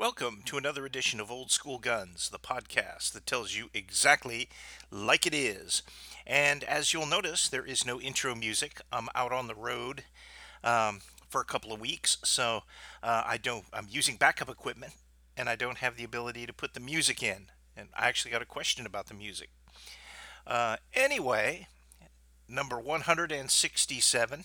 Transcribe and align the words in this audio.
Welcome 0.00 0.40
to 0.46 0.56
another 0.56 0.86
edition 0.86 1.20
of 1.20 1.30
Old 1.30 1.50
School 1.50 1.76
Guns, 1.76 2.30
the 2.30 2.38
podcast 2.38 3.12
that 3.12 3.26
tells 3.26 3.54
you 3.54 3.68
exactly 3.74 4.48
like 4.90 5.26
it 5.26 5.34
is. 5.34 5.82
And 6.26 6.64
as 6.64 6.94
you'll 6.94 7.04
notice, 7.04 7.50
there 7.50 7.66
is 7.66 7.84
no 7.84 8.00
intro 8.00 8.34
music. 8.34 8.80
I'm 8.90 9.10
out 9.14 9.30
on 9.30 9.46
the 9.46 9.54
road 9.54 10.04
um, 10.64 11.00
for 11.28 11.42
a 11.42 11.44
couple 11.44 11.70
of 11.70 11.82
weeks, 11.82 12.16
so 12.24 12.62
uh, 13.02 13.24
I 13.26 13.36
don't. 13.36 13.66
I'm 13.74 13.88
using 13.90 14.16
backup 14.16 14.48
equipment, 14.48 14.94
and 15.36 15.50
I 15.50 15.54
don't 15.54 15.76
have 15.76 15.98
the 15.98 16.04
ability 16.04 16.46
to 16.46 16.54
put 16.54 16.72
the 16.72 16.80
music 16.80 17.22
in. 17.22 17.48
And 17.76 17.90
I 17.94 18.08
actually 18.08 18.30
got 18.30 18.40
a 18.40 18.46
question 18.46 18.86
about 18.86 19.08
the 19.08 19.14
music. 19.14 19.50
Uh, 20.46 20.76
anyway, 20.94 21.66
number 22.48 22.80
167 22.80 24.44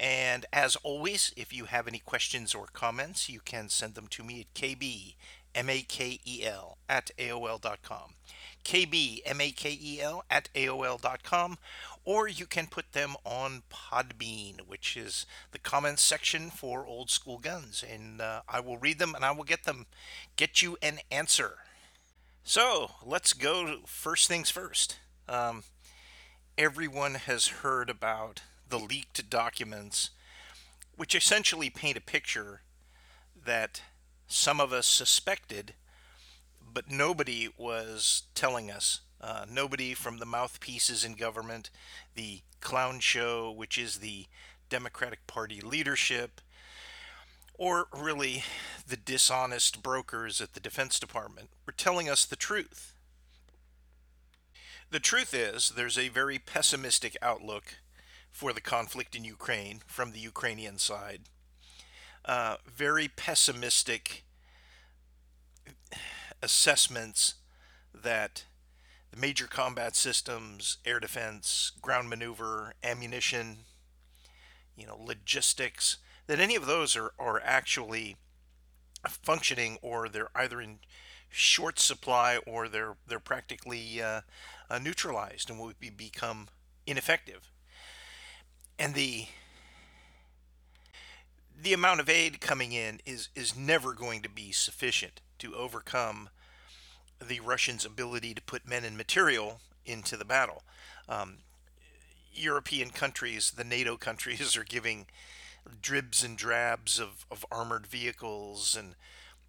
and 0.00 0.46
as 0.52 0.76
always, 0.76 1.32
if 1.36 1.52
you 1.52 1.64
have 1.64 1.88
any 1.88 1.98
questions 1.98 2.54
or 2.54 2.66
comments, 2.72 3.28
you 3.28 3.40
can 3.44 3.68
send 3.68 3.94
them 3.94 4.06
to 4.08 4.22
me 4.22 4.40
at 4.40 4.54
kbmakel 4.54 5.14
at 6.88 7.10
aol.com. 7.18 8.14
kbmakel 8.64 10.20
at 10.30 10.48
aol.com, 10.54 11.58
or 12.04 12.28
you 12.28 12.46
can 12.46 12.66
put 12.68 12.92
them 12.92 13.16
on 13.24 13.62
Podbean, 13.72 14.60
which 14.66 14.96
is 14.96 15.26
the 15.50 15.58
comments 15.58 16.02
section 16.02 16.50
for 16.50 16.86
Old 16.86 17.10
School 17.10 17.38
Guns, 17.38 17.84
and 17.88 18.20
uh, 18.20 18.42
I 18.48 18.60
will 18.60 18.78
read 18.78 19.00
them 19.00 19.14
and 19.14 19.24
I 19.24 19.32
will 19.32 19.44
get 19.44 19.64
them, 19.64 19.86
get 20.36 20.62
you 20.62 20.76
an 20.80 21.00
answer. 21.10 21.58
So 22.44 22.92
let's 23.04 23.32
go. 23.32 23.78
First 23.84 24.28
things 24.28 24.48
first. 24.48 24.98
Um, 25.28 25.64
everyone 26.56 27.16
has 27.16 27.48
heard 27.48 27.90
about 27.90 28.42
the 28.68 28.78
leaked 28.78 29.28
documents, 29.30 30.10
which 30.96 31.14
essentially 31.14 31.70
paint 31.70 31.96
a 31.96 32.00
picture 32.00 32.62
that 33.44 33.82
some 34.26 34.60
of 34.60 34.72
us 34.72 34.86
suspected, 34.86 35.74
but 36.72 36.90
nobody 36.90 37.48
was 37.56 38.24
telling 38.34 38.70
us. 38.70 39.00
Uh, 39.20 39.44
nobody 39.50 39.94
from 39.94 40.18
the 40.18 40.26
mouthpieces 40.26 41.04
in 41.04 41.14
government, 41.14 41.70
the 42.14 42.40
clown 42.60 43.00
show, 43.00 43.50
which 43.50 43.76
is 43.76 43.96
the 43.96 44.26
Democratic 44.68 45.26
Party 45.26 45.60
leadership, 45.60 46.40
or 47.54 47.88
really 47.92 48.44
the 48.86 48.96
dishonest 48.96 49.82
brokers 49.82 50.40
at 50.40 50.54
the 50.54 50.60
Defense 50.60 51.00
Department, 51.00 51.50
were 51.66 51.72
telling 51.72 52.08
us 52.08 52.24
the 52.24 52.36
truth. 52.36 52.94
The 54.90 55.00
truth 55.00 55.34
is, 55.34 55.70
there's 55.70 55.98
a 55.98 56.08
very 56.08 56.38
pessimistic 56.38 57.16
outlook 57.20 57.74
for 58.38 58.52
the 58.52 58.60
conflict 58.60 59.16
in 59.16 59.24
Ukraine 59.24 59.82
from 59.88 60.12
the 60.12 60.20
Ukrainian 60.20 60.78
side. 60.78 61.22
Uh, 62.24 62.54
very 62.72 63.08
pessimistic 63.08 64.22
assessments 66.40 67.34
that 67.92 68.44
the 69.10 69.16
major 69.16 69.48
combat 69.48 69.96
systems, 69.96 70.78
air 70.84 71.00
defense, 71.00 71.72
ground 71.82 72.08
maneuver, 72.08 72.74
ammunition, 72.84 73.64
you 74.76 74.86
know, 74.86 74.96
logistics, 74.96 75.96
that 76.28 76.38
any 76.38 76.54
of 76.54 76.66
those 76.66 76.94
are, 76.94 77.10
are 77.18 77.42
actually 77.42 78.14
functioning 79.08 79.78
or 79.82 80.08
they're 80.08 80.30
either 80.36 80.60
in 80.60 80.78
short 81.28 81.80
supply 81.80 82.38
or 82.46 82.68
they're 82.68 82.94
they're 83.08 83.18
practically 83.18 84.00
uh, 84.00 84.20
uh, 84.70 84.78
neutralized 84.78 85.50
and 85.50 85.58
will 85.58 85.72
be, 85.80 85.90
become 85.90 86.46
ineffective 86.86 87.50
and 88.78 88.94
the 88.94 89.26
the 91.60 91.72
amount 91.72 92.00
of 92.00 92.08
aid 92.08 92.40
coming 92.40 92.72
in 92.72 93.00
is 93.04 93.28
is 93.34 93.56
never 93.56 93.92
going 93.92 94.22
to 94.22 94.28
be 94.28 94.52
sufficient 94.52 95.20
to 95.38 95.54
overcome 95.54 96.28
the 97.20 97.40
Russians' 97.40 97.84
ability 97.84 98.34
to 98.34 98.42
put 98.42 98.66
men 98.66 98.84
and 98.84 98.96
material 98.96 99.60
into 99.84 100.16
the 100.16 100.24
battle. 100.24 100.62
Um, 101.08 101.38
European 102.32 102.90
countries, 102.90 103.50
the 103.50 103.64
NATO 103.64 103.96
countries, 103.96 104.56
are 104.56 104.64
giving 104.64 105.06
dribs 105.82 106.22
and 106.22 106.36
drabs 106.36 106.98
of, 106.98 107.26
of 107.30 107.44
armored 107.50 107.86
vehicles 107.86 108.76
and 108.76 108.94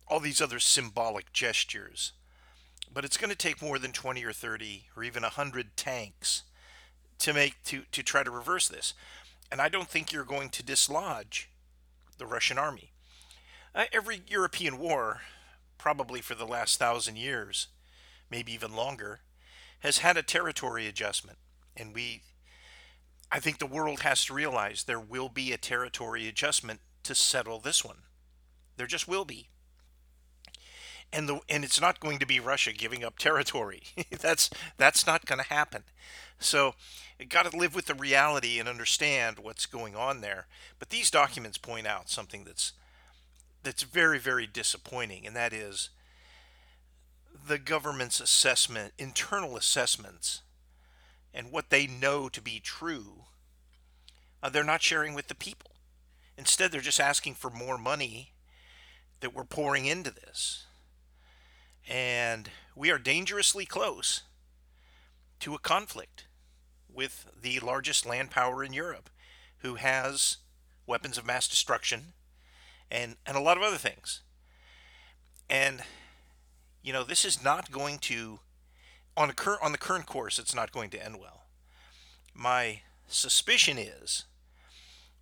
all 0.07 0.19
these 0.19 0.41
other 0.41 0.59
symbolic 0.59 1.31
gestures. 1.31 2.13
But 2.91 3.05
it's 3.05 3.17
going 3.17 3.29
to 3.29 3.37
take 3.37 3.61
more 3.61 3.77
than 3.77 3.91
20 3.91 4.23
or 4.25 4.33
30 4.33 4.85
or 4.95 5.03
even 5.03 5.21
100 5.21 5.77
tanks 5.77 6.43
to 7.19 7.33
make 7.33 7.61
to, 7.65 7.83
to 7.91 8.01
try 8.01 8.23
to 8.23 8.31
reverse 8.31 8.67
this. 8.67 8.93
And 9.51 9.61
I 9.61 9.69
don't 9.69 9.89
think 9.89 10.11
you're 10.11 10.23
going 10.23 10.49
to 10.49 10.63
dislodge 10.63 11.49
the 12.17 12.25
Russian 12.25 12.57
army. 12.57 12.91
Uh, 13.73 13.85
every 13.91 14.21
European 14.27 14.77
war, 14.77 15.21
probably 15.77 16.21
for 16.21 16.35
the 16.35 16.45
last 16.45 16.77
thousand 16.77 17.17
years, 17.17 17.67
maybe 18.29 18.51
even 18.51 18.75
longer, 18.75 19.21
has 19.79 19.99
had 19.99 20.17
a 20.17 20.23
territory 20.23 20.87
adjustment. 20.87 21.37
And 21.75 21.93
we, 21.95 22.21
I 23.31 23.39
think 23.39 23.57
the 23.59 23.65
world 23.65 24.01
has 24.01 24.25
to 24.25 24.33
realize 24.33 24.83
there 24.83 24.99
will 24.99 25.29
be 25.29 25.51
a 25.51 25.57
territory 25.57 26.27
adjustment 26.27 26.81
to 27.03 27.15
settle 27.15 27.59
this 27.59 27.83
one. 27.83 28.03
There 28.77 28.87
just 28.87 29.07
will 29.07 29.25
be. 29.25 29.49
And 31.11 31.27
the 31.27 31.39
and 31.49 31.63
it's 31.63 31.81
not 31.81 31.99
going 31.99 32.19
to 32.19 32.25
be 32.27 32.39
Russia 32.39 32.71
giving 32.71 33.03
up 33.03 33.17
territory. 33.17 33.83
that's 34.19 34.49
that's 34.77 35.07
not 35.07 35.25
going 35.25 35.39
to 35.39 35.53
happen. 35.53 35.83
So 36.39 36.75
got 37.27 37.49
to 37.49 37.57
live 37.57 37.75
with 37.75 37.87
the 37.87 37.95
reality 37.95 38.59
and 38.59 38.69
understand 38.69 39.39
what's 39.39 39.65
going 39.65 39.95
on 39.95 40.21
there. 40.21 40.47
But 40.77 40.89
these 40.89 41.11
documents 41.11 41.57
point 41.57 41.87
out 41.87 42.09
something 42.09 42.43
that's 42.43 42.73
that's 43.63 43.83
very 43.83 44.19
very 44.19 44.45
disappointing, 44.45 45.25
and 45.25 45.35
that 45.35 45.51
is 45.51 45.89
the 47.47 47.57
government's 47.57 48.19
assessment, 48.19 48.93
internal 48.97 49.57
assessments, 49.57 50.41
and 51.33 51.51
what 51.51 51.69
they 51.69 51.87
know 51.87 52.29
to 52.29 52.41
be 52.41 52.59
true. 52.59 53.23
Uh, 54.41 54.49
they're 54.49 54.63
not 54.63 54.81
sharing 54.81 55.13
with 55.13 55.27
the 55.27 55.35
people. 55.35 55.71
Instead, 56.37 56.71
they're 56.71 56.79
just 56.79 56.99
asking 56.99 57.35
for 57.35 57.49
more 57.49 57.77
money 57.77 58.31
that 59.19 59.33
we're 59.33 59.43
pouring 59.43 59.85
into 59.85 60.11
this. 60.11 60.65
And 61.89 62.51
we 62.75 62.91
are 62.91 62.99
dangerously 62.99 63.65
close 63.65 64.21
to 65.39 65.55
a 65.55 65.59
conflict 65.59 66.27
with 66.87 67.25
the 67.41 67.59
largest 67.59 68.05
land 68.05 68.29
power 68.29 68.63
in 68.63 68.73
Europe, 68.73 69.09
who 69.59 69.75
has 69.75 70.37
weapons 70.85 71.17
of 71.17 71.25
mass 71.25 71.47
destruction 71.47 72.13
and, 72.91 73.15
and 73.25 73.35
a 73.35 73.41
lot 73.41 73.57
of 73.57 73.63
other 73.63 73.77
things. 73.77 74.21
And, 75.49 75.81
you 76.83 76.93
know, 76.93 77.03
this 77.03 77.25
is 77.25 77.43
not 77.43 77.71
going 77.71 77.97
to, 77.99 78.39
on, 79.17 79.31
a 79.31 79.33
cur- 79.33 79.59
on 79.61 79.71
the 79.71 79.77
current 79.79 80.05
course, 80.05 80.37
it's 80.37 80.55
not 80.55 80.71
going 80.71 80.91
to 80.91 81.03
end 81.03 81.19
well. 81.19 81.45
My 82.35 82.81
suspicion 83.07 83.79
is 83.79 84.25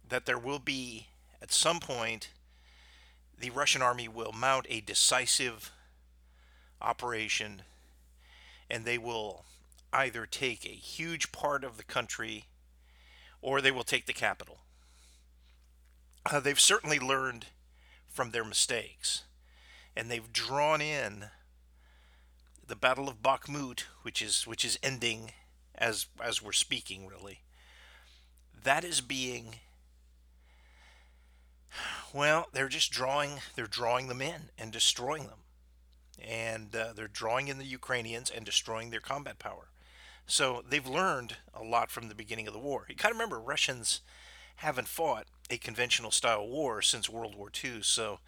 that 0.08 0.26
there 0.26 0.38
will 0.38 0.60
be, 0.60 1.08
at 1.42 1.54
some 1.54 1.80
point, 1.80 2.30
the 3.40 3.52
Russian 3.52 3.82
army 3.82 4.10
will 4.10 4.34
mount 4.34 4.66
a 4.70 4.82
decisive 4.82 5.72
operation 6.82 7.64
and 8.70 8.86
they 8.86 8.98
will 8.98 9.46
either 9.94 10.26
take 10.26 10.66
a 10.66 10.70
huge 10.70 11.32
part 11.32 11.64
of 11.64 11.78
the 11.78 11.84
country 11.84 12.46
or 13.42 13.62
they 13.62 13.72
will 13.72 13.84
take 13.84 14.06
the 14.06 14.14
capital. 14.14 14.60
Uh, 16.30 16.40
they've 16.40 16.60
certainly 16.60 17.00
learned 17.00 17.48
from 18.08 18.32
their 18.32 18.44
mistakes 18.44 19.24
and 19.96 20.12
they've 20.12 20.34
drawn 20.34 20.82
in 20.82 21.26
the 22.68 22.76
Battle 22.76 23.08
of 23.08 23.22
Bakhmut, 23.22 23.86
which 24.02 24.22
is 24.22 24.46
which 24.46 24.66
is 24.66 24.78
ending 24.84 25.32
as 25.76 26.08
as 26.22 26.42
we're 26.42 26.52
speaking 26.52 27.08
really. 27.08 27.42
That 28.64 28.84
is 28.84 29.02
being 29.02 29.56
well, 32.14 32.48
they're 32.52 32.68
just 32.68 32.92
drawing 32.92 33.40
they're 33.56 33.68
drawing 33.68 34.08
them 34.08 34.22
in 34.22 34.50
and 34.58 34.72
destroying 34.72 35.24
them. 35.24 35.40
And 36.20 36.76
uh, 36.76 36.94
they're 36.96 37.08
drawing 37.08 37.48
in 37.48 37.58
the 37.58 37.66
Ukrainians 37.66 38.30
and 38.30 38.46
destroying 38.46 38.90
their 38.90 39.00
combat 39.00 39.40
power. 39.40 39.70
So 40.26 40.64
they've 40.68 40.86
learned 40.86 41.38
a 41.54 41.64
lot 41.64 41.90
from 41.90 42.10
the 42.10 42.16
beginning 42.16 42.48
of 42.48 42.54
the 42.54 42.60
war. 42.60 42.86
You 42.90 42.96
got 42.96 43.10
to 43.10 43.14
remember, 43.14 43.40
Russians 43.40 44.02
haven't 44.58 44.88
fought 44.88 45.28
a 45.50 45.58
conventional 45.58 46.12
style 46.12 46.48
war 46.48 46.82
since 46.82 47.10
World 47.10 47.36
War 47.36 47.50
II. 47.64 47.82
So, 47.82 48.20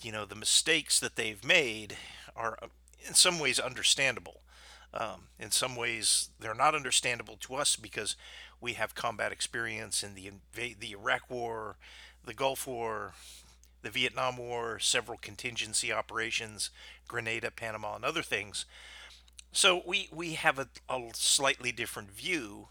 you 0.00 0.10
know, 0.10 0.24
the 0.24 0.34
mistakes 0.34 0.98
that 0.98 1.16
they've 1.16 1.44
made 1.44 1.96
are 2.34 2.58
uh, 2.62 2.66
in 3.06 3.14
some 3.14 3.38
ways 3.38 3.58
understandable. 3.58 4.40
Um, 4.92 5.28
in 5.38 5.52
some 5.52 5.76
ways, 5.76 6.30
they're 6.40 6.54
not 6.54 6.74
understandable 6.74 7.36
to 7.40 7.54
us 7.54 7.76
because 7.76 8.16
we 8.60 8.72
have 8.72 8.94
combat 8.96 9.30
experience 9.30 10.02
in 10.02 10.14
the 10.14 10.32
the 10.52 10.92
Iraq 10.92 11.30
War, 11.30 11.76
the 12.24 12.34
Gulf 12.34 12.66
War, 12.66 13.14
the 13.82 13.90
Vietnam 13.90 14.36
War, 14.36 14.78
several 14.78 15.18
contingency 15.18 15.92
operations, 15.92 16.70
Grenada, 17.08 17.50
Panama, 17.50 17.96
and 17.96 18.04
other 18.04 18.22
things. 18.22 18.66
So 19.52 19.82
we 19.86 20.08
we 20.12 20.34
have 20.34 20.58
a, 20.58 20.68
a 20.88 21.10
slightly 21.14 21.72
different 21.72 22.10
view, 22.10 22.68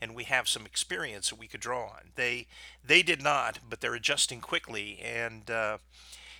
and 0.00 0.14
we 0.14 0.24
have 0.24 0.48
some 0.48 0.66
experience 0.66 1.30
that 1.30 1.38
we 1.38 1.46
could 1.46 1.60
draw 1.60 1.84
on. 1.84 2.10
They 2.16 2.46
they 2.84 3.02
did 3.02 3.22
not, 3.22 3.60
but 3.68 3.80
they're 3.80 3.94
adjusting 3.94 4.40
quickly, 4.40 4.98
and 5.02 5.50
uh, 5.50 5.78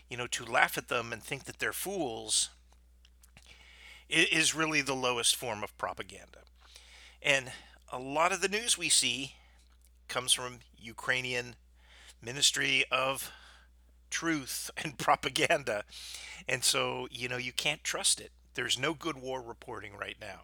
you 0.09 0.17
know, 0.17 0.27
to 0.29 0.45
laugh 0.45 0.77
at 0.77 0.89
them 0.89 1.13
and 1.13 1.23
think 1.23 1.45
that 1.45 1.59
they're 1.59 1.73
fools 1.73 2.51
is 4.09 4.55
really 4.55 4.83
the 4.83 4.95
lowest 4.95 5.35
form 5.35 5.65
of 5.65 5.77
propaganda. 5.79 6.41
And 7.23 7.51
a 7.93 7.99
lot 7.99 8.33
of 8.33 8.41
the 8.41 8.49
news 8.49 8.79
we 8.79 8.89
see 8.89 9.35
comes 10.09 10.33
from 10.33 10.61
Ukrainian 10.79 11.57
Ministry 12.23 12.85
of 12.91 13.33
Truth 14.11 14.71
and 14.83 14.99
Propaganda. 14.99 15.85
And 16.49 16.63
so, 16.65 17.09
you 17.11 17.29
know, 17.29 17.37
you 17.37 17.53
can't 17.53 17.85
trust 17.85 18.21
it. 18.21 18.31
There's 18.55 18.79
no 18.79 18.95
good 18.95 19.21
war 19.21 19.43
reporting 19.43 19.93
right 19.99 20.17
now. 20.21 20.43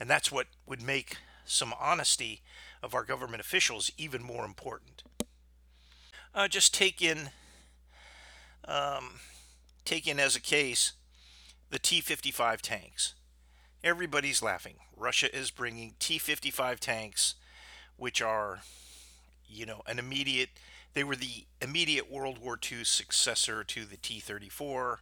And 0.00 0.08
that's 0.08 0.30
what 0.30 0.46
would 0.66 0.80
make 0.80 1.16
some 1.44 1.74
honesty 1.80 2.42
of 2.82 2.94
our 2.94 3.04
government 3.04 3.40
officials 3.40 3.90
even 3.96 4.22
more 4.22 4.44
important. 4.44 5.02
Uh, 6.34 6.46
just 6.46 6.72
take 6.74 7.02
in, 7.02 7.30
um, 8.66 9.20
take 9.84 10.06
in 10.06 10.20
as 10.20 10.36
a 10.36 10.40
case 10.40 10.92
the 11.70 11.78
T 11.78 12.00
55 12.00 12.62
tanks. 12.62 13.14
Everybody's 13.82 14.42
laughing. 14.42 14.74
Russia 14.96 15.34
is 15.34 15.50
bringing 15.50 15.94
T 15.98 16.18
55 16.18 16.80
tanks, 16.80 17.34
which 17.96 18.20
are, 18.20 18.60
you 19.48 19.66
know, 19.66 19.82
an 19.86 19.98
immediate, 19.98 20.50
they 20.94 21.04
were 21.04 21.16
the 21.16 21.46
immediate 21.60 22.10
World 22.10 22.38
War 22.38 22.58
II 22.60 22.84
successor 22.84 23.64
to 23.64 23.84
the 23.84 23.96
T 23.96 24.20
34. 24.20 25.00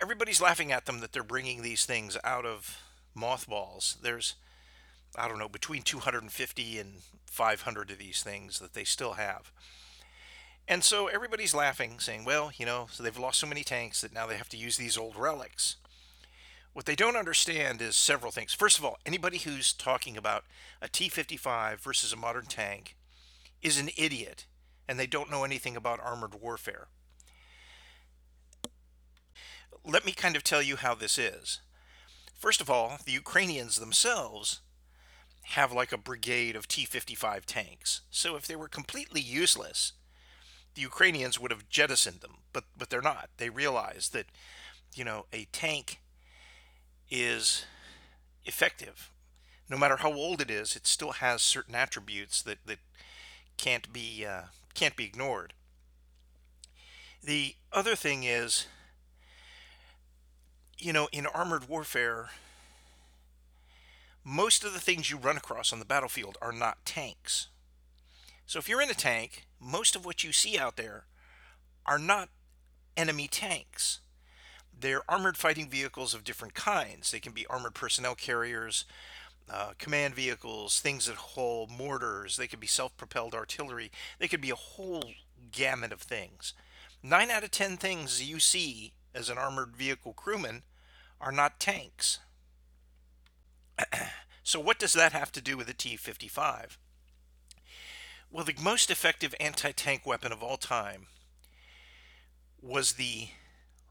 Everybody's 0.00 0.40
laughing 0.40 0.72
at 0.72 0.86
them 0.86 1.00
that 1.00 1.12
they're 1.12 1.22
bringing 1.22 1.62
these 1.62 1.84
things 1.84 2.16
out 2.22 2.46
of 2.46 2.80
mothballs. 3.14 3.96
There's, 4.02 4.36
I 5.16 5.28
don't 5.28 5.38
know, 5.38 5.48
between 5.48 5.82
250 5.82 6.78
and 6.78 6.94
500 7.26 7.90
of 7.90 7.98
these 7.98 8.22
things 8.22 8.58
that 8.58 8.74
they 8.74 8.84
still 8.84 9.14
have. 9.14 9.50
And 10.68 10.84
so 10.84 11.06
everybody's 11.06 11.54
laughing, 11.54 11.98
saying, 11.98 12.26
well, 12.26 12.52
you 12.56 12.66
know, 12.66 12.88
so 12.90 13.02
they've 13.02 13.18
lost 13.18 13.40
so 13.40 13.46
many 13.46 13.64
tanks 13.64 14.02
that 14.02 14.12
now 14.12 14.26
they 14.26 14.36
have 14.36 14.50
to 14.50 14.58
use 14.58 14.76
these 14.76 14.98
old 14.98 15.16
relics. 15.16 15.76
What 16.74 16.84
they 16.84 16.94
don't 16.94 17.16
understand 17.16 17.80
is 17.80 17.96
several 17.96 18.30
things. 18.30 18.52
First 18.52 18.78
of 18.78 18.84
all, 18.84 18.98
anybody 19.06 19.38
who's 19.38 19.72
talking 19.72 20.16
about 20.16 20.44
a 20.82 20.88
T 20.88 21.08
55 21.08 21.80
versus 21.80 22.12
a 22.12 22.16
modern 22.16 22.44
tank 22.44 22.96
is 23.62 23.78
an 23.78 23.90
idiot 23.96 24.46
and 24.88 24.98
they 24.98 25.06
don't 25.06 25.30
know 25.30 25.44
anything 25.44 25.76
about 25.76 26.00
armored 26.00 26.34
warfare. 26.40 26.88
Let 29.84 30.04
me 30.04 30.12
kind 30.12 30.36
of 30.36 30.42
tell 30.42 30.62
you 30.62 30.76
how 30.76 30.94
this 30.94 31.18
is. 31.18 31.60
First 32.34 32.60
of 32.60 32.70
all, 32.70 32.98
the 33.04 33.12
Ukrainians 33.12 33.76
themselves 33.76 34.60
have 35.42 35.72
like 35.72 35.92
a 35.92 35.98
brigade 35.98 36.56
of 36.56 36.68
T 36.68 36.84
55 36.84 37.46
tanks. 37.46 38.02
So 38.10 38.36
if 38.36 38.46
they 38.46 38.56
were 38.56 38.68
completely 38.68 39.20
useless, 39.20 39.92
the 40.74 40.82
Ukrainians 40.82 41.40
would 41.40 41.50
have 41.50 41.68
jettisoned 41.68 42.20
them, 42.20 42.38
but, 42.52 42.64
but 42.76 42.90
they're 42.90 43.00
not. 43.02 43.30
They 43.38 43.50
realize 43.50 44.10
that, 44.10 44.26
you 44.94 45.04
know, 45.04 45.26
a 45.32 45.46
tank 45.52 46.00
is 47.10 47.64
effective. 48.44 49.10
No 49.68 49.76
matter 49.76 49.96
how 49.96 50.12
old 50.12 50.40
it 50.40 50.50
is, 50.50 50.76
it 50.76 50.86
still 50.86 51.12
has 51.12 51.42
certain 51.42 51.74
attributes 51.74 52.42
that, 52.42 52.58
that 52.66 52.78
can't 53.58 53.92
be 53.92 54.24
uh, 54.24 54.44
can't 54.74 54.96
be 54.96 55.04
ignored. 55.04 55.52
The 57.22 57.56
other 57.72 57.94
thing 57.94 58.22
is, 58.24 58.66
you 60.78 60.92
know, 60.92 61.08
in 61.12 61.26
armored 61.26 61.68
warfare, 61.68 62.30
most 64.24 64.64
of 64.64 64.72
the 64.72 64.80
things 64.80 65.10
you 65.10 65.18
run 65.18 65.36
across 65.36 65.72
on 65.72 65.78
the 65.78 65.84
battlefield 65.84 66.38
are 66.40 66.52
not 66.52 66.84
tanks. 66.86 67.48
So 68.46 68.58
if 68.58 68.68
you're 68.68 68.80
in 68.80 68.90
a 68.90 68.94
tank, 68.94 69.46
most 69.60 69.96
of 69.96 70.06
what 70.06 70.24
you 70.24 70.32
see 70.32 70.56
out 70.56 70.76
there 70.76 71.04
are 71.84 71.98
not 71.98 72.30
enemy 72.96 73.28
tanks. 73.28 74.00
They're 74.80 75.02
armored 75.08 75.36
fighting 75.36 75.68
vehicles 75.68 76.14
of 76.14 76.24
different 76.24 76.54
kinds. 76.54 77.10
They 77.10 77.20
can 77.20 77.32
be 77.32 77.46
armored 77.48 77.74
personnel 77.74 78.14
carriers, 78.14 78.84
uh, 79.50 79.72
command 79.78 80.14
vehicles, 80.14 80.80
things 80.80 81.06
that 81.06 81.16
hold 81.16 81.70
mortars. 81.70 82.36
They 82.36 82.46
could 82.46 82.60
be 82.60 82.66
self 82.66 82.96
propelled 82.96 83.34
artillery. 83.34 83.90
They 84.18 84.28
could 84.28 84.40
be 84.40 84.50
a 84.50 84.56
whole 84.56 85.04
gamut 85.52 85.92
of 85.92 86.00
things. 86.00 86.54
Nine 87.02 87.30
out 87.30 87.44
of 87.44 87.50
ten 87.50 87.76
things 87.76 88.22
you 88.22 88.40
see 88.40 88.92
as 89.14 89.28
an 89.28 89.38
armored 89.38 89.76
vehicle 89.76 90.12
crewman 90.12 90.62
are 91.20 91.32
not 91.32 91.60
tanks. 91.60 92.18
so, 94.42 94.60
what 94.60 94.78
does 94.78 94.92
that 94.92 95.12
have 95.12 95.32
to 95.32 95.40
do 95.40 95.56
with 95.56 95.68
a 95.68 95.74
T 95.74 95.96
55? 95.96 96.78
Well, 98.30 98.44
the 98.44 98.54
most 98.60 98.90
effective 98.90 99.34
anti 99.40 99.72
tank 99.72 100.04
weapon 100.04 100.32
of 100.32 100.42
all 100.42 100.58
time 100.58 101.06
was 102.60 102.94
the 102.94 103.28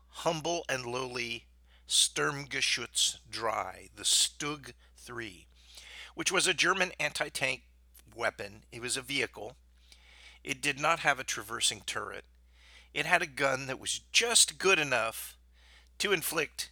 humble 0.09 0.65
and 0.69 0.85
lowly 0.85 1.45
Sturmgeschütz 1.87 3.19
3, 3.31 3.89
the 3.95 4.03
Stug 4.03 4.73
3, 5.07 5.47
which 6.13 6.31
was 6.31 6.47
a 6.47 6.53
German 6.53 6.91
anti 6.99 7.29
tank 7.29 7.63
weapon. 8.13 8.63
It 8.71 8.81
was 8.81 8.97
a 8.97 9.01
vehicle. 9.01 9.55
It 10.43 10.61
did 10.61 10.79
not 10.79 10.99
have 10.99 11.19
a 11.19 11.23
traversing 11.23 11.81
turret. 11.85 12.25
It 12.93 13.05
had 13.05 13.21
a 13.21 13.27
gun 13.27 13.67
that 13.67 13.79
was 13.79 14.01
just 14.11 14.57
good 14.57 14.77
enough 14.77 15.37
to 15.99 16.11
inflict 16.11 16.71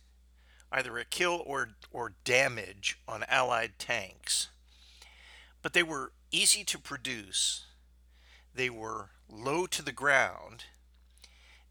either 0.71 0.97
a 0.97 1.05
kill 1.05 1.41
or, 1.45 1.69
or 1.91 2.13
damage 2.25 2.99
on 3.07 3.23
Allied 3.29 3.79
tanks. 3.79 4.49
But 5.61 5.73
they 5.73 5.83
were 5.83 6.11
easy 6.31 6.63
to 6.65 6.77
produce, 6.77 7.65
they 8.53 8.69
were 8.69 9.11
low 9.29 9.65
to 9.67 9.81
the 9.81 9.91
ground, 9.91 10.65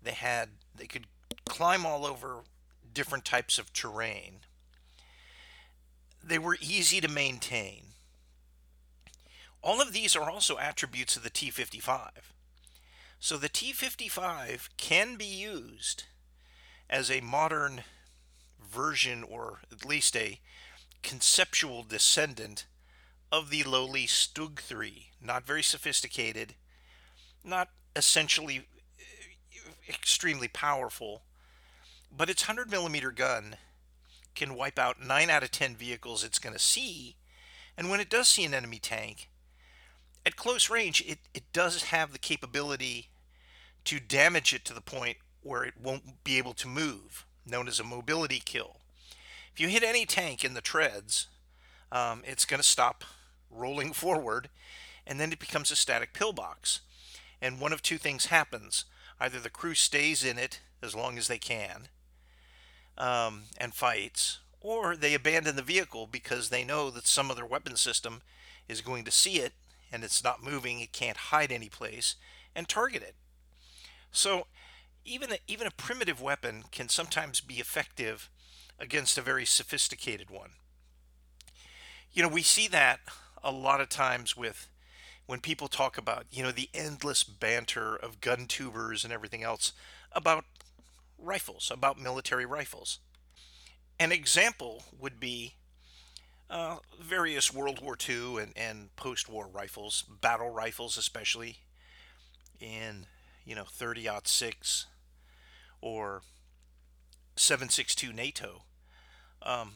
they 0.03 0.13
had 0.13 0.51
they 0.75 0.87
could 0.87 1.07
climb 1.47 1.85
all 1.85 2.07
over 2.07 2.45
different 2.93 3.25
types 3.25 3.59
of 3.59 3.73
terrain. 3.73 4.41
They 6.27 6.39
were 6.39 6.57
easy 6.61 7.01
to 7.01 7.09
maintain. 7.09 7.95
All 9.63 9.83
of 9.83 9.93
these 9.93 10.17
are 10.17 10.31
also 10.31 10.59
attributes 10.59 11.17
of 11.17 11.23
the 11.23 11.31
T 11.31 11.51
55. 11.51 12.33
So 13.21 13.37
the 13.37 13.49
T 13.49 13.73
55 13.73 14.71
can 14.77 15.17
be 15.17 15.27
used 15.27 16.05
as 16.89 17.11
a 17.11 17.21
modern 17.21 17.83
version, 18.63 19.23
or 19.23 19.61
at 19.71 19.85
least 19.85 20.17
a 20.17 20.41
conceptual 21.03 21.83
descendant 21.83 22.67
of 23.31 23.51
the 23.51 23.63
lowly 23.65 24.07
Stug 24.07 24.61
3. 24.61 25.11
Not 25.23 25.47
very 25.47 25.63
sophisticated, 25.63 26.55
not 27.43 27.69
essentially 27.97 28.67
uh, 28.99 29.73
extremely 29.89 30.49
powerful, 30.49 31.23
but 32.15 32.31
its 32.31 32.49
100 32.49 32.71
millimeter 32.71 33.11
gun 33.11 33.57
can 34.35 34.55
wipe 34.55 34.79
out 34.79 35.03
9 35.05 35.31
out 35.31 35.43
of 35.43 35.51
10 35.51 35.77
vehicles 35.77 36.25
it's 36.25 36.39
going 36.39 36.53
to 36.53 36.59
see. 36.59 37.17
And 37.77 37.91
when 37.91 38.01
it 38.01 38.11
does 38.11 38.29
see 38.29 38.45
an 38.45 38.55
enemy 38.55 38.79
tank, 38.79 39.29
at 40.27 40.37
close 40.37 40.71
range, 40.71 41.03
it, 41.07 41.19
it 41.35 41.45
does 41.53 41.85
have 41.85 42.13
the 42.13 42.19
capability 42.19 43.09
to 43.85 44.01
damage 44.01 44.55
it 44.55 44.65
to 44.65 44.75
the 44.75 44.81
point 44.81 45.19
where 45.43 45.65
it 45.65 45.75
won't 45.81 46.25
be 46.25 46.39
able 46.39 46.55
to 46.55 46.69
move, 46.69 47.27
known 47.45 47.69
as 47.69 47.79
a 47.79 47.85
mobility 47.85 48.41
kill. 48.43 48.79
If 49.53 49.61
you 49.61 49.69
hit 49.69 49.83
any 49.83 50.07
tank 50.07 50.45
in 50.45 50.55
the 50.55 50.61
treads, 50.61 51.29
um, 51.93 52.23
it's 52.25 52.45
going 52.45 52.61
to 52.61 52.67
stop 52.67 53.05
rolling 53.51 53.93
forward, 53.95 54.49
and 55.07 55.21
then 55.21 55.33
it 55.33 55.39
becomes 55.39 55.71
a 55.71 55.77
static 55.77 56.15
pillbox. 56.15 56.81
And 57.43 57.61
one 57.61 57.73
of 57.73 57.83
two 57.83 57.99
things 57.99 58.27
happens 58.27 58.85
either 59.21 59.39
the 59.39 59.51
crew 59.51 59.75
stays 59.75 60.25
in 60.25 60.39
it 60.39 60.61
as 60.83 60.95
long 60.95 61.19
as 61.19 61.29
they 61.29 61.39
can 61.39 61.89
um, 62.97 63.45
and 63.59 63.75
fights, 63.75 64.41
or 64.61 64.97
they 64.97 65.15
abandon 65.15 65.57
the 65.57 65.63
vehicle 65.63 66.09
because 66.11 66.49
they 66.49 66.65
know 66.65 66.91
that 66.91 67.07
some 67.07 67.31
other 67.31 67.45
weapon 67.47 67.77
system 67.77 68.23
is 68.69 68.81
going 68.81 69.05
to 69.05 69.11
see 69.11 69.37
it 69.37 69.53
and 69.93 70.03
it's 70.03 70.25
not 70.25 70.43
moving, 70.43 70.81
it 70.81 70.93
can't 70.93 71.17
hide 71.17 71.53
any 71.53 71.69
place, 71.69 72.17
and 72.55 72.69
target 72.69 73.03
it. 73.03 73.15
So 74.11 74.47
even 75.05 75.33
a, 75.33 75.37
even 75.47 75.67
a 75.67 75.73
primitive 75.73 76.21
weapon 76.21 76.65
can 76.73 76.89
sometimes 76.89 77.41
be 77.41 77.55
effective 77.55 78.31
against 78.79 79.19
a 79.19 79.23
very 79.23 79.45
sophisticated 79.45 80.31
one. 80.31 80.51
You 82.13 82.23
know, 82.23 82.29
we 82.29 82.43
see 82.43 82.67
that 82.69 83.01
a 83.43 83.53
lot 83.53 83.81
of 83.81 83.89
times 83.89 84.37
with 84.37 84.69
when 85.27 85.41
people 85.41 85.69
talk 85.69 85.97
about, 85.97 86.27
you 86.31 86.43
know, 86.43 86.53
the 86.53 86.71
endless 86.75 87.25
banter 87.25 87.95
of 87.95 88.21
gun 88.21 88.47
tubers 88.47 89.05
and 89.05 89.13
everything 89.13 89.43
else 89.43 89.73
about 90.13 90.45
rifles, 91.25 91.71
about 91.71 92.01
military 92.01 92.47
rifles. 92.47 92.99
An 93.99 94.13
example 94.13 94.85
would 94.99 95.19
be 95.19 95.55
uh, 96.51 96.77
various 97.01 97.53
World 97.53 97.81
War 97.83 97.97
II 98.09 98.39
and, 98.39 98.53
and 98.57 98.95
post 98.97 99.29
war 99.29 99.47
rifles, 99.47 100.05
battle 100.21 100.51
rifles 100.51 100.97
especially, 100.97 101.59
in, 102.61 103.07
you 103.45 103.55
know, 103.55 103.65
30 103.65 104.09
6 104.25 104.87
or 105.81 106.23
762 107.37 108.13
NATO. 108.13 108.63
Um, 109.43 109.75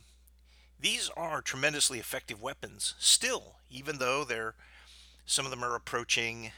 these 0.81 1.11
are 1.17 1.43
tremendously 1.43 1.99
effective 1.99 2.41
weapons 2.41 2.95
still, 2.99 3.57
even 3.71 3.99
though 3.99 4.25
they're 4.25 4.55
some 5.27 5.45
of 5.45 5.51
them 5.51 5.63
are 5.63 5.75
approaching 5.75 6.53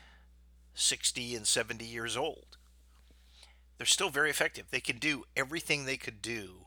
60 0.75 1.35
and 1.35 1.47
70 1.47 1.85
years 1.85 2.16
old. 2.16 2.50
They're 3.80 3.87
still 3.87 4.10
very 4.10 4.28
effective. 4.28 4.66
They 4.70 4.80
can 4.80 4.99
do 4.99 5.25
everything 5.34 5.87
they 5.87 5.96
could 5.96 6.20
do 6.20 6.66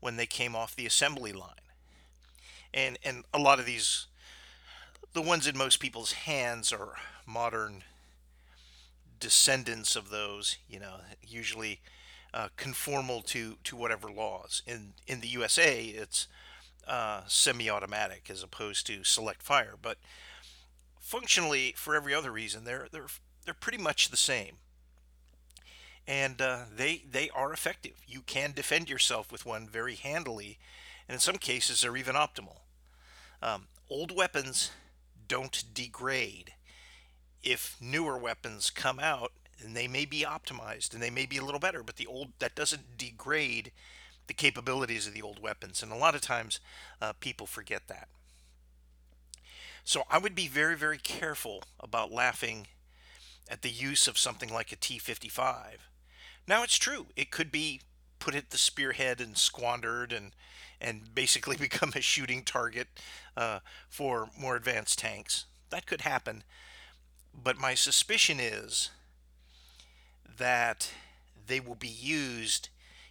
when 0.00 0.16
they 0.16 0.24
came 0.24 0.56
off 0.56 0.74
the 0.74 0.86
assembly 0.86 1.30
line. 1.30 1.50
And 2.72 2.98
and 3.04 3.24
a 3.34 3.38
lot 3.38 3.60
of 3.60 3.66
these 3.66 4.06
the 5.12 5.20
ones 5.20 5.46
in 5.46 5.58
most 5.58 5.78
people's 5.78 6.12
hands 6.12 6.72
are 6.72 6.94
modern 7.26 7.84
descendants 9.20 9.94
of 9.94 10.08
those, 10.08 10.56
you 10.66 10.80
know, 10.80 11.00
usually 11.20 11.82
uh, 12.32 12.48
conformal 12.56 13.22
to 13.26 13.58
to 13.64 13.76
whatever 13.76 14.10
laws. 14.10 14.62
In 14.66 14.94
in 15.06 15.20
the 15.20 15.28
USA, 15.28 15.84
it's 15.84 16.28
uh, 16.88 17.24
semi-automatic 17.26 18.30
as 18.30 18.42
opposed 18.42 18.86
to 18.86 19.04
select 19.04 19.42
fire, 19.42 19.74
but 19.82 19.98
functionally, 20.98 21.74
for 21.76 21.94
every 21.94 22.14
other 22.14 22.32
reason, 22.32 22.64
they're 22.64 22.88
they're 22.90 23.08
they're 23.44 23.52
pretty 23.52 23.76
much 23.76 24.08
the 24.08 24.16
same, 24.16 24.56
and 26.06 26.40
uh, 26.40 26.64
they 26.74 27.02
they 27.10 27.30
are 27.30 27.52
effective. 27.52 28.02
You 28.06 28.22
can 28.22 28.52
defend 28.52 28.88
yourself 28.88 29.30
with 29.30 29.46
one 29.46 29.68
very 29.68 29.94
handily, 29.94 30.58
and 31.08 31.14
in 31.14 31.20
some 31.20 31.36
cases, 31.36 31.80
they're 31.80 31.96
even 31.96 32.14
optimal. 32.14 32.58
Um, 33.42 33.66
old 33.88 34.14
weapons 34.14 34.70
don't 35.28 35.64
degrade. 35.74 36.54
If 37.42 37.76
newer 37.80 38.16
weapons 38.16 38.70
come 38.70 39.00
out, 39.00 39.32
and 39.62 39.76
they 39.76 39.88
may 39.88 40.04
be 40.04 40.22
optimized 40.22 40.92
and 40.92 41.02
they 41.02 41.10
may 41.10 41.26
be 41.26 41.38
a 41.38 41.44
little 41.44 41.60
better, 41.60 41.82
but 41.82 41.96
the 41.96 42.06
old 42.06 42.32
that 42.38 42.54
doesn't 42.54 42.96
degrade 42.98 43.72
the 44.26 44.34
capabilities 44.34 45.06
of 45.06 45.14
the 45.14 45.22
old 45.22 45.42
weapons, 45.42 45.82
and 45.82 45.92
a 45.92 45.96
lot 45.96 46.14
of 46.14 46.20
times 46.20 46.60
uh, 47.00 47.12
people 47.20 47.46
forget 47.46 47.88
that. 47.88 48.08
So 49.84 50.04
I 50.08 50.18
would 50.18 50.34
be 50.34 50.46
very, 50.46 50.76
very 50.76 50.98
careful 50.98 51.62
about 51.80 52.12
laughing 52.12 52.68
at 53.48 53.62
the 53.62 53.70
use 53.70 54.06
of 54.06 54.16
something 54.16 54.52
like 54.52 54.70
a 54.70 54.76
T 54.76 54.98
55. 54.98 55.88
Now, 56.46 56.62
it's 56.62 56.78
true, 56.78 57.06
it 57.16 57.30
could 57.30 57.52
be 57.52 57.80
put 58.18 58.34
at 58.34 58.50
the 58.50 58.58
spearhead 58.58 59.20
and 59.20 59.36
squandered 59.36 60.12
and, 60.12 60.32
and 60.80 61.14
basically 61.14 61.56
become 61.60 61.92
a 61.94 62.00
shooting 62.00 62.42
target 62.42 62.88
uh, 63.36 63.60
for 63.88 64.28
more 64.38 64.56
advanced 64.56 64.98
tanks. 64.98 65.46
That 65.70 65.86
could 65.86 66.02
happen. 66.02 66.44
But 67.34 67.58
my 67.58 67.74
suspicion 67.74 68.38
is 68.38 68.90
that 70.38 70.90
they 71.46 71.60
will 71.60 71.74
be 71.74 71.88
used 71.88 72.68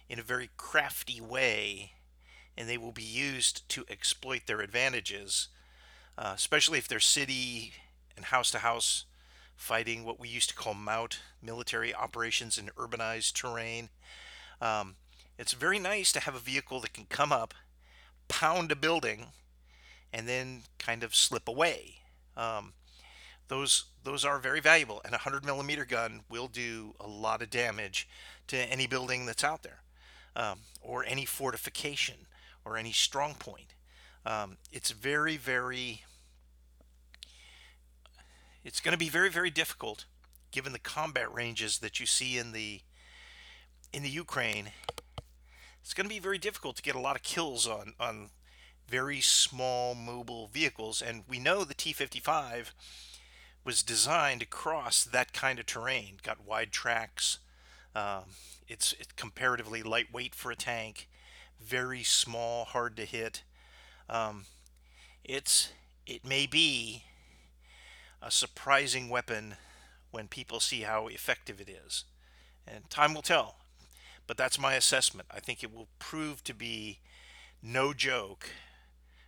in 0.08 0.18
a 0.18 0.22
very 0.22 0.50
crafty 0.56 1.20
way 1.20 1.92
and 2.56 2.68
they 2.68 2.78
will 2.78 2.92
be 2.92 3.02
used 3.02 3.68
to 3.70 3.84
exploit 3.88 4.42
their 4.46 4.60
advantages 4.60 5.48
uh, 6.18 6.32
especially 6.34 6.78
if 6.78 6.88
they're 6.88 7.00
city 7.00 7.72
and 8.16 8.26
house 8.26 8.50
to 8.50 8.58
house 8.58 9.04
fighting, 9.62 10.04
what 10.04 10.20
we 10.20 10.28
used 10.28 10.48
to 10.50 10.54
call 10.54 10.74
MOUT 10.74 11.20
military 11.40 11.94
operations 11.94 12.58
in 12.58 12.66
urbanized 12.76 13.32
terrain. 13.32 13.88
Um, 14.60 14.96
it's 15.38 15.52
very 15.52 15.78
nice 15.78 16.12
to 16.12 16.20
have 16.20 16.34
a 16.34 16.40
vehicle 16.40 16.80
that 16.80 16.92
can 16.92 17.06
come 17.06 17.32
up, 17.32 17.54
pound 18.28 18.72
a 18.72 18.76
building, 18.76 19.26
and 20.12 20.28
then 20.28 20.62
kind 20.78 21.02
of 21.02 21.14
slip 21.14 21.48
away. 21.48 22.02
Um, 22.36 22.74
those 23.48 23.84
those 24.04 24.24
are 24.24 24.38
very 24.38 24.60
valuable, 24.60 25.00
and 25.04 25.14
a 25.14 25.18
hundred 25.18 25.44
millimeter 25.44 25.84
gun 25.84 26.22
will 26.28 26.48
do 26.48 26.94
a 26.98 27.06
lot 27.06 27.42
of 27.42 27.50
damage 27.50 28.08
to 28.48 28.56
any 28.56 28.86
building 28.86 29.26
that's 29.26 29.44
out 29.44 29.62
there, 29.62 29.82
um, 30.34 30.60
or 30.80 31.04
any 31.04 31.24
fortification, 31.24 32.26
or 32.64 32.76
any 32.76 32.92
strong 32.92 33.34
point. 33.34 33.74
Um, 34.24 34.56
it's 34.72 34.90
very, 34.90 35.36
very, 35.36 36.02
it's 38.64 38.80
going 38.80 38.92
to 38.92 38.98
be 38.98 39.08
very, 39.08 39.30
very 39.30 39.50
difficult 39.50 40.06
given 40.50 40.72
the 40.72 40.78
combat 40.78 41.32
ranges 41.32 41.78
that 41.78 41.98
you 41.98 42.06
see 42.06 42.36
in 42.36 42.52
the 42.52 42.80
in 43.92 44.02
the 44.02 44.10
Ukraine. 44.10 44.70
It's 45.82 45.94
going 45.94 46.08
to 46.08 46.14
be 46.14 46.20
very 46.20 46.38
difficult 46.38 46.76
to 46.76 46.82
get 46.82 46.94
a 46.94 47.00
lot 47.00 47.16
of 47.16 47.22
kills 47.22 47.66
on 47.66 47.94
on 47.98 48.30
very 48.88 49.20
small 49.20 49.94
mobile 49.94 50.48
vehicles, 50.48 51.00
and 51.00 51.24
we 51.28 51.38
know 51.38 51.64
the 51.64 51.74
T-55 51.74 52.72
was 53.64 53.82
designed 53.82 54.40
to 54.40 54.46
cross 54.46 55.04
that 55.04 55.32
kind 55.32 55.58
of 55.58 55.66
terrain. 55.66 56.18
Got 56.22 56.44
wide 56.44 56.72
tracks. 56.72 57.38
Um, 57.94 58.24
it's, 58.66 58.92
it's 58.98 59.12
comparatively 59.12 59.82
lightweight 59.82 60.34
for 60.34 60.50
a 60.50 60.56
tank. 60.56 61.08
Very 61.60 62.02
small, 62.02 62.64
hard 62.64 62.96
to 62.96 63.04
hit. 63.04 63.42
Um, 64.08 64.46
it's 65.24 65.70
it 66.06 66.26
may 66.26 66.46
be 66.46 67.04
a 68.22 68.30
surprising 68.30 69.08
weapon 69.08 69.56
when 70.10 70.28
people 70.28 70.60
see 70.60 70.82
how 70.82 71.08
effective 71.08 71.60
it 71.60 71.68
is, 71.68 72.04
and 72.66 72.88
time 72.88 73.14
will 73.14 73.22
tell. 73.22 73.56
But 74.26 74.36
that's 74.36 74.58
my 74.58 74.74
assessment. 74.74 75.28
I 75.30 75.40
think 75.40 75.62
it 75.62 75.74
will 75.74 75.88
prove 75.98 76.44
to 76.44 76.54
be 76.54 77.00
no 77.62 77.92
joke 77.92 78.50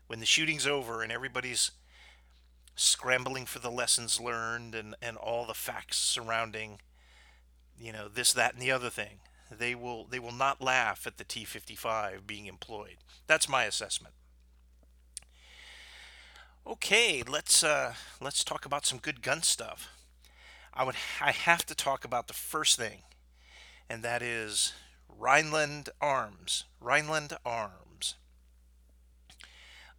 when 0.06 0.20
the 0.20 0.26
shooting's 0.26 0.66
over 0.66 1.02
and 1.02 1.10
everybody's 1.10 1.72
scrambling 2.76 3.46
for 3.46 3.58
the 3.58 3.70
lessons 3.70 4.20
learned 4.20 4.74
and, 4.74 4.94
and 5.00 5.16
all 5.16 5.46
the 5.46 5.54
facts 5.54 5.96
surrounding 5.96 6.80
you 7.78 7.92
know 7.92 8.08
this 8.08 8.32
that 8.32 8.52
and 8.52 8.62
the 8.62 8.70
other 8.70 8.90
thing 8.90 9.20
they 9.50 9.74
will 9.74 10.06
they 10.06 10.18
will 10.18 10.32
not 10.32 10.60
laugh 10.60 11.06
at 11.06 11.16
the 11.16 11.24
T55 11.24 12.26
being 12.26 12.46
employed 12.46 12.96
that's 13.26 13.48
my 13.48 13.64
assessment 13.64 14.14
Okay, 16.66 17.22
let's 17.28 17.62
uh, 17.62 17.92
let's 18.22 18.42
talk 18.42 18.64
about 18.64 18.86
some 18.86 18.98
good 18.98 19.20
gun 19.20 19.42
stuff. 19.42 19.90
I 20.72 20.82
would 20.82 20.94
I 21.20 21.30
have 21.30 21.66
to 21.66 21.74
talk 21.74 22.06
about 22.06 22.26
the 22.26 22.32
first 22.32 22.78
thing, 22.78 23.02
and 23.90 24.02
that 24.02 24.22
is 24.22 24.72
Rhineland 25.06 25.90
Arms. 26.00 26.64
Rhineland 26.80 27.36
Arms. 27.44 28.14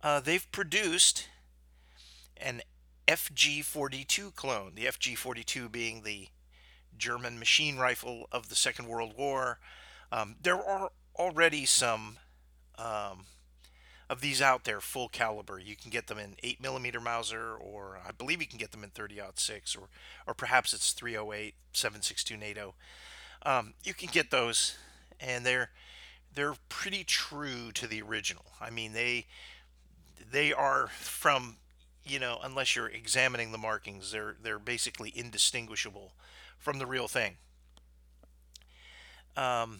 Uh, 0.01 0.19
they've 0.19 0.51
produced 0.51 1.27
an 2.36 2.62
FG42 3.07 4.34
clone. 4.34 4.72
The 4.74 4.86
FG42 4.86 5.72
being 5.72 6.01
the 6.01 6.29
German 6.98 7.38
machine 7.38 7.77
rifle 7.77 8.27
of 8.31 8.50
the 8.50 8.55
Second 8.55 8.88
World 8.88 9.13
War. 9.15 9.60
Um, 10.12 10.38
there 10.41 10.63
are 10.63 10.89
already 11.15 11.65
some 11.65 12.17
um, 12.79 13.25
of 14.09 14.21
these 14.21 14.41
out 14.41 14.63
there 14.63 14.81
full 14.81 15.09
caliber. 15.09 15.59
You 15.59 15.75
can 15.75 15.89
get 15.89 16.07
them 16.07 16.19
in 16.19 16.35
8 16.43 16.62
millimeter 16.62 17.00
Mauser, 17.00 17.55
or 17.55 18.00
I 18.07 18.12
believe 18.12 18.41
you 18.41 18.47
can 18.47 18.59
get 18.59 18.71
them 18.71 18.83
in 18.83 18.89
30 18.91 19.19
6, 19.35 19.75
or 19.75 19.89
or 20.27 20.33
perhaps 20.33 20.74
it's 20.74 20.91
308 20.91 21.55
762 21.74 22.38
NATO. 22.38 22.75
Um, 23.43 23.74
you 23.83 23.93
can 23.93 24.09
get 24.12 24.31
those, 24.31 24.77
and 25.19 25.45
they're 25.45 25.69
they're 26.33 26.55
pretty 26.69 27.03
true 27.03 27.71
to 27.74 27.88
the 27.88 28.01
original. 28.01 28.45
I 28.62 28.69
mean 28.69 28.93
they 28.93 29.25
they 30.31 30.53
are 30.53 30.88
from 30.88 31.57
you 32.03 32.19
know 32.19 32.39
unless 32.43 32.75
you're 32.75 32.89
examining 32.89 33.51
the 33.51 33.57
markings, 33.57 34.12
they're 34.12 34.35
they're 34.41 34.59
basically 34.59 35.12
indistinguishable 35.15 36.13
from 36.57 36.79
the 36.79 36.85
real 36.85 37.07
thing. 37.07 37.38
Um, 39.38 39.79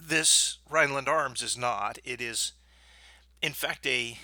this 0.00 0.58
Rhineland 0.68 1.08
Arms 1.08 1.42
is 1.42 1.56
not. 1.56 1.98
It 2.04 2.20
is 2.20 2.52
in 3.42 3.52
fact, 3.52 3.86
a 3.86 4.18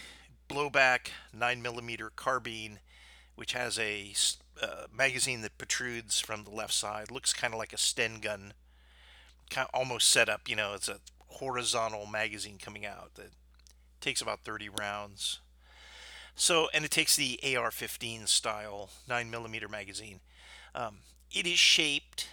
blowback 0.49 1.09
9mm 1.37 2.11
carbine, 2.17 2.81
which 3.35 3.53
has 3.53 3.79
a 3.79 4.13
uh, 4.63 4.87
magazine 4.95 5.43
that 5.43 5.59
protrudes 5.59 6.21
from 6.21 6.45
the 6.45 6.51
left 6.51 6.73
side, 6.75 7.11
looks 7.11 7.33
kind 7.33 7.53
of 7.53 7.59
like 7.59 7.73
a 7.73 7.79
Sten 7.79 8.21
gun, 8.21 8.53
kind 9.51 9.69
of 9.73 9.79
almost 9.79 10.09
set 10.09 10.29
up. 10.29 10.49
You 10.49 10.57
know, 10.57 10.75
it's 10.75 10.89
a 10.89 11.01
horizontal 11.29 12.07
magazine 12.07 12.59
coming 12.59 12.87
out 12.87 13.15
that 13.15 13.31
takes 14.01 14.21
about 14.21 14.45
30 14.45 14.69
rounds. 14.69 15.41
So, 16.35 16.69
and 16.75 16.85
it 16.85 16.91
takes 16.91 17.17
the 17.17 17.41
AR-15 17.43 18.29
style 18.29 18.91
9mm 19.09 19.71
magazine. 19.71 20.21
Um, 20.75 20.99
it 21.31 21.47
is 21.47 21.59
shaped 21.59 22.29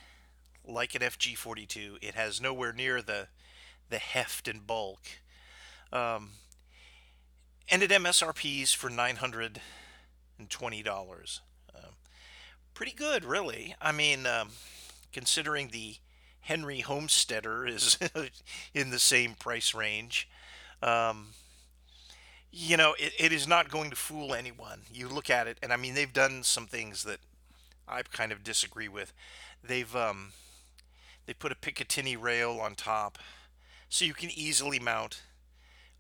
like 0.66 0.94
an 0.96 1.02
FG42. 1.02 1.98
It 2.02 2.16
has 2.16 2.42
nowhere 2.42 2.74
near 2.74 3.02
the 3.02 3.28
the 3.90 3.98
heft 4.00 4.48
and 4.48 4.66
bulk. 4.66 5.02
Um, 5.92 6.32
at 7.72 7.90
MSRPs 7.90 8.76
for 8.76 8.90
$920. 8.90 9.58
Um, 11.76 11.82
pretty 12.74 12.92
good, 12.94 13.26
really. 13.26 13.76
I 13.82 13.92
mean, 13.92 14.26
um, 14.26 14.50
considering 15.12 15.70
the 15.70 15.96
Henry 16.42 16.82
Homesteader 16.82 17.66
is 17.66 17.98
in 18.74 18.90
the 18.90 19.00
same 19.00 19.34
price 19.34 19.74
range, 19.74 20.30
um, 20.82 21.30
you 22.52 22.78
know, 22.78 22.94
it, 23.00 23.14
it 23.18 23.32
is 23.34 23.48
not 23.48 23.70
going 23.70 23.90
to 23.90 23.96
fool 23.96 24.34
anyone. 24.34 24.82
You 24.94 25.10
look 25.10 25.30
at 25.30 25.48
it, 25.48 25.58
and 25.64 25.74
I 25.74 25.78
mean, 25.78 25.96
they've 25.96 26.14
done 26.14 26.44
some 26.44 26.68
things 26.68 27.04
that 27.04 27.20
I 27.88 28.04
kind 28.04 28.32
of 28.32 28.44
disagree 28.44 28.88
with. 28.88 29.14
They've 29.64 29.96
um, 29.96 30.34
they 31.26 31.34
put 31.34 31.52
a 31.52 31.56
Picatinny 31.56 32.22
rail 32.22 32.60
on 32.62 32.76
top, 32.76 33.18
so 33.90 34.06
you 34.06 34.14
can 34.14 34.30
easily 34.30 34.78
mount 34.78 35.24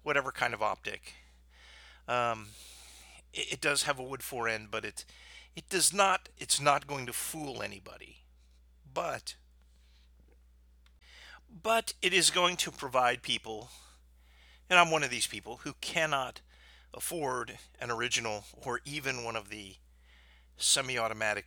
whatever 0.03 0.32
kind 0.32 0.53
of 0.53 0.62
optic 0.62 1.13
um, 2.07 2.48
it, 3.33 3.53
it, 3.53 3.62
does 3.62 3.83
have 3.83 4.00
a 4.00 4.03
wood 4.03 4.24
fore 4.24 4.48
end, 4.48 4.67
but 4.72 4.86
it 4.86 5.05
it 5.55 5.69
does 5.69 5.93
not. 5.93 6.29
It's 6.38 6.60
not 6.60 6.88
going 6.88 7.05
to 7.05 7.13
fool 7.13 7.62
anybody. 7.62 8.17
But 8.93 9.36
but 11.62 11.93
it 12.01 12.13
is 12.13 12.29
going 12.29 12.57
to 12.57 12.72
provide 12.72 13.22
people, 13.22 13.69
and 14.69 14.79
I'm 14.79 14.91
one 14.91 15.03
of 15.03 15.10
these 15.10 15.27
people 15.27 15.62
who 15.63 15.74
cannot 15.81 16.41
afford 16.93 17.57
an 17.79 17.89
original 17.89 18.45
or 18.65 18.79
even 18.86 19.24
one 19.24 19.36
of 19.36 19.50
the 19.50 19.75
semi-automatic 20.57 21.45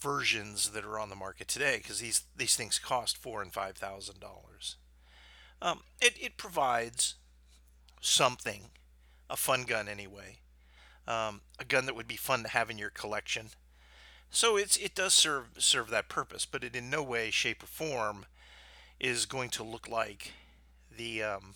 versions 0.00 0.70
that 0.70 0.84
are 0.84 0.98
on 0.98 1.08
the 1.08 1.16
market 1.16 1.48
today 1.48 1.78
because 1.78 1.98
these 1.98 2.22
these 2.36 2.54
things 2.54 2.78
cost 2.78 3.16
four 3.16 3.42
and 3.42 3.52
five 3.52 3.76
thousand 3.76 4.20
dollars. 4.20 4.76
Um, 5.60 5.80
it 6.00 6.14
it 6.20 6.36
provides 6.36 7.16
something, 8.00 8.70
a 9.28 9.36
fun 9.36 9.64
gun 9.64 9.88
anyway, 9.88 10.38
um, 11.06 11.42
a 11.58 11.64
gun 11.64 11.86
that 11.86 11.96
would 11.96 12.08
be 12.08 12.16
fun 12.16 12.42
to 12.42 12.48
have 12.48 12.70
in 12.70 12.78
your 12.78 12.90
collection. 12.90 13.48
So 14.30 14.56
it's 14.56 14.76
it 14.76 14.94
does 14.94 15.14
serve 15.14 15.46
serve 15.58 15.90
that 15.90 16.08
purpose, 16.08 16.44
but 16.46 16.62
it 16.62 16.76
in 16.76 16.90
no 16.90 17.02
way, 17.02 17.30
shape, 17.30 17.62
or 17.62 17.66
form 17.66 18.26
is 19.00 19.26
going 19.26 19.50
to 19.50 19.62
look 19.62 19.88
like 19.88 20.32
the 20.94 21.22
um, 21.22 21.54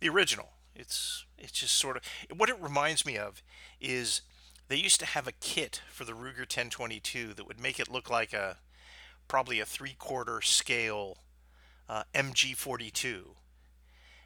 the 0.00 0.08
original. 0.08 0.50
It's 0.74 1.24
it's 1.38 1.52
just 1.52 1.74
sort 1.74 1.96
of 1.96 2.02
what 2.36 2.48
it 2.48 2.60
reminds 2.60 3.04
me 3.04 3.16
of 3.16 3.42
is 3.80 4.22
they 4.68 4.76
used 4.76 5.00
to 5.00 5.06
have 5.06 5.26
a 5.26 5.32
kit 5.32 5.80
for 5.90 6.04
the 6.04 6.12
Ruger 6.12 6.40
1022 6.40 7.34
that 7.34 7.46
would 7.46 7.60
make 7.60 7.78
it 7.80 7.90
look 7.90 8.10
like 8.10 8.32
a 8.32 8.58
probably 9.28 9.60
a 9.60 9.66
three 9.66 9.94
quarter 9.98 10.40
scale 10.40 11.18
uh, 11.88 12.04
MG42. 12.14 13.22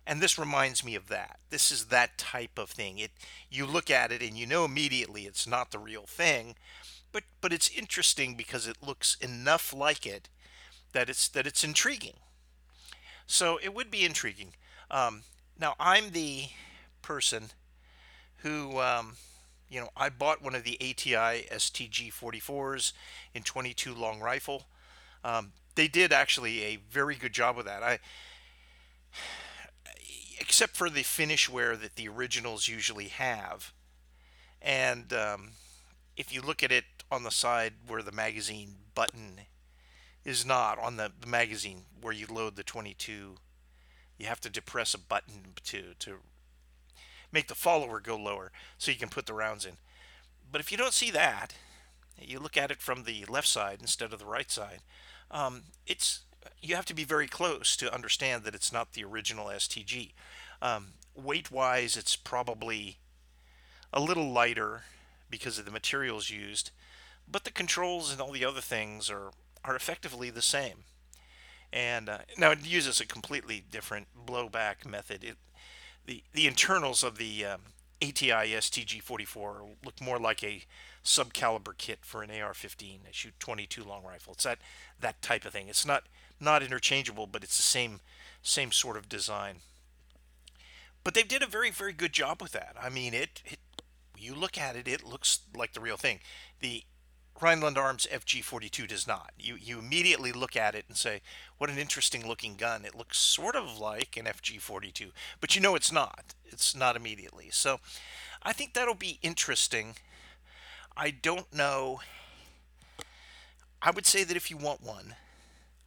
And 0.07 0.21
this 0.21 0.39
reminds 0.39 0.85
me 0.85 0.95
of 0.95 1.09
that. 1.09 1.39
This 1.51 1.71
is 1.71 1.87
that 1.87 2.19
type 2.19 2.59
of 2.59 2.71
thing. 2.71 2.99
It 2.99 3.13
you 3.51 3.67
look 3.67 3.91
at 3.91 4.11
it 4.13 4.23
and 4.23 4.37
you 4.37 4.47
know 4.47 4.65
immediately 4.65 5.23
it's 5.23 5.47
not 5.47 5.71
the 5.71 5.79
real 5.79 6.07
thing, 6.07 6.57
but 7.13 7.25
but 7.41 7.53
it's 7.53 7.71
interesting 7.71 8.35
because 8.35 8.67
it 8.67 8.79
looks 8.83 9.17
enough 9.21 9.73
like 9.73 10.07
it 10.07 10.29
that 10.93 11.09
it's 11.09 11.29
that 11.29 11.47
it's 11.47 11.63
intriguing. 11.63 12.17
So 13.27 13.59
it 13.63 13.75
would 13.75 13.91
be 13.91 14.05
intriguing. 14.05 14.55
Um, 14.91 15.23
now 15.59 15.75
I'm 15.79 16.11
the 16.11 16.47
person 17.03 17.51
who 18.39 18.81
um, 18.81 19.17
you 19.71 19.81
know, 19.81 19.89
I 19.97 20.09
bought 20.09 20.43
one 20.43 20.57
of 20.57 20.65
the 20.65 20.77
ATI 20.81 21.47
STG 21.53 22.13
44s 22.13 22.93
in 23.33 23.43
22 23.45 23.95
long 23.95 24.21
rifle. 24.21 24.65
Um, 25.25 25.53
they 25.77 25.87
did 25.87 26.13
actually 26.13 26.63
a 26.65 26.77
very 26.91 27.15
good 27.15 27.33
job 27.33 27.57
with 27.57 27.67
that. 27.67 27.83
I, 27.83 28.01
except 30.51 30.75
for 30.75 30.91
the 30.91 31.05
finish 31.05 31.49
wear 31.49 31.77
that 31.77 31.95
the 31.95 32.09
originals 32.09 32.67
usually 32.67 33.07
have, 33.07 33.73
and 34.61 35.13
um, 35.13 35.51
if 36.17 36.35
you 36.35 36.43
look 36.43 36.65
at 36.65 36.73
it 36.73 36.83
on 37.09 37.23
the 37.23 37.31
side 37.31 37.73
where 37.87 38.03
the 38.03 38.11
magazine 38.11 38.75
button 38.93 39.43
is 40.25 40.45
not 40.45 40.77
on 40.77 40.97
the, 40.97 41.13
the 41.21 41.27
magazine 41.29 41.83
where 42.01 42.13
you 42.13 42.27
load 42.29 42.57
the 42.57 42.65
22, 42.65 43.37
you 44.19 44.27
have 44.27 44.41
to 44.41 44.51
depress 44.51 44.93
a 44.93 44.99
button 44.99 45.55
to 45.63 45.95
to 46.01 46.17
make 47.31 47.47
the 47.47 47.55
follower 47.55 48.01
go 48.01 48.17
lower 48.17 48.51
so 48.77 48.91
you 48.91 48.99
can 48.99 49.09
put 49.09 49.27
the 49.27 49.33
rounds 49.33 49.65
in. 49.65 49.75
But 50.51 50.61
if 50.61 50.73
you 50.73 50.77
don't 50.77 50.93
see 50.93 51.13
that, 51.13 51.55
you 52.19 52.41
look 52.41 52.57
at 52.57 52.73
it 52.73 52.83
from 52.83 53.05
the 53.05 53.25
left 53.29 53.47
side 53.47 53.79
instead 53.81 54.13
of 54.13 54.19
the 54.19 54.27
right 54.27 54.51
side, 54.51 54.81
um, 55.31 55.63
it's 55.87 56.23
you 56.61 56.75
have 56.75 56.87
to 56.87 56.95
be 56.95 57.05
very 57.05 57.29
close 57.29 57.77
to 57.77 57.95
understand 57.95 58.43
that 58.43 58.55
it's 58.57 58.73
not 58.73 58.95
the 58.95 59.05
original 59.05 59.47
STG. 59.47 60.11
Um, 60.63 60.95
weight 61.15 61.51
wise, 61.51 61.97
it's 61.97 62.17
probably 62.17 62.99
a 63.93 64.01
little 64.01 64.31
lighter 64.31 64.83
because 65.29 65.59
of 65.59 65.65
the 65.65 65.71
materials 65.71 66.31
used, 66.31 66.71
but 67.31 67.45
the 67.45 67.51
controls 67.51 68.13
and 68.13 68.21
all 68.21 68.33
the 68.33 68.45
other 68.45 68.61
things 68.61 69.11
are, 69.11 69.31
are 69.65 69.77
effectively 69.77 70.31
the 70.31 70.43
same. 70.43 70.85
And 71.73 72.09
uh, 72.09 72.19
now 72.37 72.51
it 72.51 72.67
uses 72.67 73.01
a 73.01 73.07
completely 73.07 73.63
different 73.71 74.09
blowback 74.27 74.85
method. 74.85 75.23
It 75.23 75.37
the 76.07 76.25
the 76.33 76.47
internals 76.47 77.05
of 77.05 77.19
the 77.19 77.45
um, 77.45 77.61
ATI 78.03 78.53
STG-44 78.55 79.77
look 79.85 80.01
more 80.01 80.19
like 80.19 80.43
a 80.43 80.65
subcaliber 81.05 81.77
kit 81.77 82.01
for 82.03 82.23
an 82.23 82.31
AR-15. 82.31 82.79
They 83.05 83.13
shoot 83.13 83.35
22 83.39 83.85
long 83.85 84.03
rifle. 84.05 84.33
It's 84.33 84.45
that 84.45 84.59
that 85.01 85.23
type 85.23 85.45
of 85.45 85.53
thing. 85.53 85.69
It's 85.69 85.87
not 85.87 86.05
not 86.41 86.63
interchangeable, 86.63 87.27
but 87.27 87.45
it's 87.45 87.57
the 87.57 87.63
same 87.63 88.01
same 88.43 88.73
sort 88.73 88.97
of 88.97 89.09
design. 89.09 89.57
But 91.03 91.15
they 91.15 91.23
did 91.23 91.43
a 91.43 91.47
very 91.47 91.71
very 91.71 91.93
good 91.93 92.13
job 92.13 92.43
with 92.43 92.53
that. 92.53 92.77
I 92.81 92.89
mean, 92.89 93.15
it, 93.15 93.43
it 93.45 93.59
you 94.19 94.35
look 94.35 94.59
at 94.59 94.77
it, 94.77 94.87
it 94.87 95.05
looks 95.05 95.41
like 95.57 95.73
the 95.73 95.81
real 95.81 95.97
thing. 95.97 96.21
The 96.61 96.85
Rhineland 97.41 97.79
Arms 97.79 98.07
FG42 98.11 98.87
does 98.87 99.07
not. 99.07 99.33
You 99.39 99.57
you 99.57 99.79
immediately 99.79 100.33
look 100.33 100.57
at 100.57 100.75
it 100.75 100.85
and 100.89 100.97
say, 100.97 101.23
"What 101.59 101.71
an 101.71 101.79
interesting 101.79 102.27
looking 102.27 102.57
gun." 102.57 102.85
It 102.85 102.95
looks 102.95 103.19
sort 103.19 103.57
of 103.57 103.79
like 103.79 104.17
an 104.17 104.27
FG42, 104.27 105.13
but 105.41 105.55
you 105.55 105.61
know 105.61 105.75
it's 105.75 105.91
not. 105.93 106.35
It's 106.45 106.75
not 106.75 106.97
immediately. 106.97 107.49
So, 107.51 107.81
I 108.43 108.53
think 108.53 108.75
that'll 108.75 108.95
be 108.95 109.19
interesting. 109.23 109.97
I 110.97 111.11
don't 111.11 111.53
know. 111.55 112.01
I 113.81 113.91
would 113.91 114.05
say 114.07 114.25
that 114.25 114.37
if 114.37 114.51
you 114.51 114.59
want 114.59 114.83
one, 114.83 115.15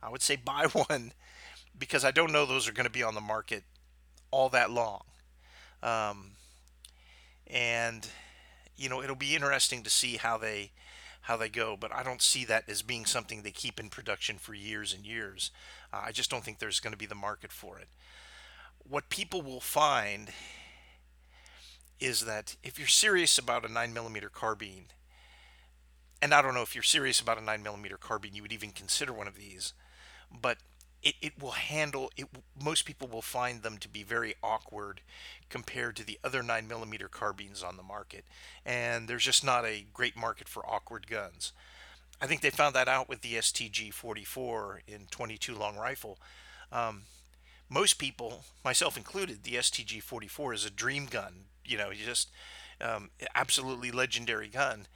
I 0.02 0.10
would 0.10 0.24
say 0.24 0.36
buy 0.36 0.66
one 0.88 1.14
because 1.78 2.04
I 2.04 2.12
don't 2.12 2.32
know 2.32 2.46
those 2.46 2.68
are 2.68 2.74
going 2.74 2.86
to 2.86 2.92
be 2.92 3.04
on 3.04 3.14
the 3.14 3.22
market 3.22 3.64
all 4.34 4.50
that 4.50 4.72
long. 4.72 5.04
Um, 5.84 6.32
and 7.46 8.08
you 8.76 8.90
know, 8.90 9.04
it'll 9.04 9.16
be 9.16 9.36
interesting 9.36 9.84
to 9.84 9.90
see 9.90 10.18
how 10.18 10.38
they 10.38 10.72
how 11.22 11.38
they 11.38 11.48
go, 11.48 11.78
but 11.80 11.94
I 11.94 12.04
don't 12.04 12.22
see 12.22 12.44
that 12.46 12.68
as 12.68 12.82
being 12.82 13.06
something 13.06 13.44
they 13.44 13.52
keep 13.52 13.80
in 13.80 13.90
production 13.90 14.38
for 14.38 14.54
years 14.54 14.94
and 14.94 15.06
years. 15.06 15.52
Uh, 15.94 16.02
I 16.06 16.12
just 16.12 16.30
don't 16.30 16.44
think 16.44 16.60
there's 16.60 16.82
going 16.82 16.92
to 16.92 16.98
be 16.98 17.06
the 17.06 17.16
market 17.16 17.54
for 17.54 17.80
it. 17.80 17.88
What 18.80 19.08
people 19.08 19.42
will 19.42 19.62
find 19.62 20.32
is 21.98 22.26
that 22.26 22.58
if 22.62 22.78
you're 22.78 22.90
serious 22.90 23.38
about 23.38 23.64
a 23.64 23.70
9mm 23.70 24.34
carbine, 24.34 24.88
and 26.22 26.34
I 26.34 26.42
don't 26.42 26.54
know 26.54 26.62
if 26.62 26.76
you're 26.76 26.84
serious 26.84 27.22
about 27.22 27.38
a 27.38 27.42
9mm 27.42 28.02
carbine, 28.02 28.36
you 28.36 28.42
would 28.42 28.52
even 28.52 28.72
consider 28.72 29.14
one 29.14 29.28
of 29.28 29.38
these, 29.38 29.72
but 30.30 30.58
it, 31.04 31.16
it 31.22 31.42
will 31.42 31.52
handle 31.52 32.12
it 32.18 32.28
most 32.64 32.86
people 32.86 33.08
will 33.08 33.22
find 33.22 33.62
them 33.62 33.78
to 33.78 33.90
be 33.90 34.04
very 34.04 34.36
awkward 34.42 35.02
compared 35.50 35.96
to 35.98 36.06
the 36.06 36.20
other 36.24 36.42
9 36.42 36.68
millimeter 36.68 37.08
carbines 37.08 37.62
on 37.62 37.78
the 37.78 37.84
market. 37.84 38.24
And 38.66 39.08
there's 39.08 39.26
just 39.26 39.44
not 39.44 39.66
a 39.66 39.86
great 39.94 40.16
market 40.16 40.48
for 40.48 40.66
awkward 40.66 41.08
guns. 41.08 41.52
I 42.22 42.26
think 42.26 42.42
they 42.42 42.50
found 42.50 42.74
that 42.76 42.88
out 42.88 43.10
with 43.10 43.22
the 43.22 43.34
stg 43.36 43.94
44 43.94 44.82
in 44.88 45.08
22 45.12 45.56
long 45.56 45.76
rifle. 45.78 46.18
Um, 46.72 47.04
most 47.70 47.96
people 47.96 48.46
myself 48.64 48.96
included 48.98 49.44
the 49.44 49.56
stg 49.56 50.02
44 50.02 50.54
is 50.54 50.66
a 50.66 50.70
dream 50.70 51.06
gun 51.06 51.46
you 51.66 51.78
know 51.78 51.92
just 51.94 52.30
um, 52.82 53.10
absolutely 53.36 53.92
legendary 53.92 54.48
gun. 54.48 54.88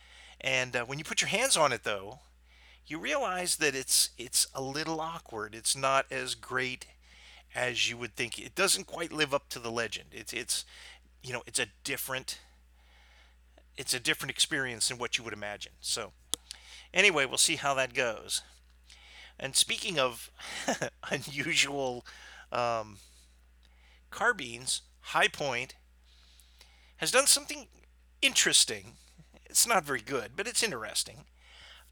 And 0.42 0.76
uh, 0.76 0.86
when 0.86 0.98
you 1.00 1.06
put 1.06 1.22
your 1.22 1.30
hands 1.30 1.58
on 1.58 1.72
it 1.74 1.84
though 1.84 2.20
you 2.88 2.98
realize 2.98 3.58
that 3.58 3.76
it's 3.76 4.12
it's 4.18 4.48
a 4.54 4.62
little 4.62 5.02
awkward. 5.02 5.54
It's 5.54 5.76
not 5.76 6.06
as 6.10 6.36
great 6.36 6.88
as 7.54 7.90
you 7.90 7.98
would 7.98 8.16
think. 8.16 8.40
It 8.40 8.56
doesn't 8.56 8.88
quite 8.88 9.12
live 9.12 9.34
up 9.34 9.50
to 9.50 9.60
the 9.60 9.72
legend. 9.72 10.10
It's 10.14 10.34
it's 10.34 10.66
you 11.22 11.34
know 11.34 11.44
it's 11.46 11.60
a 11.60 11.68
different 11.84 12.40
it's 13.76 13.94
a 13.94 14.00
different 14.00 14.32
experience 14.32 14.88
than 14.88 14.98
what 14.98 15.18
you 15.18 15.24
would 15.24 15.34
imagine. 15.34 15.74
So 15.82 16.14
anyway, 16.94 17.26
we'll 17.26 17.38
see 17.38 17.58
how 17.58 17.74
that 17.76 17.94
goes. 17.94 18.42
And 19.40 19.56
speaking 19.56 20.00
of 20.00 20.32
unusual 21.12 22.06
um, 22.52 22.98
carbines, 24.10 24.82
Hi-Point 25.02 25.76
has 26.98 27.12
done 27.12 27.28
something 27.28 27.68
interesting. 28.20 28.94
It's 29.46 29.68
not 29.68 29.86
very 29.86 30.02
good, 30.02 30.32
but 30.36 30.48
it's 30.48 30.64
interesting 30.64 31.26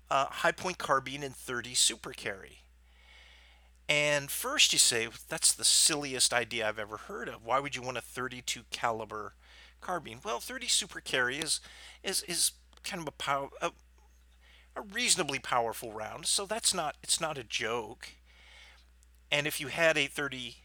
uh, 0.09 0.27
Hi-Point 0.29 0.77
carbine 0.77 1.23
and 1.23 1.35
30 1.35 1.73
super 1.73 2.11
carry. 2.11 2.59
And 3.87 4.31
first 4.31 4.73
you 4.73 4.79
say 4.79 5.07
that's 5.29 5.53
the 5.53 5.63
silliest 5.63 6.33
idea 6.33 6.67
I've 6.67 6.79
ever 6.79 6.97
heard 6.97 7.29
of. 7.29 7.45
Why 7.45 7.59
would 7.59 7.75
you 7.75 7.81
want 7.81 7.97
a 7.97 8.01
32 8.01 8.63
caliber 8.71 9.33
carbine? 9.79 10.19
Well, 10.23 10.39
30 10.39 10.67
super 10.67 11.01
carry 11.01 11.37
is 11.37 11.59
is 12.03 12.23
is 12.23 12.51
kind 12.83 13.01
of 13.01 13.07
a 13.07 13.11
power 13.11 13.49
a, 13.61 13.71
a 14.75 14.81
reasonably 14.81 15.37
powerful 15.37 15.93
round, 15.93 16.25
so 16.25 16.45
that's 16.45 16.73
not 16.73 16.95
it's 17.03 17.21
not 17.21 17.37
a 17.37 17.43
joke. 17.43 18.09
And 19.31 19.45
if 19.45 19.59
you 19.59 19.67
had 19.67 19.97
a 19.97 20.07
30 20.07 20.55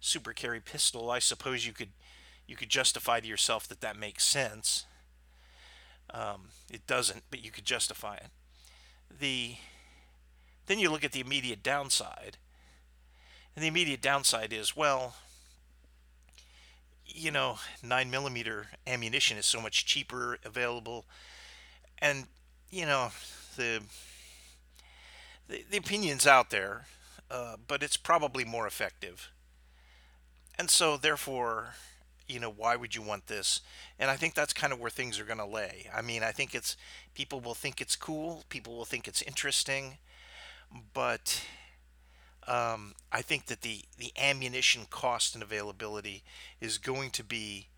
super 0.00 0.32
carry 0.32 0.60
pistol, 0.60 1.10
I 1.10 1.20
suppose 1.20 1.66
you 1.66 1.72
could 1.72 1.90
you 2.48 2.56
could 2.56 2.68
justify 2.68 3.20
to 3.20 3.28
yourself 3.28 3.68
that 3.68 3.80
that 3.80 3.96
makes 3.96 4.24
sense. 4.24 4.86
Um, 6.10 6.48
it 6.70 6.86
doesn't, 6.86 7.22
but 7.30 7.44
you 7.44 7.52
could 7.52 7.64
justify 7.64 8.16
it 8.16 8.30
the 9.10 9.56
then 10.66 10.78
you 10.78 10.90
look 10.90 11.04
at 11.04 11.12
the 11.12 11.20
immediate 11.20 11.62
downside. 11.62 12.38
And 13.54 13.62
the 13.62 13.68
immediate 13.68 14.00
downside 14.00 14.52
is, 14.52 14.74
well, 14.74 15.14
you 17.06 17.30
know, 17.30 17.58
9 17.82 18.10
millimeter 18.10 18.68
ammunition 18.86 19.36
is 19.36 19.46
so 19.46 19.60
much 19.60 19.84
cheaper 19.84 20.38
available. 20.42 21.04
And, 21.98 22.26
you 22.70 22.86
know, 22.86 23.10
the, 23.56 23.82
the, 25.48 25.64
the 25.70 25.76
opinions 25.76 26.26
out 26.26 26.48
there 26.48 26.86
uh, 27.30 27.56
but 27.66 27.82
it's 27.82 27.96
probably 27.96 28.44
more 28.44 28.66
effective. 28.66 29.30
And 30.56 30.70
so, 30.70 30.96
therefore, 30.96 31.74
you 32.28 32.40
know, 32.40 32.50
why 32.50 32.76
would 32.76 32.94
you 32.94 33.02
want 33.02 33.26
this? 33.26 33.60
And 33.98 34.10
I 34.10 34.16
think 34.16 34.34
that's 34.34 34.52
kind 34.52 34.72
of 34.72 34.80
where 34.80 34.90
things 34.90 35.20
are 35.20 35.24
going 35.24 35.38
to 35.38 35.46
lay. 35.46 35.88
I 35.94 36.02
mean, 36.02 36.22
I 36.22 36.32
think 36.32 36.54
it's 36.54 36.76
people 37.14 37.40
will 37.40 37.54
think 37.54 37.80
it's 37.80 37.96
cool, 37.96 38.44
people 38.48 38.76
will 38.76 38.84
think 38.84 39.06
it's 39.06 39.22
interesting, 39.22 39.98
but 40.92 41.42
um, 42.46 42.94
I 43.12 43.22
think 43.22 43.46
that 43.46 43.62
the 43.62 43.82
the 43.98 44.12
ammunition 44.18 44.86
cost 44.90 45.34
and 45.34 45.42
availability 45.42 46.24
is 46.60 46.78
going 46.78 47.10
to 47.10 47.24
be 47.24 47.68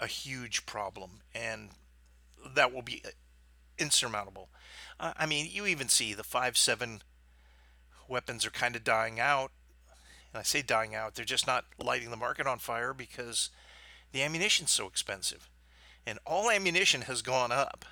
a 0.00 0.06
huge 0.06 0.64
problem, 0.66 1.20
and 1.34 1.70
that 2.54 2.72
will 2.72 2.82
be 2.82 3.02
uh, 3.04 3.10
insurmountable. 3.78 4.48
Uh, 4.98 5.12
I 5.16 5.26
mean, 5.26 5.48
you 5.50 5.66
even 5.66 5.88
see 5.88 6.14
the 6.14 6.24
five 6.24 6.56
seven 6.56 7.02
weapons 8.08 8.46
are 8.46 8.50
kind 8.50 8.76
of 8.76 8.84
dying 8.84 9.20
out. 9.20 9.50
And 10.32 10.40
I 10.40 10.42
say 10.42 10.62
dying 10.62 10.94
out; 10.94 11.14
they're 11.14 11.24
just 11.24 11.46
not 11.46 11.64
lighting 11.78 12.10
the 12.10 12.16
market 12.16 12.46
on 12.46 12.58
fire 12.58 12.94
because 12.94 13.50
the 14.12 14.22
ammunition's 14.22 14.70
so 14.70 14.86
expensive, 14.86 15.48
and 16.06 16.18
all 16.24 16.50
ammunition 16.50 17.02
has 17.02 17.22
gone 17.22 17.52
up 17.52 17.84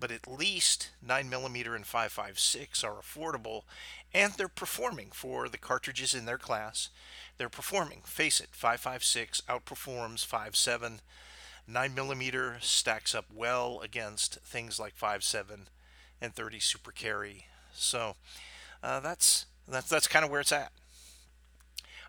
but 0.00 0.10
at 0.10 0.28
least 0.28 0.90
9mm 1.06 1.74
and 1.74 1.84
5.56 1.84 2.84
are 2.84 3.00
affordable 3.00 3.62
and 4.12 4.34
they're 4.34 4.48
performing 4.48 5.08
for 5.12 5.48
the 5.48 5.56
cartridges 5.56 6.14
in 6.14 6.26
their 6.26 6.36
class. 6.36 6.90
They're 7.38 7.48
performing. 7.48 8.02
Face 8.04 8.38
it, 8.38 8.50
5.56 8.52 9.42
outperforms 9.44 10.26
5.7. 10.26 10.98
9mm 11.70 12.62
stacks 12.62 13.14
up 13.14 13.26
well 13.34 13.80
against 13.82 14.34
things 14.40 14.78
like 14.78 14.94
5.7 14.94 15.68
and 16.20 16.34
30 16.34 16.60
super 16.60 16.92
carry. 16.92 17.46
So 17.72 18.16
uh, 18.82 19.00
that's 19.00 19.46
that's 19.66 19.88
that's 19.88 20.06
kind 20.06 20.24
of 20.24 20.30
where 20.30 20.42
it's 20.42 20.52
at. 20.52 20.72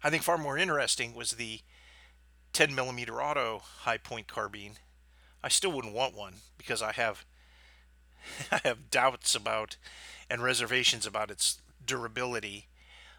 I 0.03 0.09
think 0.09 0.23
far 0.23 0.37
more 0.37 0.57
interesting 0.57 1.15
was 1.15 1.31
the 1.31 1.61
10 2.55 2.73
millimeter 2.73 3.21
auto 3.21 3.61
Hi-Point 3.79 4.29
carbine. 4.29 4.77
I 5.43 5.49
still 5.49 5.73
wouldn't 5.73 5.93
want 5.93 6.15
one 6.15 6.35
because 6.57 6.81
I 6.81 6.93
have 6.93 7.25
I 8.51 8.61
have 8.63 8.89
doubts 8.89 9.35
about 9.35 9.75
and 10.29 10.41
reservations 10.41 11.05
about 11.05 11.29
its 11.29 11.59
durability. 11.85 12.69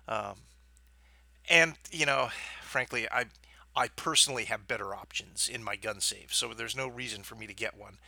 Um, 0.09 0.37
and 1.51 1.75
you 1.93 2.07
know, 2.07 2.31
frankly, 2.63 3.07
I 3.13 3.27
I 3.77 3.89
personally 3.89 4.47
have 4.47 4.67
better 4.67 4.95
options 4.95 5.51
in 5.51 5.63
my 5.63 5.77
gun 5.77 6.01
safe, 6.01 6.35
so 6.35 6.55
there's 6.55 6.75
no 6.75 6.89
reason 6.89 7.23
for 7.23 7.35
me 7.35 7.47
to 7.47 7.53
get 7.53 7.77
one. 7.77 7.99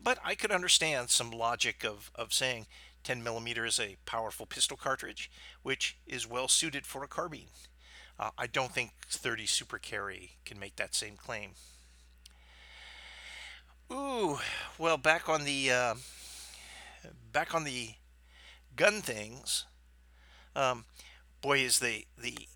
But 0.00 0.20
I 0.24 0.36
could 0.36 0.52
understand 0.52 1.10
some 1.10 1.32
logic 1.32 1.84
of, 1.84 2.12
of 2.14 2.32
saying 2.32 2.68
10 3.02 3.24
millimeter 3.24 3.66
is 3.66 3.80
a 3.80 3.96
powerful 4.06 4.46
pistol 4.46 4.76
cartridge, 4.76 5.28
which 5.64 5.98
is 6.06 6.24
well 6.24 6.46
suited 6.46 6.86
for 6.86 7.02
a 7.02 7.08
carbine. 7.08 7.48
Uh, 8.18 8.30
I 8.36 8.46
don't 8.46 8.72
think 8.72 8.92
30 9.08 9.46
Super 9.46 9.78
Carry 9.78 10.32
can 10.44 10.58
make 10.58 10.76
that 10.76 10.94
same 10.94 11.16
claim. 11.16 11.52
Ooh, 13.92 14.38
well, 14.76 14.98
back 14.98 15.28
on 15.28 15.44
the 15.44 15.70
uh, 15.70 15.94
back 17.32 17.54
on 17.54 17.64
the 17.64 17.90
gun 18.76 19.00
things. 19.00 19.64
Um, 20.54 20.84
boy, 21.40 21.60
is 21.60 21.78
the 21.78 22.06
the 22.18 22.48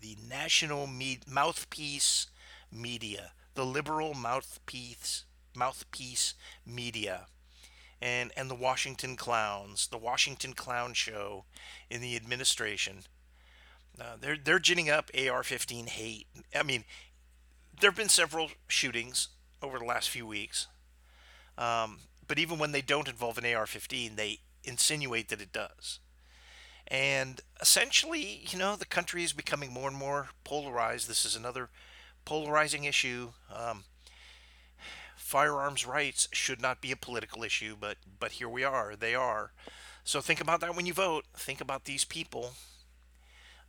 the 0.00 0.16
national 0.28 0.86
me- 0.86 1.20
mouthpiece 1.26 2.26
media, 2.70 3.32
the 3.54 3.64
liberal 3.64 4.14
mouthpiece 4.14 5.24
mouthpiece 5.54 6.34
media, 6.66 7.26
and 8.00 8.30
and 8.36 8.50
the 8.50 8.54
Washington 8.54 9.16
clowns, 9.16 9.88
the 9.88 9.98
Washington 9.98 10.52
clown 10.52 10.92
show 10.92 11.44
in 11.88 12.00
the 12.00 12.14
administration. 12.14 13.04
Uh, 14.00 14.16
they're 14.20 14.36
they're 14.42 14.58
ginning 14.58 14.88
up 14.88 15.10
AR-15 15.14 15.88
hate. 15.88 16.26
I 16.54 16.62
mean, 16.62 16.84
there 17.80 17.90
have 17.90 17.96
been 17.96 18.08
several 18.08 18.50
shootings 18.68 19.28
over 19.62 19.78
the 19.78 19.84
last 19.84 20.08
few 20.08 20.26
weeks. 20.26 20.66
Um, 21.56 22.00
but 22.26 22.38
even 22.38 22.58
when 22.58 22.72
they 22.72 22.82
don't 22.82 23.08
involve 23.08 23.38
an 23.38 23.44
AR-15, 23.44 24.16
they 24.16 24.40
insinuate 24.62 25.28
that 25.28 25.40
it 25.40 25.52
does. 25.52 25.98
And 26.86 27.40
essentially, 27.60 28.44
you 28.48 28.58
know, 28.58 28.76
the 28.76 28.86
country 28.86 29.24
is 29.24 29.32
becoming 29.32 29.72
more 29.72 29.88
and 29.88 29.96
more 29.96 30.28
polarized. 30.44 31.08
This 31.08 31.24
is 31.24 31.36
another 31.36 31.68
polarizing 32.24 32.84
issue. 32.84 33.32
Um, 33.54 33.84
firearms 35.16 35.86
rights 35.86 36.28
should 36.32 36.60
not 36.62 36.80
be 36.80 36.90
a 36.92 36.96
political 36.96 37.44
issue, 37.44 37.76
but 37.78 37.98
but 38.18 38.32
here 38.32 38.48
we 38.48 38.64
are. 38.64 38.96
They 38.96 39.14
are. 39.14 39.52
So 40.04 40.20
think 40.20 40.40
about 40.40 40.60
that 40.60 40.74
when 40.74 40.86
you 40.86 40.94
vote. 40.94 41.26
Think 41.36 41.60
about 41.60 41.84
these 41.84 42.04
people. 42.04 42.52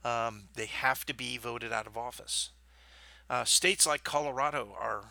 Um, 0.04 0.46
they 0.56 0.66
have 0.66 1.06
to 1.08 1.14
be 1.14 1.38
voted 1.38 1.74
out 1.74 1.88
of 1.88 1.98
office. 1.98 2.52
Uh, 3.30 3.44
states 3.44 3.86
like 3.86 4.04
Colorado 4.04 4.76
are 4.80 5.06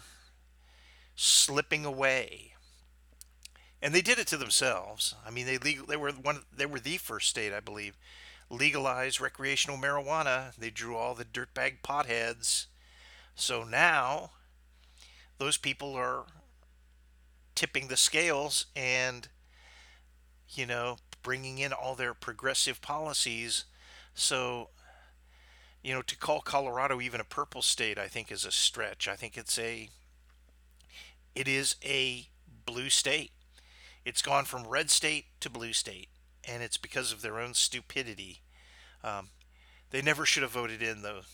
slipping 1.15 1.85
away 1.85 2.55
and 3.81 3.95
they 3.95 4.03
did 4.03 4.19
it 4.19 4.27
to 4.29 4.37
themselves. 4.37 5.15
I 5.27 5.31
mean, 5.31 5.47
they 5.47 5.59
legal, 5.59 5.87
they 5.87 5.97
were 5.97 6.11
one 6.11 6.43
they 6.55 6.67
were 6.67 6.81
the 6.81 6.97
first 6.97 7.29
state, 7.29 7.53
I 7.53 7.61
believe, 7.61 7.97
legalized 8.51 9.21
recreational 9.21 9.79
marijuana. 9.79 10.55
They 10.57 10.71
drew 10.71 10.97
all 10.97 11.15
the 11.15 11.25
dirtbag 11.25 11.83
potheads. 11.83 12.67
So 13.35 13.63
now 13.63 14.33
those 15.39 15.57
people 15.57 15.95
are 15.95 16.25
tipping 17.55 17.89
the 17.89 17.97
scales 17.97 18.67
and 18.77 19.29
you 20.51 20.67
know 20.67 20.97
bringing 21.23 21.59
in 21.59 21.73
all 21.73 21.95
their 21.95 22.15
progressive 22.15 22.81
policies. 22.81 23.65
So 24.15 24.71
you 25.83 25.95
know 25.95 26.03
to 26.03 26.17
call 26.17 26.41
Colorado 26.41 27.01
even 27.01 27.21
a 27.21 27.25
purple 27.25 27.63
state, 27.63 27.99
I 27.99 28.09
think 28.09 28.31
is 28.31 28.45
a 28.45 28.53
stretch. 28.53 29.09
I 29.09 29.17
think 29.17 29.37
it's 29.37 29.59
a 29.59 29.89
it 31.35 31.49
is 31.49 31.77
a 31.85 32.29
blue 32.67 32.91
state 32.91 33.33
it's 34.09 34.23
gone 34.23 34.47
from 34.47 34.67
red 34.67 34.91
state 34.91 35.27
to 35.41 35.51
blue 35.51 35.75
state, 35.75 36.09
and 36.43 36.63
it's 36.63 36.79
because 36.79 37.13
of 37.13 37.21
their 37.21 37.39
own 37.39 37.53
stupidity. 37.53 38.41
Um, 39.05 39.29
they 39.91 40.01
never 40.01 40.25
should 40.25 40.43
have 40.43 40.53
voted 40.53 40.81
in 40.81 41.03
the 41.03 41.25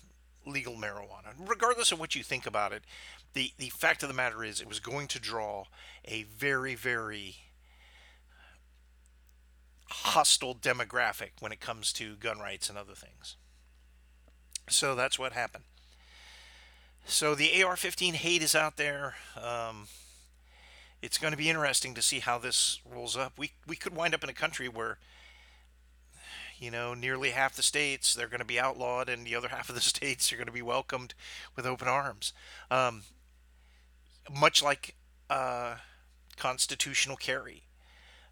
legal 0.45 0.75
marijuana. 0.75 1.35
Regardless 1.39 1.93
of 1.93 2.01
what 2.01 2.17
you 2.17 2.25
think 2.25 2.47
about 2.47 2.73
it, 2.73 2.83
the, 3.33 3.53
the 3.59 3.69
fact 3.69 4.03
of 4.03 4.09
the 4.09 4.15
matter 4.15 4.43
is 4.43 4.61
it 4.61 4.69
was 4.69 4.81
going 4.81 5.07
to 5.07 5.21
draw 5.21 5.67
a 6.05 6.25
very, 6.25 6.75
very 6.75 7.37
hostile 9.89 10.57
demographic 10.57 11.31
when 11.39 11.53
it 11.53 11.61
comes 11.61 11.93
to 11.93 12.17
gun 12.17 12.41
rights 12.41 12.69
and 12.69 12.77
other 12.77 12.95
things. 12.95 13.37
So 14.69 14.95
that's 14.95 15.19
what 15.19 15.33
happened. 15.33 15.65
So 17.07 17.35
the 17.35 17.63
AR 17.63 17.77
15 17.77 18.15
hate 18.15 18.43
is 18.43 18.55
out 18.55 18.77
there. 18.77 19.15
Um, 19.41 19.89
it's 21.03 21.19
going 21.19 21.33
to 21.33 21.39
be 21.39 21.51
interesting 21.51 21.95
to 21.95 22.03
see 22.03 22.21
how 22.21 22.39
this 22.39 22.81
rolls 22.91 23.17
up. 23.17 23.35
We 23.37 23.53
we 23.67 23.77
could 23.77 23.95
wind 23.95 24.15
up 24.15 24.25
in 24.25 24.31
a 24.31 24.35
country 24.35 24.69
where 24.69 24.97
you 26.59 26.71
know 26.71 26.95
nearly 26.95 27.31
half 27.31 27.55
the 27.55 27.63
states 27.63 28.15
they're 28.15 28.29
going 28.29 28.41
to 28.41 28.47
be 28.47 28.59
outlawed, 28.59 29.11
and 29.11 29.27
the 29.27 29.35
other 29.37 29.49
half 29.51 29.69
of 29.69 29.75
the 29.75 29.83
states 29.83 30.33
are 30.33 30.37
going 30.37 30.47
to 30.47 30.53
be 30.53 30.63
welcomed 30.63 31.13
with 31.55 31.67
open 31.67 31.89
arms. 31.89 32.33
Um, 32.71 33.03
much 34.33 34.63
like 34.63 34.95
uh, 35.29 35.77
constitutional 36.39 37.17
carry. 37.17 37.65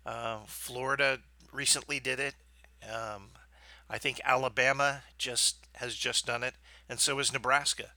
Uh, 0.07 0.39
Florida 0.47 1.19
recently 1.53 2.01
did 2.01 2.19
it. 2.19 2.35
Um, 2.83 3.33
I 3.91 3.99
think 3.99 4.19
Alabama 4.25 5.03
just 5.19 5.62
has 5.77 5.95
just 5.95 6.27
done 6.27 6.43
it, 6.43 6.55
and 6.89 6.99
so 7.01 7.19
is 7.19 7.33
Nebraska. 7.33 7.91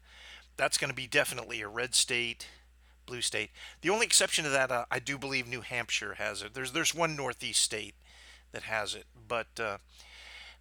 That's 0.58 0.78
going 0.78 0.90
to 0.90 0.96
be 0.96 1.08
definitely 1.08 1.62
a 1.62 1.68
red 1.68 1.96
state 1.96 2.48
blue 3.06 3.22
state. 3.22 3.52
The 3.82 3.90
only 3.90 4.06
exception 4.06 4.44
to 4.46 4.50
that, 4.50 4.72
uh, 4.72 4.86
I 4.90 5.00
do 5.00 5.18
believe 5.18 5.48
New 5.48 5.62
Hampshire 5.62 6.16
has 6.16 6.42
it. 6.42 6.54
There's 6.54 6.72
there's 6.72 6.96
one 6.96 7.16
northeast 7.16 7.62
state 7.62 7.96
that 8.52 8.64
has 8.64 8.96
it, 8.96 9.06
but 9.28 9.48
uh, 9.60 9.78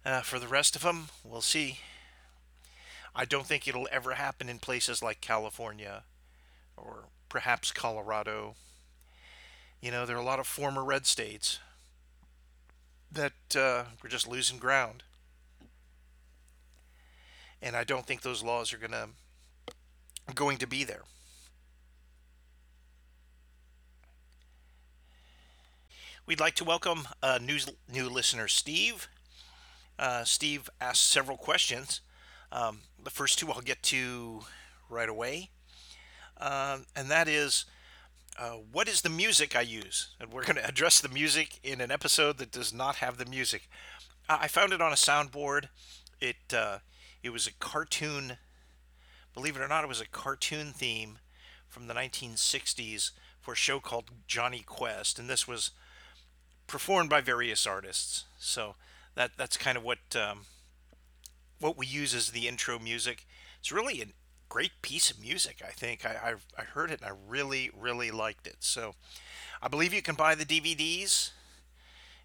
uh, 0.05 0.21
for 0.21 0.39
the 0.39 0.47
rest 0.47 0.75
of 0.75 0.83
them, 0.83 1.07
we'll 1.23 1.41
see. 1.41 1.79
I 3.15 3.25
don't 3.25 3.45
think 3.47 3.67
it'll 3.67 3.87
ever 3.91 4.13
happen 4.13 4.49
in 4.49 4.59
places 4.59 5.01
like 5.01 5.21
California 5.21 6.03
or 6.75 7.05
perhaps 7.29 7.71
Colorado. 7.71 8.55
You 9.81 9.91
know, 9.91 10.05
there 10.05 10.17
are 10.17 10.21
a 10.21 10.23
lot 10.23 10.39
of 10.39 10.47
former 10.47 10.83
red 10.83 11.05
states 11.05 11.59
that 13.11 13.55
uh, 13.55 13.85
we're 14.03 14.09
just 14.09 14.27
losing 14.27 14.57
ground. 14.57 15.03
And 17.61 17.75
I 17.75 17.83
don't 17.83 18.05
think 18.05 18.21
those 18.21 18.43
laws 18.43 18.73
are 18.73 18.77
gonna 18.77 19.09
going 20.33 20.57
to 20.57 20.67
be 20.67 20.83
there. 20.83 21.03
We'd 26.25 26.39
like 26.39 26.55
to 26.55 26.63
welcome 26.63 27.07
uh, 27.21 27.37
new, 27.39 27.59
new 27.91 28.09
listener 28.09 28.47
Steve. 28.47 29.07
Uh, 29.99 30.23
Steve 30.23 30.69
asked 30.81 31.07
several 31.07 31.37
questions. 31.37 32.01
Um, 32.51 32.79
the 33.01 33.11
first 33.11 33.37
two 33.37 33.51
I'll 33.51 33.61
get 33.61 33.83
to 33.83 34.41
right 34.89 35.07
away. 35.07 35.51
Um, 36.37 36.85
and 36.95 37.09
that 37.09 37.27
is 37.27 37.65
uh, 38.39 38.57
what 38.71 38.87
is 38.87 39.01
the 39.01 39.09
music 39.09 39.55
I 39.55 39.61
use? 39.61 40.15
And 40.19 40.31
we're 40.33 40.43
going 40.43 40.55
to 40.61 40.67
address 40.67 40.99
the 40.99 41.09
music 41.09 41.59
in 41.63 41.79
an 41.79 41.91
episode 41.91 42.39
that 42.39 42.51
does 42.51 42.73
not 42.73 42.95
have 42.97 43.17
the 43.17 43.25
music. 43.25 43.69
I 44.27 44.47
found 44.47 44.73
it 44.73 44.81
on 44.81 44.91
a 44.91 44.95
soundboard. 44.95 45.67
It 46.19 46.37
uh, 46.51 46.79
it 47.25 47.33
was 47.33 47.47
a 47.47 47.53
cartoon. 47.53 48.37
Believe 49.33 49.57
it 49.57 49.61
or 49.61 49.67
not, 49.67 49.83
it 49.83 49.87
was 49.87 49.99
a 49.99 50.07
cartoon 50.07 50.71
theme 50.71 51.17
from 51.67 51.87
the 51.87 51.95
1960s 51.95 53.11
for 53.41 53.53
a 53.53 53.57
show 53.57 53.79
called 53.79 54.11
Jonny 54.27 54.61
Quest, 54.63 55.17
and 55.17 55.27
this 55.27 55.47
was 55.47 55.71
performed 56.67 57.09
by 57.09 57.21
various 57.21 57.65
artists. 57.65 58.25
So 58.37 58.75
that 59.15 59.31
that's 59.37 59.57
kind 59.57 59.75
of 59.75 59.83
what 59.83 60.15
um, 60.15 60.45
what 61.59 61.77
we 61.77 61.87
use 61.87 62.13
as 62.13 62.29
the 62.29 62.47
intro 62.47 62.77
music. 62.77 63.25
It's 63.59 63.71
really 63.71 64.01
a 64.01 64.13
great 64.47 64.83
piece 64.83 65.09
of 65.09 65.19
music. 65.19 65.63
I 65.67 65.71
think 65.71 66.05
I 66.05 66.35
I, 66.57 66.61
I 66.61 66.63
heard 66.63 66.91
it 66.91 67.01
and 67.01 67.09
I 67.09 67.15
really 67.27 67.71
really 67.75 68.11
liked 68.11 68.45
it. 68.45 68.57
So 68.59 68.93
I 69.63 69.67
believe 69.67 69.95
you 69.95 70.03
can 70.03 70.15
buy 70.15 70.35
the 70.35 70.45
DVDs, 70.45 71.31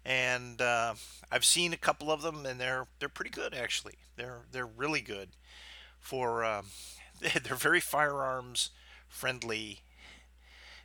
and 0.05 0.61
uh, 0.61 0.95
I've 1.31 1.45
seen 1.45 1.73
a 1.73 1.77
couple 1.77 2.11
of 2.11 2.21
them, 2.21 2.45
and 2.45 2.59
they're 2.59 2.87
they're 2.99 3.09
pretty 3.09 3.31
good 3.31 3.53
actually. 3.53 3.95
They're 4.15 4.41
they're 4.51 4.65
really 4.65 5.01
good 5.01 5.29
for 5.99 6.43
um, 6.43 6.67
they're 7.19 7.55
very 7.55 7.79
firearms 7.79 8.71
friendly 9.07 9.81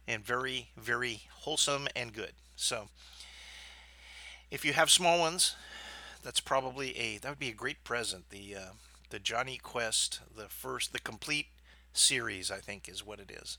and 0.06 0.24
very 0.24 0.68
very 0.76 1.22
wholesome 1.30 1.88
and 1.96 2.12
good. 2.12 2.32
So 2.56 2.88
if 4.50 4.64
you 4.64 4.72
have 4.72 4.90
small 4.90 5.18
ones, 5.18 5.56
that's 6.22 6.40
probably 6.40 6.96
a 6.96 7.18
that 7.18 7.28
would 7.28 7.38
be 7.38 7.50
a 7.50 7.54
great 7.54 7.84
present. 7.84 8.30
The 8.30 8.56
uh, 8.56 8.72
the 9.10 9.18
Jonny 9.18 9.58
Quest, 9.58 10.20
the 10.36 10.48
first, 10.48 10.92
the 10.92 10.98
complete 10.98 11.46
series, 11.92 12.50
I 12.50 12.58
think 12.58 12.88
is 12.88 13.04
what 13.06 13.20
it 13.20 13.30
is. 13.30 13.58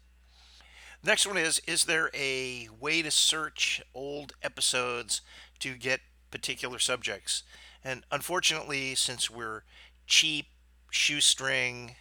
Next 1.03 1.27
one 1.27 1.37
is 1.37 1.61
Is 1.67 1.85
there 1.85 2.09
a 2.13 2.69
way 2.79 3.01
to 3.01 3.11
search 3.11 3.81
old 3.93 4.33
episodes 4.41 5.21
to 5.59 5.75
get 5.75 6.01
particular 6.31 6.79
subjects? 6.79 7.43
And 7.83 8.03
unfortunately, 8.11 8.95
since 8.95 9.29
we're 9.29 9.63
cheap, 10.05 10.47
shoestring, 10.91 11.95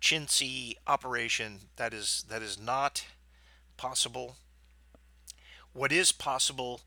chintzy 0.00 0.74
operation, 0.86 1.60
that 1.76 1.92
is 1.92 2.24
that 2.28 2.42
is 2.42 2.58
not 2.58 3.04
possible. 3.76 4.36
What 5.72 5.92
is 5.92 6.12
possible 6.12 6.80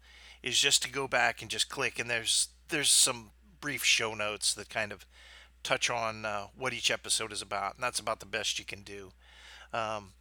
is 0.43 0.59
just 0.59 0.81
to 0.83 0.91
go 0.91 1.07
back 1.07 1.41
and 1.41 1.49
just 1.49 1.69
click, 1.69 1.99
and 1.99 2.09
there's 2.09 2.49
there's 2.69 2.89
some 2.89 3.31
brief 3.59 3.83
show 3.83 4.13
notes 4.13 4.53
that 4.53 4.69
kind 4.69 4.91
of 4.91 5.05
touch 5.63 5.89
on 5.89 6.25
uh, 6.25 6.47
what 6.57 6.73
each 6.73 6.89
episode 6.91 7.31
is 7.31 7.41
about, 7.41 7.75
and 7.75 7.83
that's 7.83 7.99
about 7.99 8.19
the 8.19 8.25
best 8.25 8.57
you 8.57 8.65
can 8.65 8.81
do. 8.81 9.11
Um, 9.73 10.13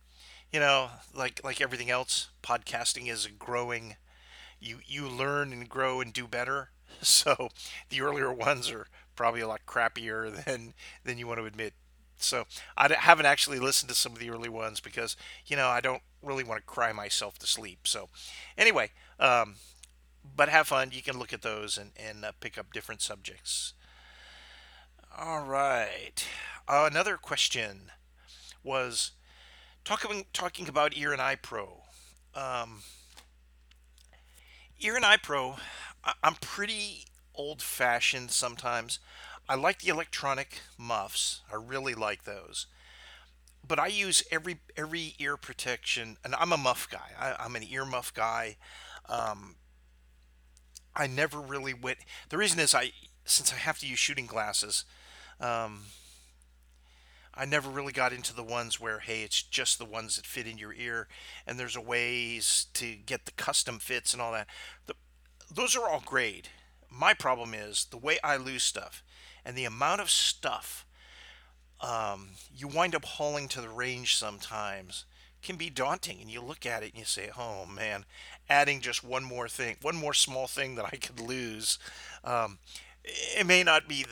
you 0.53 0.61
know, 0.61 0.91
like 1.15 1.41
like 1.45 1.61
everything 1.61 1.91
else, 1.91 2.29
podcasting 2.43 3.11
is 3.11 3.27
growing. 3.27 3.97
You 4.61 4.81
you 4.87 5.09
learn 5.09 5.53
and 5.53 5.69
grow 5.69 6.01
and 6.01 6.13
do 6.13 6.27
better. 6.27 6.71
So 7.03 7.49
the 7.89 8.03
earlier 8.03 8.33
ones 8.33 8.71
are 8.71 8.87
probably 9.17 9.41
a 9.41 9.49
lot 9.49 9.63
crappier 9.67 10.31
than 10.45 10.75
than 11.05 11.19
you 11.19 11.27
want 11.27 11.39
to 11.41 11.47
admit. 11.47 11.73
So 12.19 12.45
I 12.77 12.93
haven't 12.93 13.25
actually 13.27 13.59
listened 13.59 13.89
to 13.89 13.95
some 13.95 14.13
of 14.13 14.19
the 14.19 14.29
early 14.31 14.51
ones 14.51 14.81
because 14.81 15.17
you 15.47 15.57
know 15.57 15.69
I 15.69 15.81
don't 15.81 16.03
really 16.23 16.45
want 16.45 16.61
to 16.61 16.67
cry 16.67 16.93
myself 16.93 17.39
to 17.39 17.47
sleep. 17.47 17.87
So 17.87 18.11
anyway, 18.59 18.91
um, 19.19 19.57
but 20.37 20.49
have 20.49 20.69
fun. 20.69 20.91
You 20.93 21.03
can 21.03 21.19
look 21.19 21.33
at 21.33 21.43
those 21.43 21.79
and 21.79 21.93
and 21.97 22.25
uh, 22.25 22.33
pick 22.41 22.59
up 22.59 22.73
different 22.73 23.03
subjects. 23.03 23.75
All 25.17 25.41
right. 25.41 26.27
Uh, 26.69 26.89
another 26.91 27.17
question 27.17 27.91
was 28.65 29.13
talking 29.85 30.27
talking 30.33 30.69
about 30.69 30.97
Ear 30.97 31.13
and 31.13 31.23
Eye 31.23 31.37
Pro. 31.37 31.83
Um, 32.35 32.83
Ear 34.81 34.97
and 34.97 35.05
Eye 35.05 35.17
Pro, 35.19 35.57
I- 36.05 36.15
I'm 36.23 36.35
pretty 36.37 37.07
old 37.35 37.63
fashioned 37.63 38.31
sometimes. 38.31 38.99
I 39.49 39.55
like 39.55 39.81
the 39.81 39.89
electronic 39.89 40.61
muffs. 40.79 41.43
I 41.51 41.57
really 41.57 41.95
like 41.95 42.25
those. 42.25 42.67
But 43.67 43.79
I 43.79 43.89
use 43.89 44.23
every 44.31 44.61
every 44.77 45.15
ear 45.19 45.37
protection, 45.37 46.17
and 46.25 46.35
I'm 46.35 46.53
a 46.53 46.57
muff 46.57 46.89
guy. 46.91 47.11
I, 47.19 47.37
I'm 47.45 47.57
an 47.57 47.63
ear 47.65 47.85
muff 47.85 48.13
guy. 48.15 48.57
Um, 49.09 49.57
I 50.95 51.07
never 51.07 51.41
really 51.41 51.75
went. 51.75 51.99
The 52.31 52.39
reason 52.39 52.59
is 52.59 52.75
I 52.75 52.93
since 53.25 53.53
I 53.53 53.57
have 53.57 53.79
to 53.81 53.87
use 53.87 53.99
shooting 53.99 54.27
glasses. 54.27 54.85
Um, 55.41 55.85
I 57.35 57.45
never 57.45 57.71
really 57.71 57.93
got 57.93 58.13
into 58.13 58.35
the 58.35 58.43
ones 58.43 58.81
where, 58.81 58.99
hey, 58.99 59.23
it's 59.23 59.43
just 59.43 59.79
the 59.79 59.85
ones 59.85 60.17
that 60.17 60.27
fit 60.27 60.47
in 60.47 60.59
your 60.59 60.75
ear, 60.75 61.09
and 61.47 61.59
there's 61.59 61.77
a 61.77 61.81
ways 61.81 62.67
to 62.75 62.95
get 62.95 63.25
the 63.25 63.33
custom 63.33 63.79
fits 63.79 64.13
and 64.13 64.21
all 64.21 64.33
that. 64.33 64.49
The, 64.87 64.95
those 65.53 65.77
are 65.77 65.89
all 65.89 66.03
great. 66.05 66.51
My 66.91 67.15
problem 67.15 67.55
is 67.55 67.87
the 67.91 67.97
way 67.97 68.19
I 68.25 68.37
lose 68.37 68.65
stuff 68.65 69.05
and 69.45 69.57
the 69.57 69.65
amount 69.65 70.01
of 70.01 70.11
stuff 70.11 70.87
um, 71.81 72.31
you 72.55 72.69
wind 72.69 72.95
up 72.95 73.05
hauling 73.05 73.49
to 73.49 73.61
the 73.61 73.69
range 73.69 74.17
sometimes 74.17 75.07
can 75.43 75.57
be 75.57 75.71
daunting. 75.71 76.21
And 76.21 76.31
you 76.31 76.43
look 76.43 76.67
at 76.67 76.83
it 76.83 76.91
and 76.91 76.99
you 76.99 77.05
say, 77.05 77.31
oh 77.39 77.65
man, 77.67 78.05
adding 78.49 78.81
just 78.81 79.03
one 79.03 79.25
more 79.25 79.49
thing, 79.49 79.77
one 79.81 79.97
more 79.97 80.13
small 80.15 80.47
thing 80.47 80.75
that 80.75 80.85
I 80.85 80.97
could 80.97 81.21
lose. 81.21 81.79
Um, 82.23 82.59
it 83.05 83.47
may 83.47 83.63
not 83.63 83.89
be 83.89 84.05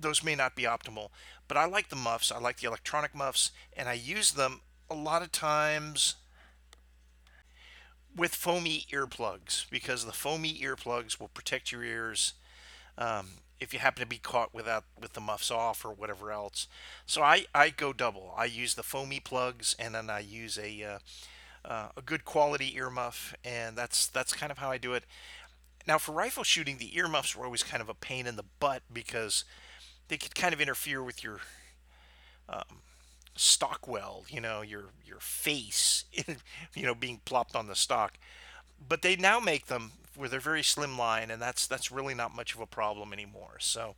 those 0.00 0.22
may 0.22 0.36
not 0.36 0.54
be 0.54 0.62
optimal, 0.62 1.08
but 1.48 1.56
I 1.56 1.64
like 1.64 1.88
the 1.88 1.96
muffs. 1.96 2.30
I 2.30 2.38
like 2.38 2.58
the 2.60 2.68
electronic 2.68 3.14
muffs, 3.14 3.50
and 3.76 3.88
I 3.88 3.94
use 3.94 4.32
them 4.32 4.60
a 4.90 4.94
lot 4.94 5.22
of 5.22 5.32
times 5.32 6.14
with 8.14 8.34
foamy 8.34 8.84
earplugs 8.92 9.68
because 9.70 10.04
the 10.04 10.12
foamy 10.12 10.58
earplugs 10.58 11.20
will 11.20 11.28
protect 11.28 11.72
your 11.72 11.84
ears 11.84 12.34
um, 12.96 13.28
if 13.60 13.72
you 13.72 13.78
happen 13.78 14.00
to 14.00 14.06
be 14.06 14.18
caught 14.18 14.54
without 14.54 14.84
with 15.00 15.12
the 15.12 15.20
muffs 15.20 15.50
off 15.50 15.84
or 15.84 15.92
whatever 15.92 16.32
else. 16.32 16.66
So 17.06 17.22
I, 17.22 17.46
I 17.54 17.70
go 17.70 17.92
double. 17.92 18.34
I 18.36 18.46
use 18.46 18.74
the 18.74 18.82
foamy 18.82 19.20
plugs 19.20 19.76
and 19.78 19.94
then 19.94 20.10
I 20.10 20.20
use 20.20 20.58
a 20.58 20.82
uh, 20.82 20.98
uh, 21.64 21.88
a 21.96 22.02
good 22.02 22.24
quality 22.24 22.74
earmuff, 22.76 23.34
and 23.44 23.76
that's 23.76 24.06
that's 24.06 24.32
kind 24.32 24.50
of 24.50 24.58
how 24.58 24.70
I 24.70 24.78
do 24.78 24.94
it. 24.94 25.04
Now 25.86 25.98
for 25.98 26.12
rifle 26.12 26.44
shooting, 26.44 26.78
the 26.78 26.96
earmuffs 26.96 27.36
were 27.36 27.44
always 27.44 27.62
kind 27.62 27.82
of 27.82 27.88
a 27.88 27.94
pain 27.94 28.26
in 28.26 28.36
the 28.36 28.44
butt 28.60 28.82
because 28.92 29.44
they 30.08 30.16
could 30.16 30.34
kind 30.34 30.54
of 30.54 30.60
interfere 30.60 31.02
with 31.02 31.22
your 31.22 31.40
um, 32.48 32.82
stock 33.36 33.86
weld, 33.86 34.26
you 34.28 34.40
know, 34.40 34.62
your 34.62 34.86
your 35.04 35.20
face, 35.20 36.04
you 36.74 36.84
know, 36.84 36.94
being 36.94 37.20
plopped 37.24 37.54
on 37.54 37.66
the 37.66 37.76
stock. 37.76 38.18
But 38.86 39.02
they 39.02 39.16
now 39.16 39.40
make 39.40 39.66
them 39.66 39.92
where 40.16 40.28
they're 40.28 40.40
very 40.40 40.62
slim 40.62 40.98
line, 40.98 41.30
and 41.30 41.40
that's 41.40 41.66
that's 41.66 41.92
really 41.92 42.14
not 42.14 42.34
much 42.34 42.54
of 42.54 42.60
a 42.60 42.66
problem 42.66 43.12
anymore. 43.12 43.56
So 43.60 43.94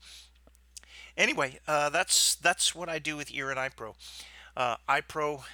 anyway, 1.16 1.58
uh, 1.66 1.88
that's 1.90 2.34
that's 2.34 2.74
what 2.74 2.88
I 2.88 2.98
do 2.98 3.16
with 3.16 3.32
Ear 3.32 3.50
and 3.50 3.58
Eye 3.58 3.70
Pro. 3.70 3.94
Uh, 4.56 4.76
Eye 4.88 5.00
Pro, 5.00 5.44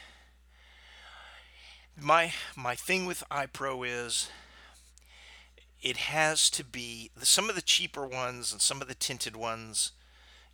my 2.00 2.32
my 2.56 2.74
thing 2.74 3.06
with 3.06 3.22
Eye 3.30 3.46
Pro 3.46 3.82
is 3.82 4.28
it 5.82 5.98
has 5.98 6.50
to 6.50 6.64
be 6.64 7.10
some 7.22 7.48
of 7.48 7.54
the 7.54 7.62
cheaper 7.62 8.06
ones 8.06 8.52
and 8.52 8.60
some 8.60 8.82
of 8.82 8.88
the 8.88 8.94
tinted 8.94 9.36
ones. 9.36 9.92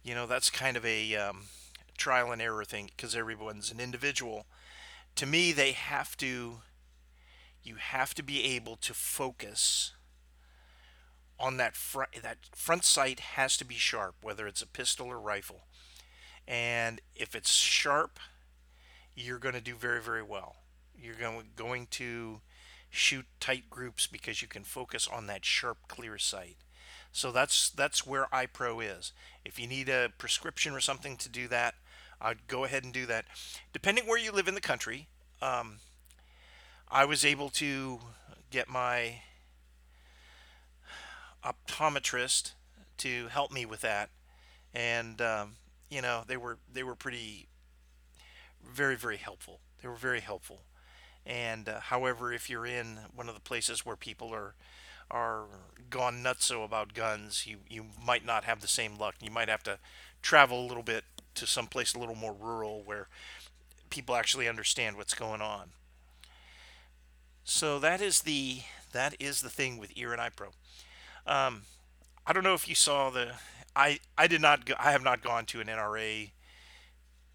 You 0.03 0.15
know, 0.15 0.27
that's 0.27 0.51
kind 0.51 0.77
of 0.77 0.85
a 0.85 1.15
um, 1.17 1.45
trial 1.97 2.33
and 2.33 2.43
error 2.43 2.65
thing 2.65 2.91
because 2.97 3.15
everyone's 3.15 3.71
an 3.71 3.81
individual. 3.81 4.47
To 5.17 5.27
me, 5.27 5.53
they 5.53 5.73
have 5.73 6.17
to 6.19 6.62
you 7.62 7.77
have 7.77 8.12
to 8.15 8.23
be 8.23 8.43
able 8.45 8.77
to 8.77 8.93
focus 8.93 9.93
on 11.38 11.57
that 11.57 11.77
front 11.77 12.11
that 12.23 12.38
front 12.55 12.85
sight 12.85 13.21
has 13.21 13.57
to 13.57 13.65
be 13.65 13.75
sharp 13.75 14.17
whether 14.23 14.47
it's 14.47 14.62
a 14.62 14.67
pistol 14.67 15.09
or 15.09 15.21
rifle. 15.21 15.67
And 16.47 17.01
if 17.15 17.35
it's 17.35 17.53
sharp 17.53 18.19
you're 19.15 19.38
going 19.38 19.55
to 19.55 19.61
do 19.61 19.75
very 19.75 20.03
very 20.03 20.23
well. 20.23 20.57
You're 20.97 21.15
going 21.15 21.51
going 21.57 21.87
to 21.93 22.41
shoot 22.91 23.27
tight 23.41 23.71
groups 23.71 24.07
because 24.07 24.43
you 24.43 24.49
can 24.49 24.65
focus 24.65 25.09
on 25.11 25.27
that 25.27 25.45
sharp 25.45 25.79
clear 25.88 26.19
sight 26.19 26.57
so 27.12 27.31
that's 27.31 27.70
that's 27.70 28.07
where 28.07 28.33
Eye 28.35 28.46
Pro 28.46 28.81
is 28.81 29.12
if 29.44 29.59
you 29.59 29.66
need 29.66 29.88
a 29.88 30.11
prescription 30.18 30.72
or 30.72 30.81
something 30.81 31.16
to 31.18 31.29
do 31.29 31.48
that 31.48 31.75
I'd 32.20 32.46
go 32.46 32.64
ahead 32.64 32.85
and 32.85 32.92
do 32.92 33.07
that 33.07 33.27
depending 33.72 34.07
where 34.07 34.18
you 34.18 34.33
live 34.33 34.48
in 34.48 34.55
the 34.55 34.61
country 34.61 35.09
um, 35.40 35.79
I 36.88 37.05
was 37.05 37.25
able 37.25 37.48
to 37.51 37.98
get 38.51 38.68
my 38.68 39.22
optometrist 41.44 42.53
to 42.98 43.29
help 43.29 43.51
me 43.51 43.66
with 43.66 43.81
that, 43.81 44.11
and 44.75 45.20
um, 45.20 45.55
you 45.90 46.03
know 46.03 46.22
they 46.27 46.37
were 46.37 46.59
they 46.72 46.83
were 46.83 46.94
pretty 46.94 47.48
very 48.62 48.96
very 48.96 49.16
helpful. 49.16 49.61
They 49.83 49.88
were 49.88 49.96
very 49.96 50.20
helpful. 50.20 50.62
And 51.25 51.68
uh, 51.68 51.81
however, 51.81 52.33
if 52.33 52.51
you're 52.51 52.66
in 52.66 52.98
one 53.14 53.29
of 53.29 53.35
the 53.35 53.40
places 53.40 53.87
where 53.87 53.96
people 53.96 54.35
are 54.35 54.55
are 55.12 55.44
gone 55.90 56.22
nutso 56.22 56.64
about 56.64 56.94
guns, 56.94 57.46
you 57.46 57.59
you 57.68 57.87
might 58.05 58.25
not 58.25 58.44
have 58.44 58.61
the 58.61 58.68
same 58.68 58.96
luck. 58.96 59.14
You 59.20 59.31
might 59.31 59.48
have 59.48 59.62
to 59.64 59.79
travel 60.22 60.61
a 60.61 60.66
little 60.66 60.83
bit 60.83 61.05
to 61.35 61.46
some 61.46 61.66
place 61.66 61.94
a 61.94 61.98
little 61.98 62.14
more 62.14 62.33
rural 62.33 62.83
where 62.85 63.09
people 63.90 64.14
actually 64.16 64.48
understand 64.48 64.96
what's 64.96 65.14
going 65.14 65.40
on. 65.40 65.70
So 67.44 67.79
that 67.79 68.01
is 68.01 68.22
the 68.22 68.62
that 68.92 69.14
is 69.20 69.42
the 69.42 69.51
thing 69.51 69.79
with 69.79 69.92
Ear 69.96 70.12
and 70.12 70.20
Eye 70.20 70.31
Pro. 70.35 70.48
Um, 71.27 71.62
I 72.27 72.33
don't 72.33 72.44
know 72.44 72.55
if 72.55 72.68
you 72.68 72.75
saw 72.75 73.11
the. 73.11 73.33
I 73.75 74.01
I 74.16 74.27
did 74.27 74.40
not. 74.40 74.64
Go, 74.64 74.75
I 74.79 74.92
have 74.92 75.03
not 75.03 75.22
gone 75.22 75.44
to 75.46 75.61
an 75.61 75.66
NRA 75.66 76.31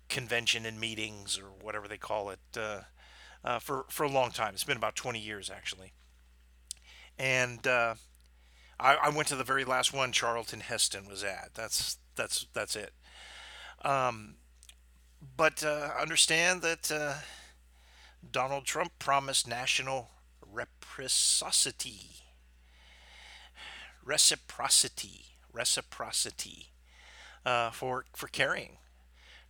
convention 0.10 0.66
and 0.66 0.80
meetings 0.80 1.38
or 1.38 1.48
whatever 1.62 1.88
they 1.88 1.98
call 1.98 2.30
it 2.30 2.40
uh, 2.56 2.82
uh, 3.44 3.60
for 3.60 3.86
for 3.90 4.04
a 4.04 4.10
long 4.10 4.32
time. 4.32 4.54
It's 4.54 4.64
been 4.64 4.78
about 4.78 4.96
20 4.96 5.20
years 5.20 5.50
actually, 5.50 5.94
and 7.20 7.66
uh, 7.66 7.96
I, 8.80 8.96
I 8.96 9.10
went 9.10 9.28
to 9.30 9.36
the 9.36 9.44
very 9.44 9.66
last 9.66 9.94
one 9.94 10.12
Charlton 10.12 10.62
Heston 10.62 11.08
was 11.08 11.24
at. 11.24 11.52
That's 11.56 11.98
that's 12.16 12.48
that's 12.54 12.76
it. 12.76 12.94
Um, 13.84 14.36
but 15.36 15.64
uh, 15.64 15.90
understand 16.00 16.62
that 16.62 16.92
uh, 16.92 17.16
Donald 18.30 18.66
Trump 18.66 18.94
promised 19.00 19.48
national 19.48 20.10
reciprocity, 20.46 22.24
reciprocity, 24.04 25.26
reciprocity 25.52 26.68
uh, 27.46 27.72
for 27.72 28.06
for 28.16 28.28
carrying. 28.28 28.78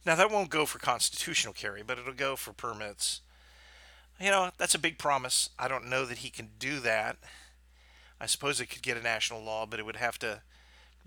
Now 0.05 0.15
that 0.15 0.31
won't 0.31 0.49
go 0.49 0.65
for 0.65 0.79
constitutional 0.79 1.53
carry, 1.53 1.83
but 1.83 1.97
it'll 1.99 2.13
go 2.13 2.35
for 2.35 2.53
permits. 2.53 3.21
You 4.19 4.31
know 4.31 4.51
that's 4.57 4.75
a 4.75 4.79
big 4.79 4.97
promise. 4.97 5.49
I 5.59 5.67
don't 5.67 5.89
know 5.89 6.05
that 6.05 6.19
he 6.19 6.29
can 6.29 6.51
do 6.59 6.79
that. 6.79 7.17
I 8.19 8.25
suppose 8.25 8.59
it 8.59 8.67
could 8.67 8.81
get 8.81 8.97
a 8.97 9.01
national 9.01 9.43
law, 9.43 9.65
but 9.65 9.79
it 9.79 9.85
would 9.85 9.97
have 9.97 10.17
to, 10.19 10.41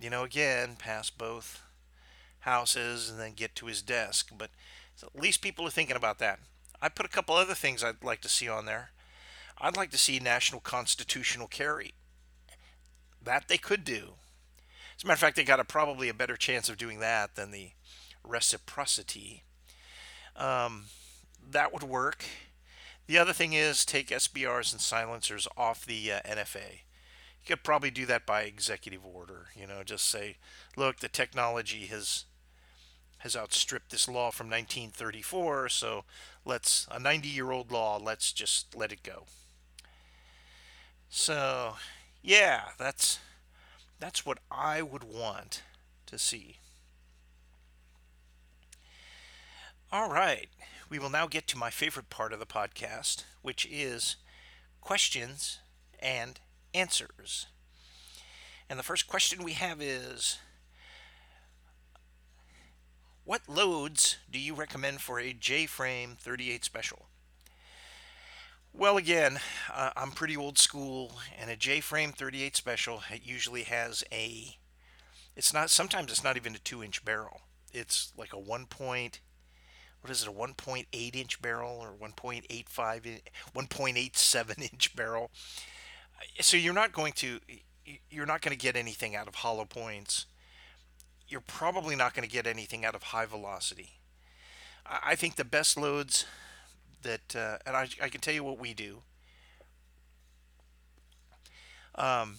you 0.01 0.11
know, 0.11 0.25
again 0.25 0.77
pass 0.79 1.11
both 1.11 1.63
houses 2.41 3.11
and 3.11 3.19
then 3.19 3.33
get 3.35 3.55
to 3.57 3.67
his 3.67 3.83
desk. 3.83 4.31
But 4.37 4.51
at 5.03 5.21
least 5.21 5.43
people 5.43 5.67
are 5.67 5.71
thinking 5.71 5.97
about 5.97 6.19
that. 6.19 6.41
I 6.81 6.89
put 6.89 7.07
a 7.07 7.11
couple 7.11 7.35
other 7.35 7.55
things 7.55 7.83
I'd 7.83 8.03
like 8.05 8.21
to 8.23 8.29
see 8.29 8.49
on 8.49 8.67
there. 8.67 8.91
I'd 9.61 9.77
like 9.77 9.91
to 9.91 9.99
see 9.99 10.19
national 10.19 10.61
constitutional 10.61 11.47
carry. 11.47 11.93
That 13.23 13.49
they 13.49 13.59
could 13.59 13.85
do. 13.85 14.15
As 14.97 15.05
a 15.05 15.07
matter 15.07 15.15
of 15.15 15.21
fact, 15.21 15.37
they 15.37 15.45
got 15.45 15.61
a, 15.61 15.65
probably 15.65 16.09
a 16.09 16.15
better 16.15 16.37
chance 16.37 16.69
of 16.69 16.79
doing 16.79 17.01
that 17.01 17.35
than 17.35 17.51
the 17.51 17.73
reciprocity. 18.25 19.43
Um, 20.37 20.85
that 21.51 21.73
would 21.73 21.83
work. 21.83 22.25
The 23.07 23.19
other 23.19 23.33
thing 23.33 23.53
is 23.53 23.85
take 23.85 24.09
SBRs 24.09 24.73
and 24.73 24.81
silencers 24.81 25.49
off 25.57 25.85
the 25.85 26.13
uh, 26.13 26.21
NFA. 26.21 26.81
You 27.43 27.57
could 27.57 27.65
probably 27.65 27.91
do 27.91 28.07
that 28.07 28.27
by 28.27 28.43
executive 28.43 29.05
order. 29.05 29.47
You 29.55 29.67
know, 29.67 29.83
just 29.83 30.09
say, 30.09 30.37
look, 30.77 31.01
the 31.01 31.09
technology 31.09 31.87
has 31.87 32.25
has 33.19 33.37
outstripped 33.37 33.91
this 33.91 34.09
law 34.09 34.31
from 34.31 34.47
1934, 34.47 35.69
so 35.69 36.05
let's 36.47 36.87
a 36.91 36.99
90-year-old 36.99 37.71
law. 37.71 37.99
Let's 38.03 38.33
just 38.33 38.75
let 38.75 38.93
it 38.93 39.03
go. 39.03 39.25
So, 41.11 41.75
yeah, 42.23 42.71
that's 42.79 43.19
that's 43.99 44.25
what 44.25 44.39
I 44.51 44.81
would 44.81 45.05
want 45.05 45.63
to 46.07 46.19
see. 46.19 46.57
All 49.93 50.09
right, 50.09 50.49
we 50.89 50.99
will 50.99 51.11
now 51.11 51.27
get 51.27 51.47
to 51.49 51.59
my 51.59 51.71
favorite 51.71 52.11
part 52.11 52.33
of 52.33 52.39
the 52.39 52.47
podcast, 52.47 53.25
which 53.43 53.67
is 53.71 54.17
questions 54.81 55.59
and 55.99 56.41
answers. 56.75 57.47
And 58.69 58.79
the 58.79 58.85
first 58.85 59.07
question 59.07 59.43
we 59.43 59.53
have 59.53 59.81
is 59.81 60.39
What 63.25 63.49
loads 63.49 64.17
do 64.31 64.39
you 64.39 64.55
recommend 64.55 65.01
for 65.01 65.21
a 65.21 65.33
J 65.33 65.67
frame 65.67 66.17
38 66.21 66.65
special? 66.65 67.07
Well, 68.73 68.97
again, 68.97 69.41
uh, 69.73 69.91
I'm 69.97 70.13
pretty 70.13 70.37
old 70.37 70.57
school, 70.59 71.13
and 71.39 71.51
a 71.51 71.57
J 71.57 71.81
frame 71.81 72.13
38 72.13 72.57
special 72.57 73.03
it 73.13 73.23
usually 73.25 73.65
has 73.65 74.05
a. 74.13 74.57
It's 75.37 75.53
not. 75.53 75.71
Sometimes 75.71 76.11
it's 76.11 76.25
not 76.25 76.37
even 76.37 76.55
a 76.55 76.59
two 76.59 76.83
inch 76.83 77.05
barrel. 77.05 77.43
It's 77.73 78.13
like 78.17 78.33
a 78.33 78.39
one 78.39 78.67
point. 78.67 79.21
What 80.01 80.11
is 80.11 80.23
it? 80.23 80.29
A 80.29 80.33
1.8 80.33 80.87
inch 81.15 81.43
barrel 81.43 81.79
or 81.79 81.93
1.85, 81.93 83.21
1.87 83.55 84.73
inch 84.73 84.97
barrel. 84.97 85.31
So 86.41 86.57
you're 86.57 86.75
not 86.75 86.93
going 86.93 87.13
to. 87.15 87.41
You're 88.09 88.27
not 88.27 88.41
going 88.41 88.57
to 88.57 88.61
get 88.63 88.77
anything 88.77 89.17
out 89.17 89.27
of 89.27 89.37
hollow 89.37 89.65
points. 89.65 90.27
You're 91.29 91.41
probably 91.41 91.97
not 91.97 92.15
going 92.15 92.29
to 92.29 92.33
get 92.33 92.47
anything 92.47 92.85
out 92.85 92.95
of 92.95 93.05
high 93.05 93.27
velocity. 93.27 94.01
I 94.87 95.15
think 95.15 95.37
the 95.37 95.45
best 95.45 95.77
loads 95.77 96.27
that, 97.03 97.35
uh, 97.37 97.59
and 97.67 97.77
I, 97.77 97.89
I 98.03 98.09
can 98.09 98.21
tell 98.21 98.35
you 98.35 98.45
what 98.45 98.59
we 98.59 98.75
do. 98.75 99.03
Um, 101.95 102.37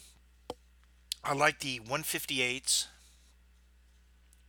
I 1.23 1.33
like 1.33 1.59
the 1.59 1.79
158s. 1.79 2.87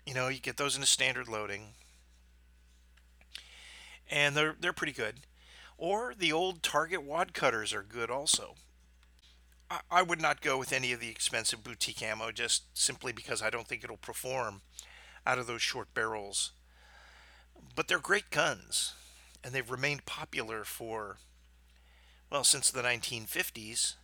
You 0.07 0.15
know, 0.15 0.29
you 0.29 0.41
get 0.41 0.57
those 0.57 0.77
in 0.77 0.83
a 0.83 0.87
standard 0.87 1.29
loading, 1.29 1.75
and 4.11 4.35
they're 4.37 4.57
they're 4.59 4.73
pretty 4.73 4.93
good. 4.93 5.21
Or 5.79 6.13
the 6.17 6.33
old 6.33 6.63
Target 6.63 7.03
wad 7.05 7.35
cutters 7.35 7.73
are 7.73 7.83
good 7.83 8.11
also. 8.11 8.57
I, 9.91 10.03
would 10.03 10.21
not 10.21 10.41
go 10.41 10.59
with 10.59 10.73
any 10.73 10.93
of 10.93 11.01
the 11.01 11.09
expensive 11.09 11.63
boutique 11.63 12.03
ammo 12.03 12.31
just 12.33 12.65
simply 12.75 13.13
because 13.13 13.43
I 13.43 13.51
don't 13.51 13.67
think 13.67 13.85
it'll 13.85 13.97
perform 13.97 14.63
out 15.27 15.39
of 15.39 15.47
those 15.47 15.63
short 15.63 15.95
barrels. 15.95 16.53
But 17.75 17.89
they're 17.89 17.99
great 17.99 18.31
guns 18.31 18.95
and 19.43 19.55
they've 19.55 19.71
remained 19.71 20.07
popular 20.07 20.65
for, 20.65 21.19
well, 22.31 22.45
since 22.45 22.71
the 22.71 22.83
1950s 22.83 23.95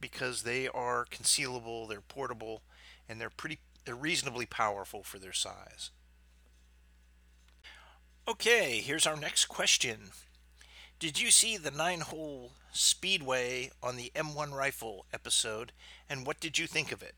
because 0.00 0.42
they 0.42 0.68
are 0.68 1.04
concealable, 1.04 1.88
they're 1.88 2.00
portable, 2.00 2.62
and 3.08 3.20
they're 3.20 3.30
pretty 3.30 3.58
they're 3.84 3.94
reasonably 3.94 4.44
powerful 4.44 5.02
for 5.02 5.18
their 5.18 5.32
size. 5.32 5.90
Okay, 8.28 8.80
here's 8.80 9.06
our 9.06 9.16
next 9.16 9.46
question. 9.46 10.10
Did 10.98 11.20
you 11.20 11.30
see 11.30 11.56
the 11.56 11.70
nine 11.70 12.00
hole 12.00 12.52
speedway 12.72 13.70
on 13.82 13.96
the 13.96 14.10
M1 14.16 14.52
rifle 14.52 15.06
episode, 15.12 15.70
and 16.08 16.26
what 16.26 16.40
did 16.40 16.58
you 16.58 16.66
think 16.66 16.90
of 16.90 17.02
it? 17.02 17.14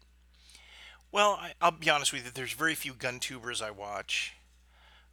Well, 1.11 1.40
I, 1.40 1.71
will 1.71 1.79
be 1.79 1.88
honest 1.88 2.12
with 2.12 2.25
you, 2.25 2.31
there's 2.33 2.53
very 2.53 2.75
few 2.75 2.93
gun 2.93 3.21
tubers 3.21 3.62
I 3.62 3.71
watch. 3.71 4.35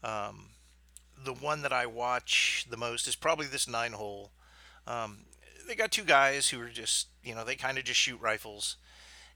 Um, 0.04 0.50
the 1.24 1.34
one 1.34 1.62
that 1.62 1.72
I 1.72 1.86
watch 1.86 2.66
the 2.70 2.78
most 2.78 3.08
is 3.08 3.16
probably 3.16 3.48
this 3.48 3.70
nine 3.70 3.94
hole. 3.94 4.32
Um, 4.86 5.20
they 5.68 5.76
got 5.76 5.92
two 5.92 6.04
guys 6.04 6.50
who 6.50 6.62
are 6.62 6.70
just, 6.70 7.08
you 7.24 7.34
know, 7.34 7.46
they 7.46 7.56
kind 7.56 7.78
of 7.78 7.86
just 7.86 8.00
shoot 8.00 8.20
rifles 8.22 8.76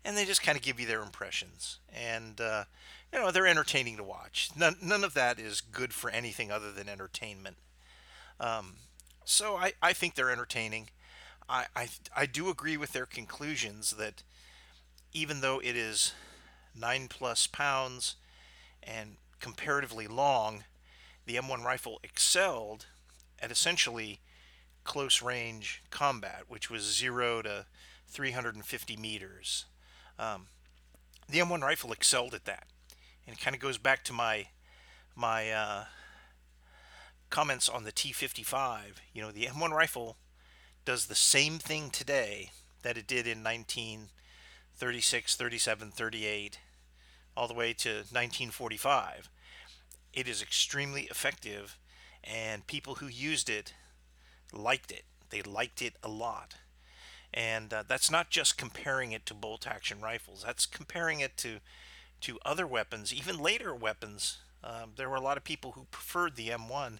and 0.03 0.15
they 0.15 0.25
just 0.25 0.43
kind 0.43 0.57
of 0.57 0.63
give 0.63 0.79
you 0.79 0.85
their 0.85 1.01
impressions. 1.01 1.79
And, 1.91 2.39
uh, 2.39 2.65
you 3.11 3.19
know, 3.19 3.31
they're 3.31 3.47
entertaining 3.47 3.97
to 3.97 4.03
watch. 4.03 4.49
None, 4.55 4.75
none 4.81 5.03
of 5.03 5.13
that 5.13 5.39
is 5.39 5.61
good 5.61 5.93
for 5.93 6.09
anything 6.09 6.51
other 6.51 6.71
than 6.71 6.89
entertainment. 6.89 7.57
Um, 8.39 8.75
so 9.25 9.55
I, 9.55 9.73
I 9.81 9.93
think 9.93 10.15
they're 10.15 10.31
entertaining. 10.31 10.89
I, 11.47 11.65
I, 11.75 11.89
I 12.15 12.25
do 12.25 12.49
agree 12.49 12.77
with 12.77 12.93
their 12.93 13.05
conclusions 13.05 13.91
that 13.91 14.23
even 15.13 15.41
though 15.41 15.59
it 15.59 15.75
is 15.75 16.13
nine 16.75 17.07
plus 17.09 17.47
pounds 17.47 18.15
and 18.81 19.17
comparatively 19.39 20.07
long, 20.07 20.63
the 21.25 21.35
M1 21.35 21.63
rifle 21.63 21.99
excelled 22.03 22.85
at 23.39 23.51
essentially 23.51 24.19
close 24.83 25.21
range 25.21 25.83
combat, 25.89 26.43
which 26.47 26.69
was 26.69 26.83
0 26.83 27.43
to 27.43 27.65
350 28.07 28.97
meters. 28.97 29.65
Um, 30.17 30.47
the 31.29 31.39
M1 31.39 31.61
rifle 31.61 31.91
excelled 31.91 32.33
at 32.33 32.45
that. 32.45 32.67
And 33.25 33.35
it 33.35 33.41
kind 33.41 33.55
of 33.55 33.61
goes 33.61 33.77
back 33.77 34.03
to 34.05 34.13
my 34.13 34.47
my 35.15 35.51
uh, 35.51 35.83
comments 37.31 37.67
on 37.67 37.83
the 37.83 37.91
T55. 37.91 38.99
You 39.13 39.23
know, 39.23 39.31
the 39.31 39.47
M1 39.47 39.71
rifle 39.71 40.17
does 40.85 41.07
the 41.07 41.15
same 41.15 41.57
thing 41.57 41.89
today 41.89 42.51
that 42.83 42.97
it 42.97 43.07
did 43.07 43.25
in 43.25 43.43
1936, 43.43 45.35
37, 45.35 45.91
38, 45.91 46.59
all 47.35 47.47
the 47.47 47.53
way 47.55 47.73
to 47.73 47.89
1945 47.89 49.29
it 50.13 50.27
is 50.27 50.41
extremely 50.41 51.03
effective, 51.03 51.77
and 52.23 52.67
people 52.67 52.95
who 52.95 53.07
used 53.07 53.49
it 53.49 53.73
liked 54.51 54.91
it. 54.91 55.03
They 55.29 55.41
liked 55.41 55.81
it 55.81 55.95
a 56.03 56.09
lot. 56.09 56.55
And 57.33 57.73
uh, 57.73 57.83
that's 57.87 58.11
not 58.11 58.29
just 58.29 58.57
comparing 58.57 59.13
it 59.13 59.25
to 59.27 59.33
bolt 59.33 59.65
action 59.65 60.01
rifles, 60.01 60.43
that's 60.45 60.65
comparing 60.65 61.21
it 61.21 61.37
to, 61.37 61.59
to 62.21 62.39
other 62.45 62.67
weapons, 62.67 63.13
even 63.13 63.39
later 63.39 63.73
weapons. 63.73 64.39
Um, 64.63 64.91
there 64.97 65.09
were 65.09 65.15
a 65.15 65.21
lot 65.21 65.37
of 65.37 65.43
people 65.43 65.71
who 65.71 65.85
preferred 65.91 66.35
the 66.35 66.49
M1. 66.49 66.99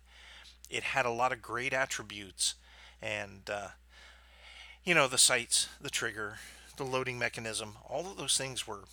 It 0.72 0.84
had 0.84 1.06
a 1.06 1.12
lot 1.12 1.34
of 1.34 1.42
great 1.42 1.74
attributes, 1.74 2.56
and 3.02 3.50
uh, 3.50 3.68
you 4.86 4.96
know 4.96 5.08
the 5.08 5.18
sights, 5.18 5.68
the 5.82 5.90
trigger, 5.90 6.38
the 6.78 6.86
loading 6.86 7.20
mechanism, 7.20 7.76
all 7.88 8.10
of 8.10 8.18
those 8.18 8.38
things 8.38 8.66
were 8.66 8.86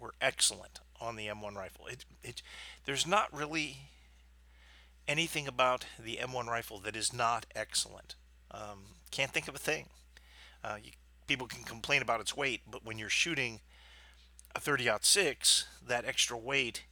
were 0.00 0.14
excellent 0.20 0.80
on 1.00 1.14
the 1.16 1.28
M1 1.28 1.54
rifle. 1.54 1.86
It, 1.86 2.04
it, 2.22 2.42
there's 2.84 3.06
not 3.06 3.32
really 3.32 3.78
anything 5.06 5.46
about 5.46 5.86
the 5.98 6.18
M1 6.20 6.46
rifle 6.46 6.78
that 6.80 6.96
is 6.96 7.12
not 7.12 7.46
excellent. 7.54 8.16
Um, 8.50 8.96
can't 9.10 9.30
think 9.30 9.48
of 9.48 9.54
a 9.54 9.58
thing. 9.58 9.86
Uh, 10.64 10.76
you, 10.82 10.90
people 11.26 11.46
can 11.46 11.62
complain 11.62 12.02
about 12.02 12.20
its 12.20 12.36
weight, 12.36 12.62
but 12.70 12.84
when 12.84 12.98
you're 12.98 13.08
shooting 13.08 13.60
a 14.54 14.60
30 14.60 14.90
six, 15.02 15.66
that 15.86 16.04
extra 16.04 16.36
weight 16.36 16.82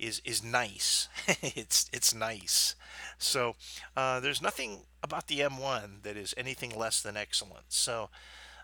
is 0.00 0.20
is 0.24 0.42
nice. 0.42 1.08
it's 1.42 1.88
it's 1.92 2.14
nice. 2.14 2.74
So 3.18 3.56
uh, 3.96 4.20
there's 4.20 4.42
nothing 4.42 4.80
about 5.02 5.28
the 5.28 5.40
M1 5.40 6.02
that 6.02 6.16
is 6.16 6.34
anything 6.36 6.76
less 6.76 7.02
than 7.02 7.16
excellent. 7.16 7.66
So 7.68 8.10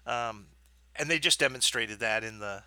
um, 0.06 0.46
and 0.94 1.10
they 1.10 1.18
just 1.18 1.40
demonstrated 1.40 2.00
that 2.00 2.24
in 2.24 2.38
the 2.38 2.62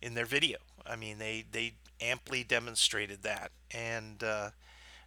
in 0.00 0.14
their 0.14 0.26
video. 0.26 0.58
I 0.86 0.96
mean, 0.96 1.18
they 1.18 1.44
they 1.50 1.74
amply 2.00 2.44
demonstrated 2.44 3.22
that, 3.22 3.50
and 3.70 4.22
uh, 4.22 4.50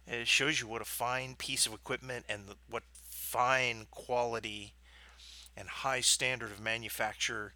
it 0.06 0.28
shows 0.28 0.60
you 0.60 0.66
what 0.66 0.82
a 0.82 0.86
fine 0.86 1.34
piece 1.34 1.66
of 1.66 1.72
equipment 1.72 2.26
and 2.28 2.54
what 2.68 2.84
fine 2.92 3.86
quality 3.90 4.74
and 5.56 5.68
high 5.68 6.00
standard 6.00 6.50
of 6.50 6.60
manufacture 6.60 7.54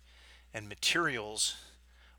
and 0.53 0.69
materials 0.69 1.57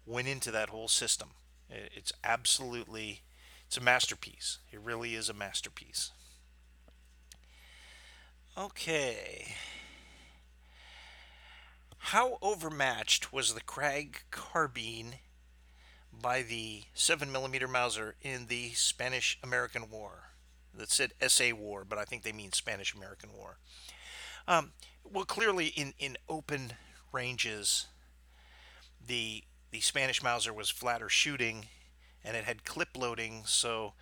went 0.06 0.28
into 0.28 0.52
that 0.52 0.70
whole 0.70 0.88
system. 0.88 1.30
It's 1.70 2.14
absolutely 2.24 3.22
it's 3.68 3.78
a 3.78 3.82
masterpiece. 3.82 4.60
It 4.72 4.80
really 4.80 5.14
is 5.14 5.28
a 5.28 5.34
masterpiece. 5.34 6.12
Okay. 8.58 9.56
How 11.98 12.38
overmatched 12.42 13.34
was 13.34 13.54
the 13.54 13.62
Krag 13.62 14.20
carbine 14.32 15.16
by 16.12 16.42
the 16.42 16.84
7mm 16.96 17.70
Mauser 17.70 18.16
in 18.22 18.48
the 18.48 18.72
Spanish 18.72 19.38
American 19.44 19.90
War? 19.90 20.30
That 20.74 20.90
said 20.90 21.12
SA 21.28 21.54
War, 21.54 21.84
but 21.84 22.00
I 22.00 22.06
think 22.06 22.24
they 22.24 22.32
mean 22.32 22.54
Spanish 22.54 22.96
American 22.96 23.34
War. 23.36 23.58
Um, 24.48 24.72
well, 25.04 25.26
clearly, 25.26 25.68
in, 25.68 25.94
in 26.00 26.18
open 26.30 26.74
ranges, 27.12 27.88
the 29.06 29.44
the 29.72 29.80
Spanish 29.82 30.24
Mauser 30.24 30.54
was 30.54 30.70
flatter 30.70 31.10
shooting, 31.10 31.68
and 32.24 32.36
it 32.38 32.46
had 32.46 32.66
clip 32.66 32.98
loading. 32.98 33.44
So, 33.46 33.94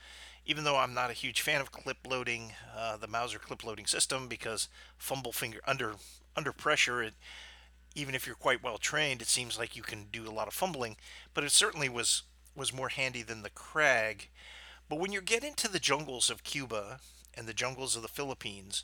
even 0.46 0.64
though 0.64 0.78
I'm 0.78 0.94
not 0.94 1.10
a 1.10 1.14
huge 1.14 1.42
fan 1.42 1.62
of 1.62 1.72
clip 1.72 1.98
loading, 2.08 2.54
uh, 2.76 2.98
the 2.98 3.08
Mauser 3.08 3.40
clip 3.40 3.64
loading 3.64 3.86
system, 3.86 4.28
because 4.28 4.70
fumble 4.98 5.32
finger 5.32 5.60
under 5.68 5.96
under 6.36 6.52
pressure, 6.52 7.02
it 7.02 7.14
even 7.96 8.14
if 8.14 8.28
you're 8.28 8.36
quite 8.36 8.62
well 8.62 8.78
trained, 8.78 9.22
it 9.22 9.28
seems 9.28 9.58
like 9.58 9.76
you 9.76 9.82
can 9.82 10.08
do 10.12 10.28
a 10.28 10.32
lot 10.32 10.48
of 10.48 10.54
fumbling. 10.54 10.98
But 11.34 11.44
it 11.44 11.52
certainly 11.52 11.90
was 11.90 12.24
was 12.56 12.74
more 12.74 12.90
handy 12.90 13.22
than 13.22 13.42
the 13.42 13.50
Krag. 13.50 14.28
But 14.88 15.00
when 15.00 15.12
you 15.12 15.22
get 15.22 15.44
into 15.44 15.68
the 15.68 15.80
jungles 15.80 16.30
of 16.30 16.44
Cuba 16.44 17.00
and 17.34 17.48
the 17.48 17.54
jungles 17.54 17.96
of 17.96 18.02
the 18.02 18.08
Philippines, 18.08 18.84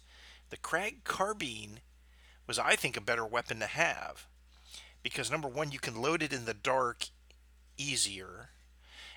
the 0.50 0.58
Krag 0.58 1.04
carbine 1.04 1.82
was, 2.48 2.58
I 2.58 2.76
think, 2.76 2.98
a 2.98 3.02
better 3.02 3.26
weapon 3.26 3.60
to 3.60 3.68
have 3.68 4.28
because 5.04 5.32
number 5.32 5.48
one, 5.48 5.72
you 5.72 5.80
can 5.80 6.02
load 6.02 6.22
it 6.22 6.34
in 6.34 6.46
the 6.46 6.54
dark 6.54 7.08
easier, 7.78 8.50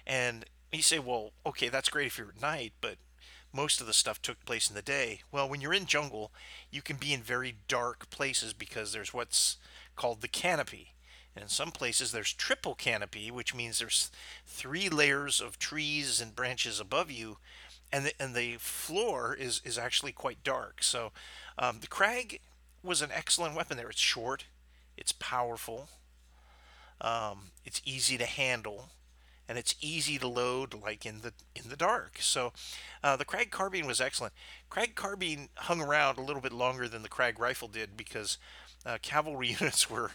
and 0.07 0.45
you 0.73 0.83
say, 0.83 0.99
well, 0.99 1.33
okay, 1.47 1.69
that's 1.69 1.89
great 1.89 2.07
if 2.07 2.19
you're 2.19 2.29
at 2.35 2.43
night, 2.43 2.73
but 2.81 2.97
most 3.53 3.81
of 3.81 3.87
the 3.87 3.93
stuff 3.93 4.21
took 4.21 4.45
place 4.45 4.69
in 4.69 4.75
the 4.75 4.83
day. 4.83 5.21
Well, 5.31 5.49
when 5.49 5.61
you're 5.61 5.73
in 5.73 5.87
jungle, 5.87 6.33
you 6.71 6.83
can 6.83 6.97
be 6.97 7.13
in 7.13 7.23
very 7.23 7.57
dark 7.69 8.11
places 8.11 8.53
because 8.53 8.93
there's 8.93 9.15
what's 9.15 9.57
called 9.95 10.21
the 10.21 10.29
canopy. 10.29 10.95
And 11.37 11.45
in 11.45 11.49
some 11.49 11.71
places, 11.71 12.13
there's 12.13 12.33
triple 12.33 12.75
canopy, 12.75 13.31
which 13.31 13.55
means 13.55 13.79
there's 13.79 14.11
three 14.47 14.89
layers 14.89 15.41
of 15.41 15.59
trees 15.59 16.21
and 16.21 16.35
branches 16.35 16.81
above 16.81 17.11
you, 17.11 17.39
and 17.93 18.07
the, 18.07 18.13
and 18.21 18.35
the 18.35 18.57
floor 18.59 19.35
is, 19.35 19.61
is 19.65 19.79
actually 19.79 20.13
quite 20.13 20.43
dark. 20.43 20.83
So 20.83 21.13
um, 21.59 21.79
the 21.81 21.87
Krag 21.87 22.41
was 22.83 23.03
an 23.03 23.11
excellent 23.13 23.55
weapon 23.55 23.77
there. 23.77 23.89
It's 23.89 24.01
short, 24.01 24.47
it's 24.97 25.13
powerful, 25.13 25.89
um, 27.01 27.51
it's 27.65 27.83
easy 27.85 28.17
to 28.19 28.27
handle, 28.27 28.91
and 29.49 29.59
it's 29.59 29.75
easy 29.81 30.19
to 30.19 30.29
load 30.29 30.75
like 30.75 31.05
in 31.05 31.21
the 31.21 31.33
in 31.55 31.69
the 31.69 31.77
dark. 31.77 32.19
So 32.21 32.53
uh, 33.03 33.17
the 33.17 33.25
Krag 33.25 33.51
carbine 33.51 33.87
was 33.87 34.01
excellent. 34.01 34.33
Krag 34.71 34.95
carbine 34.95 35.49
hung 35.57 35.81
around 35.81 36.19
a 36.19 36.23
little 36.23 36.43
bit 36.43 36.53
longer 36.53 36.89
than 36.89 37.03
the 37.03 37.09
Krag 37.09 37.39
rifle 37.39 37.69
did 37.69 37.97
because 37.97 38.39
uh, 38.87 38.99
cavalry 39.03 39.49
units 39.61 39.91
were 39.91 40.13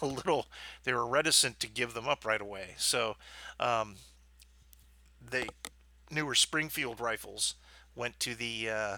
a 0.00 0.06
little 0.06 0.46
they 0.84 0.92
were 0.92 1.06
reticent 1.06 1.60
to 1.60 1.68
give 1.68 1.94
them 1.94 2.08
up 2.08 2.24
right 2.24 2.40
away. 2.40 2.74
So 2.78 3.16
um, 3.60 3.96
the 5.30 5.48
newer 6.10 6.34
Springfield 6.34 7.00
rifles 7.00 7.54
went 7.94 8.18
to 8.20 8.34
the 8.34 8.70
uh, 8.70 8.96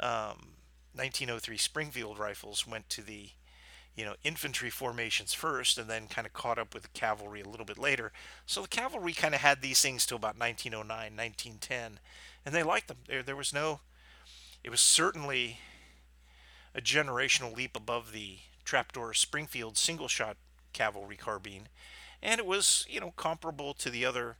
um, 0.00 0.54
1903 0.94 1.56
Springfield 1.56 2.18
rifles 2.18 2.66
went 2.66 2.88
to 2.90 3.02
the 3.02 3.30
you 3.98 4.04
know 4.04 4.14
infantry 4.22 4.70
formations 4.70 5.34
first 5.34 5.76
and 5.76 5.90
then 5.90 6.06
kind 6.06 6.26
of 6.26 6.32
caught 6.32 6.58
up 6.58 6.72
with 6.72 6.92
cavalry 6.92 7.40
a 7.40 7.48
little 7.48 7.66
bit 7.66 7.78
later 7.78 8.12
so 8.46 8.62
the 8.62 8.68
cavalry 8.68 9.12
kind 9.12 9.34
of 9.34 9.40
had 9.40 9.60
these 9.60 9.80
things 9.82 10.06
till 10.06 10.16
about 10.16 10.38
1909 10.38 10.88
1910 11.16 11.98
and 12.46 12.54
they 12.54 12.62
liked 12.62 12.88
them 12.88 12.98
there, 13.08 13.22
there 13.22 13.36
was 13.36 13.52
no 13.52 13.80
it 14.62 14.70
was 14.70 14.80
certainly 14.80 15.58
a 16.74 16.80
generational 16.80 17.56
leap 17.56 17.76
above 17.76 18.12
the 18.12 18.38
trapdoor 18.64 19.14
Springfield 19.14 19.76
single 19.76 20.08
shot 20.08 20.36
cavalry 20.72 21.16
carbine, 21.16 21.68
and 22.22 22.38
it 22.38 22.46
was 22.46 22.86
you 22.88 23.00
know 23.00 23.12
comparable 23.16 23.74
to 23.74 23.90
the 23.90 24.04
other 24.04 24.36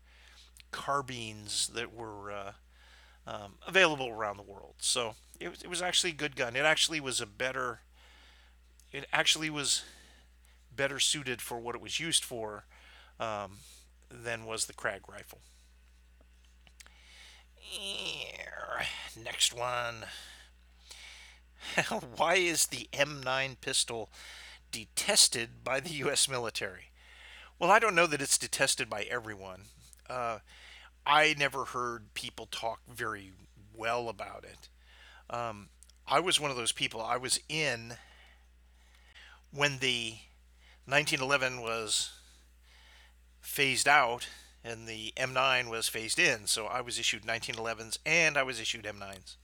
carbines 0.71 1.69
that 1.69 1.95
were 1.95 2.31
uh, 2.31 2.53
um, 3.27 3.55
available 3.67 4.09
around 4.09 4.37
the 4.37 4.43
world. 4.43 4.75
So 4.79 5.15
it 5.41 5.49
was, 5.49 5.63
it 5.63 5.69
was 5.69 5.83
actually 5.83 6.11
a 6.11 6.17
good 6.17 6.37
gun. 6.37 6.57
It 6.57 6.65
actually 6.65 7.01
was 7.01 7.21
a 7.21 7.27
better. 7.27 7.81
It 8.93 9.07
actually 9.13 9.51
was 9.51 9.83
better 10.75 10.99
suited 10.99 11.43
for 11.43 11.59
what 11.59 11.75
it 11.75 11.81
was 11.81 12.01
used 12.01 12.25
for 12.25 12.65
um, 13.21 13.59
than 14.11 14.47
was 14.47 14.67
the 14.67 14.73
Krag 14.73 15.01
rifle. 15.09 15.41
Next 19.23 19.55
one. 19.55 20.05
Why 22.17 22.37
is 22.37 22.67
the 22.67 22.89
M9 22.93 23.61
pistol 23.61 24.11
detested 24.71 25.65
by 25.65 25.81
the 25.81 25.91
U.S. 25.91 26.29
military? 26.29 26.93
Well, 27.59 27.71
I 27.71 27.79
don't 27.79 27.95
know 27.95 28.07
that 28.07 28.23
it's 28.23 28.39
detested 28.39 28.89
by 28.89 29.03
everyone. 29.03 29.63
Uh, 30.09 30.39
I 31.05 31.35
never 31.37 31.65
heard 31.67 32.15
people 32.15 32.47
talk 32.47 32.81
very 32.89 33.33
well 33.75 34.09
about 34.09 34.45
it. 34.45 34.69
Um, 35.35 35.69
I 36.07 36.21
was 36.21 36.41
one 36.41 36.51
of 36.51 36.57
those 36.57 36.73
people. 36.73 37.03
I 37.03 37.17
was 37.17 37.41
in 37.49 37.97
when 39.53 39.79
the 39.79 40.15
1911 40.87 41.61
was 41.61 42.11
phased 43.41 43.89
out 43.89 44.29
and 44.65 44.87
the 44.87 45.13
M9 45.17 45.71
was 45.71 45.89
phased 45.89 46.19
in. 46.19 46.47
So 46.47 46.67
I 46.67 46.81
was 46.81 46.99
issued 46.99 47.23
1911s 47.23 47.99
and 48.05 48.37
I 48.37 48.43
was 48.43 48.61
issued 48.61 48.85
M9s. 48.85 49.37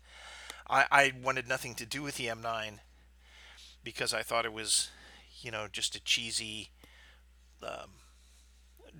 I, 0.68 0.84
I 0.90 1.12
wanted 1.22 1.48
nothing 1.48 1.74
to 1.76 1.86
do 1.86 2.02
with 2.02 2.16
the 2.16 2.26
M9 2.26 2.78
because 3.82 4.14
I 4.14 4.22
thought 4.22 4.46
it 4.46 4.52
was, 4.52 4.90
you 5.40 5.50
know, 5.50 5.66
just 5.70 5.94
a 5.94 6.02
cheesy 6.02 6.70
um, 7.62 7.90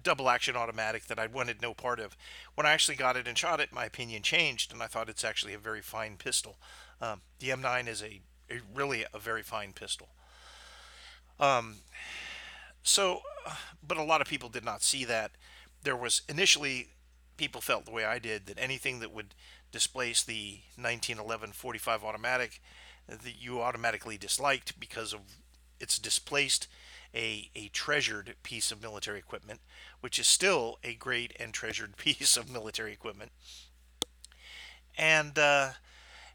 double 0.02 0.28
action 0.28 0.56
automatic 0.56 1.06
that 1.06 1.18
I 1.18 1.26
wanted 1.26 1.62
no 1.62 1.74
part 1.74 2.00
of. 2.00 2.16
When 2.54 2.66
I 2.66 2.72
actually 2.72 2.96
got 2.96 3.16
it 3.16 3.26
and 3.26 3.36
shot 3.36 3.60
it, 3.60 3.72
my 3.72 3.84
opinion 3.84 4.22
changed, 4.22 4.72
and 4.72 4.82
I 4.82 4.86
thought 4.86 5.08
it's 5.08 5.24
actually 5.24 5.54
a 5.54 5.58
very 5.58 5.80
fine 5.80 6.16
pistol. 6.16 6.56
Um, 7.00 7.22
the 7.38 7.48
M9 7.48 7.88
is 7.88 8.02
a, 8.02 8.20
a, 8.50 8.60
really 8.74 9.04
a 9.12 9.18
very 9.18 9.42
fine 9.42 9.72
pistol. 9.72 10.08
Um, 11.40 11.76
so, 12.82 13.20
but 13.86 13.98
a 13.98 14.02
lot 14.02 14.20
of 14.20 14.28
people 14.28 14.48
did 14.48 14.64
not 14.64 14.82
see 14.82 15.04
that. 15.04 15.32
There 15.82 15.96
was 15.96 16.22
initially 16.28 16.88
people 17.36 17.60
felt 17.60 17.84
the 17.84 17.90
way 17.90 18.04
I 18.04 18.18
did 18.18 18.46
that 18.46 18.58
anything 18.58 19.00
that 19.00 19.12
would 19.12 19.34
displace 19.72 20.22
the 20.22 20.60
1911 20.76 21.52
45 21.52 22.04
automatic 22.04 22.60
that 23.08 23.34
you 23.38 23.60
automatically 23.60 24.16
disliked 24.16 24.78
because 24.78 25.12
of 25.12 25.20
it's 25.80 25.98
displaced 25.98 26.68
a, 27.14 27.50
a 27.54 27.68
treasured 27.68 28.34
piece 28.42 28.72
of 28.72 28.82
military 28.82 29.18
equipment, 29.18 29.60
which 30.00 30.18
is 30.18 30.26
still 30.26 30.78
a 30.82 30.94
great 30.94 31.32
and 31.38 31.52
treasured 31.52 31.96
piece 31.98 32.36
of 32.36 32.50
military 32.50 32.92
equipment. 32.92 33.32
And, 34.96 35.38
uh, 35.38 35.70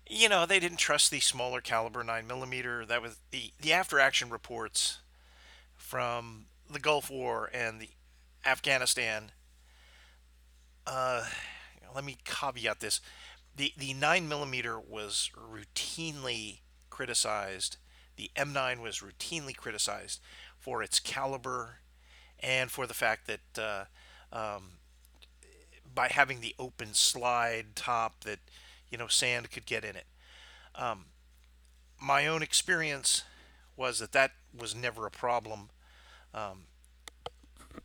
you 0.09 0.27
know, 0.27 0.45
they 0.45 0.59
didn't 0.59 0.77
trust 0.77 1.11
the 1.11 1.19
smaller 1.19 1.61
caliber 1.61 2.03
9mm. 2.03 2.87
That 2.87 3.01
was 3.01 3.17
the, 3.31 3.53
the 3.61 3.71
after 3.73 3.99
action 3.99 4.29
reports 4.29 4.99
from 5.77 6.45
the 6.69 6.79
Gulf 6.79 7.09
War 7.09 7.49
and 7.53 7.79
the 7.79 7.89
Afghanistan. 8.45 9.31
Uh, 10.85 11.25
let 11.93 12.03
me 12.03 12.17
caveat 12.25 12.79
this 12.79 13.01
the 13.55 13.73
the 13.77 13.93
nine 13.93 14.27
millimeter 14.27 14.79
was 14.79 15.29
routinely 15.35 16.59
criticized. 16.89 17.77
The 18.15 18.31
M9 18.35 18.81
was 18.81 18.99
routinely 18.99 19.55
criticized 19.55 20.21
for 20.57 20.83
its 20.83 20.99
caliber 20.99 21.79
and 22.39 22.71
for 22.71 22.87
the 22.87 22.93
fact 22.93 23.27
that 23.27 23.39
uh, 23.57 23.85
um, 24.35 24.63
by 25.93 26.07
having 26.07 26.41
the 26.41 26.55
open 26.59 26.93
slide 26.93 27.75
top 27.75 28.23
that 28.23 28.39
you 28.91 28.97
know 28.97 29.07
sand 29.07 29.51
could 29.51 29.65
get 29.65 29.83
in 29.83 29.95
it. 29.95 30.05
Um, 30.75 31.05
my 32.01 32.27
own 32.27 32.41
experience 32.41 33.23
was 33.75 33.99
that 33.99 34.11
that 34.13 34.31
was 34.57 34.75
never 34.75 35.05
a 35.05 35.11
problem. 35.11 35.69
Um, 36.33 36.63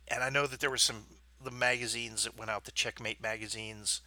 and 0.07 0.23
I 0.23 0.29
know 0.29 0.47
that 0.47 0.59
there 0.59 0.69
were 0.69 0.77
some 0.77 1.05
the 1.43 1.51
magazines 1.51 2.23
that 2.23 2.37
went 2.37 2.49
out, 2.49 2.65
the 2.65 2.71
Checkmate 2.71 3.21
magazines. 3.21 4.01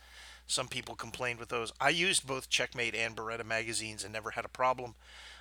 Some 0.46 0.68
people 0.68 0.94
complained 0.94 1.38
with 1.38 1.51
those. 1.51 1.72
I 1.80 1.90
used 1.90 2.26
both 2.26 2.49
Checkmate 2.49 2.94
and 2.94 3.16
Beretta 3.16 3.44
magazines 3.44 4.03
and 4.03 4.12
never 4.12 4.30
had 4.30 4.44
a 4.44 4.49
problem. 4.49 4.94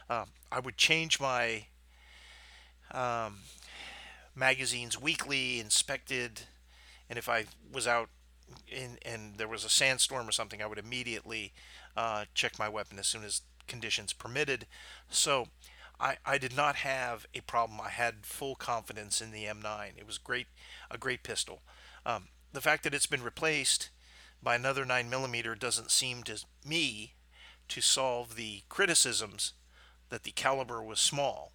Um, 0.09 0.27
I 0.51 0.59
would 0.59 0.77
change 0.77 1.19
my 1.19 1.65
um, 2.91 3.39
magazines 4.35 4.99
weekly, 4.99 5.59
inspected, 5.59 6.41
and 7.09 7.17
if 7.17 7.27
I 7.27 7.45
was 7.71 7.87
out 7.87 8.09
in, 8.67 8.97
and 9.05 9.37
there 9.37 9.47
was 9.47 9.63
a 9.63 9.69
sandstorm 9.69 10.27
or 10.27 10.31
something, 10.31 10.61
I 10.61 10.67
would 10.67 10.77
immediately 10.77 11.53
uh, 11.95 12.25
check 12.33 12.59
my 12.59 12.69
weapon 12.69 12.99
as 12.99 13.07
soon 13.07 13.23
as 13.23 13.41
conditions 13.67 14.13
permitted. 14.13 14.65
So 15.09 15.47
I, 15.99 16.17
I 16.25 16.37
did 16.37 16.55
not 16.55 16.77
have 16.77 17.25
a 17.33 17.41
problem. 17.41 17.81
I 17.81 17.89
had 17.89 18.25
full 18.25 18.55
confidence 18.55 19.21
in 19.21 19.31
the 19.31 19.45
M9. 19.45 19.97
It 19.97 20.05
was 20.05 20.17
great, 20.17 20.47
a 20.89 20.97
great 20.97 21.23
pistol. 21.23 21.61
Um, 22.05 22.29
the 22.53 22.61
fact 22.61 22.83
that 22.83 22.93
it's 22.93 23.05
been 23.05 23.23
replaced 23.23 23.89
by 24.41 24.55
another 24.55 24.85
9mm 24.85 25.59
doesn't 25.59 25.91
seem 25.91 26.23
to 26.23 26.43
me 26.65 27.13
to 27.67 27.81
solve 27.81 28.35
the 28.35 28.61
criticisms 28.69 29.53
that 30.09 30.23
the 30.23 30.31
caliber 30.31 30.81
was 30.81 30.99
small. 30.99 31.51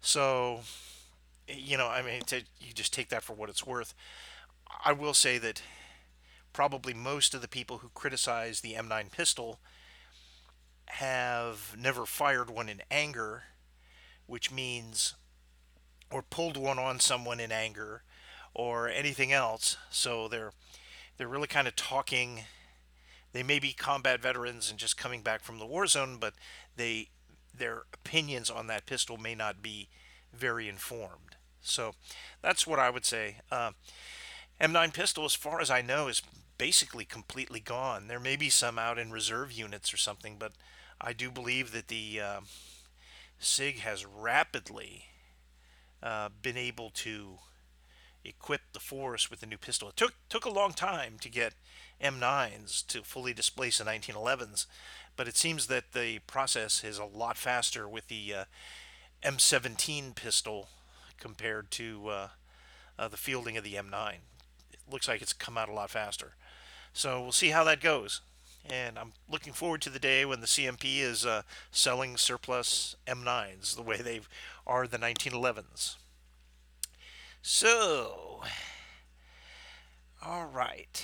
So, 0.00 0.60
you 1.48 1.76
know, 1.76 1.88
I 1.88 2.02
mean, 2.02 2.22
to, 2.22 2.42
you 2.60 2.72
just 2.74 2.92
take 2.92 3.08
that 3.08 3.22
for 3.22 3.32
what 3.32 3.48
it's 3.48 3.66
worth. 3.66 3.94
I 4.84 4.92
will 4.92 5.14
say 5.14 5.38
that 5.38 5.62
probably 6.58 6.92
most 6.92 7.34
of 7.34 7.40
the 7.40 7.46
people 7.46 7.78
who 7.78 7.88
criticize 7.90 8.62
the 8.62 8.74
M9 8.74 9.12
pistol 9.12 9.60
have 10.86 11.76
never 11.78 12.04
fired 12.04 12.50
one 12.50 12.68
in 12.68 12.82
anger, 12.90 13.44
which 14.26 14.50
means, 14.50 15.14
or 16.10 16.20
pulled 16.20 16.56
one 16.56 16.76
on 16.76 16.98
someone 16.98 17.38
in 17.38 17.52
anger, 17.52 18.02
or 18.54 18.88
anything 18.88 19.32
else. 19.32 19.76
So 19.88 20.26
they're 20.26 20.50
they're 21.16 21.28
really 21.28 21.46
kind 21.46 21.68
of 21.68 21.76
talking. 21.76 22.40
They 23.32 23.44
may 23.44 23.60
be 23.60 23.72
combat 23.72 24.20
veterans 24.20 24.68
and 24.68 24.80
just 24.80 24.96
coming 24.96 25.22
back 25.22 25.44
from 25.44 25.60
the 25.60 25.66
war 25.66 25.86
zone, 25.86 26.16
but 26.18 26.34
they 26.74 27.10
their 27.56 27.84
opinions 27.94 28.50
on 28.50 28.66
that 28.66 28.84
pistol 28.84 29.16
may 29.16 29.36
not 29.36 29.62
be 29.62 29.90
very 30.32 30.68
informed. 30.68 31.36
So 31.60 31.92
that's 32.42 32.66
what 32.66 32.80
I 32.80 32.90
would 32.90 33.04
say. 33.04 33.42
Uh, 33.48 33.70
M9 34.60 34.92
pistol, 34.92 35.24
as 35.24 35.36
far 35.36 35.60
as 35.60 35.70
I 35.70 35.82
know, 35.82 36.08
is 36.08 36.20
basically 36.58 37.04
completely 37.04 37.60
gone. 37.60 38.08
There 38.08 38.20
may 38.20 38.36
be 38.36 38.50
some 38.50 38.78
out 38.78 38.98
in 38.98 39.10
reserve 39.10 39.52
units 39.52 39.94
or 39.94 39.96
something, 39.96 40.36
but 40.38 40.52
I 41.00 41.12
do 41.12 41.30
believe 41.30 41.72
that 41.72 41.88
the 41.88 42.20
uh, 42.20 42.40
SIG 43.38 43.78
has 43.78 44.04
rapidly 44.04 45.06
uh, 46.02 46.28
been 46.42 46.56
able 46.56 46.90
to 46.90 47.38
equip 48.24 48.60
the 48.72 48.80
force 48.80 49.30
with 49.30 49.40
the 49.40 49.46
new 49.46 49.56
pistol. 49.56 49.88
It 49.88 49.96
took 49.96 50.14
took 50.28 50.44
a 50.44 50.50
long 50.50 50.72
time 50.72 51.14
to 51.20 51.28
get 51.28 51.54
M9s 52.02 52.86
to 52.88 53.02
fully 53.02 53.32
displace 53.32 53.78
the 53.78 53.84
1911s, 53.84 54.66
but 55.16 55.28
it 55.28 55.36
seems 55.36 55.66
that 55.68 55.92
the 55.92 56.18
process 56.20 56.84
is 56.84 56.98
a 56.98 57.04
lot 57.04 57.36
faster 57.36 57.88
with 57.88 58.08
the 58.08 58.34
uh, 58.34 58.44
M17 59.22 60.14
pistol 60.14 60.68
compared 61.18 61.70
to 61.72 62.08
uh, 62.08 62.28
uh, 62.98 63.08
the 63.08 63.16
fielding 63.16 63.56
of 63.56 63.64
the 63.64 63.74
M9. 63.74 64.14
It 64.72 64.80
looks 64.90 65.08
like 65.08 65.22
it's 65.22 65.32
come 65.32 65.58
out 65.58 65.68
a 65.68 65.72
lot 65.72 65.90
faster. 65.90 66.34
So 66.92 67.22
we'll 67.22 67.32
see 67.32 67.50
how 67.50 67.64
that 67.64 67.80
goes. 67.80 68.20
And 68.68 68.98
I'm 68.98 69.12
looking 69.28 69.52
forward 69.52 69.80
to 69.82 69.90
the 69.90 69.98
day 69.98 70.24
when 70.24 70.40
the 70.40 70.46
CMP 70.46 71.00
is 71.00 71.24
uh, 71.24 71.42
selling 71.70 72.16
surplus 72.16 72.96
M9s 73.06 73.74
the 73.76 73.82
way 73.82 73.98
they 73.98 74.20
are 74.66 74.86
the 74.86 74.98
1911s. 74.98 75.96
So, 77.40 78.42
all 80.24 80.46
right. 80.46 81.02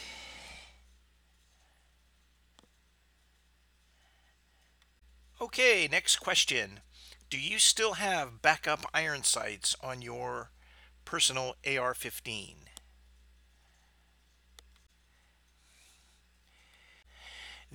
Okay, 5.41 5.89
next 5.91 6.17
question. 6.17 6.81
Do 7.31 7.39
you 7.39 7.59
still 7.59 7.95
have 7.95 8.43
backup 8.43 8.87
iron 8.95 9.23
sights 9.25 9.77
on 9.83 10.03
your 10.03 10.51
personal 11.05 11.57
AR 11.67 11.95
15? 11.95 12.57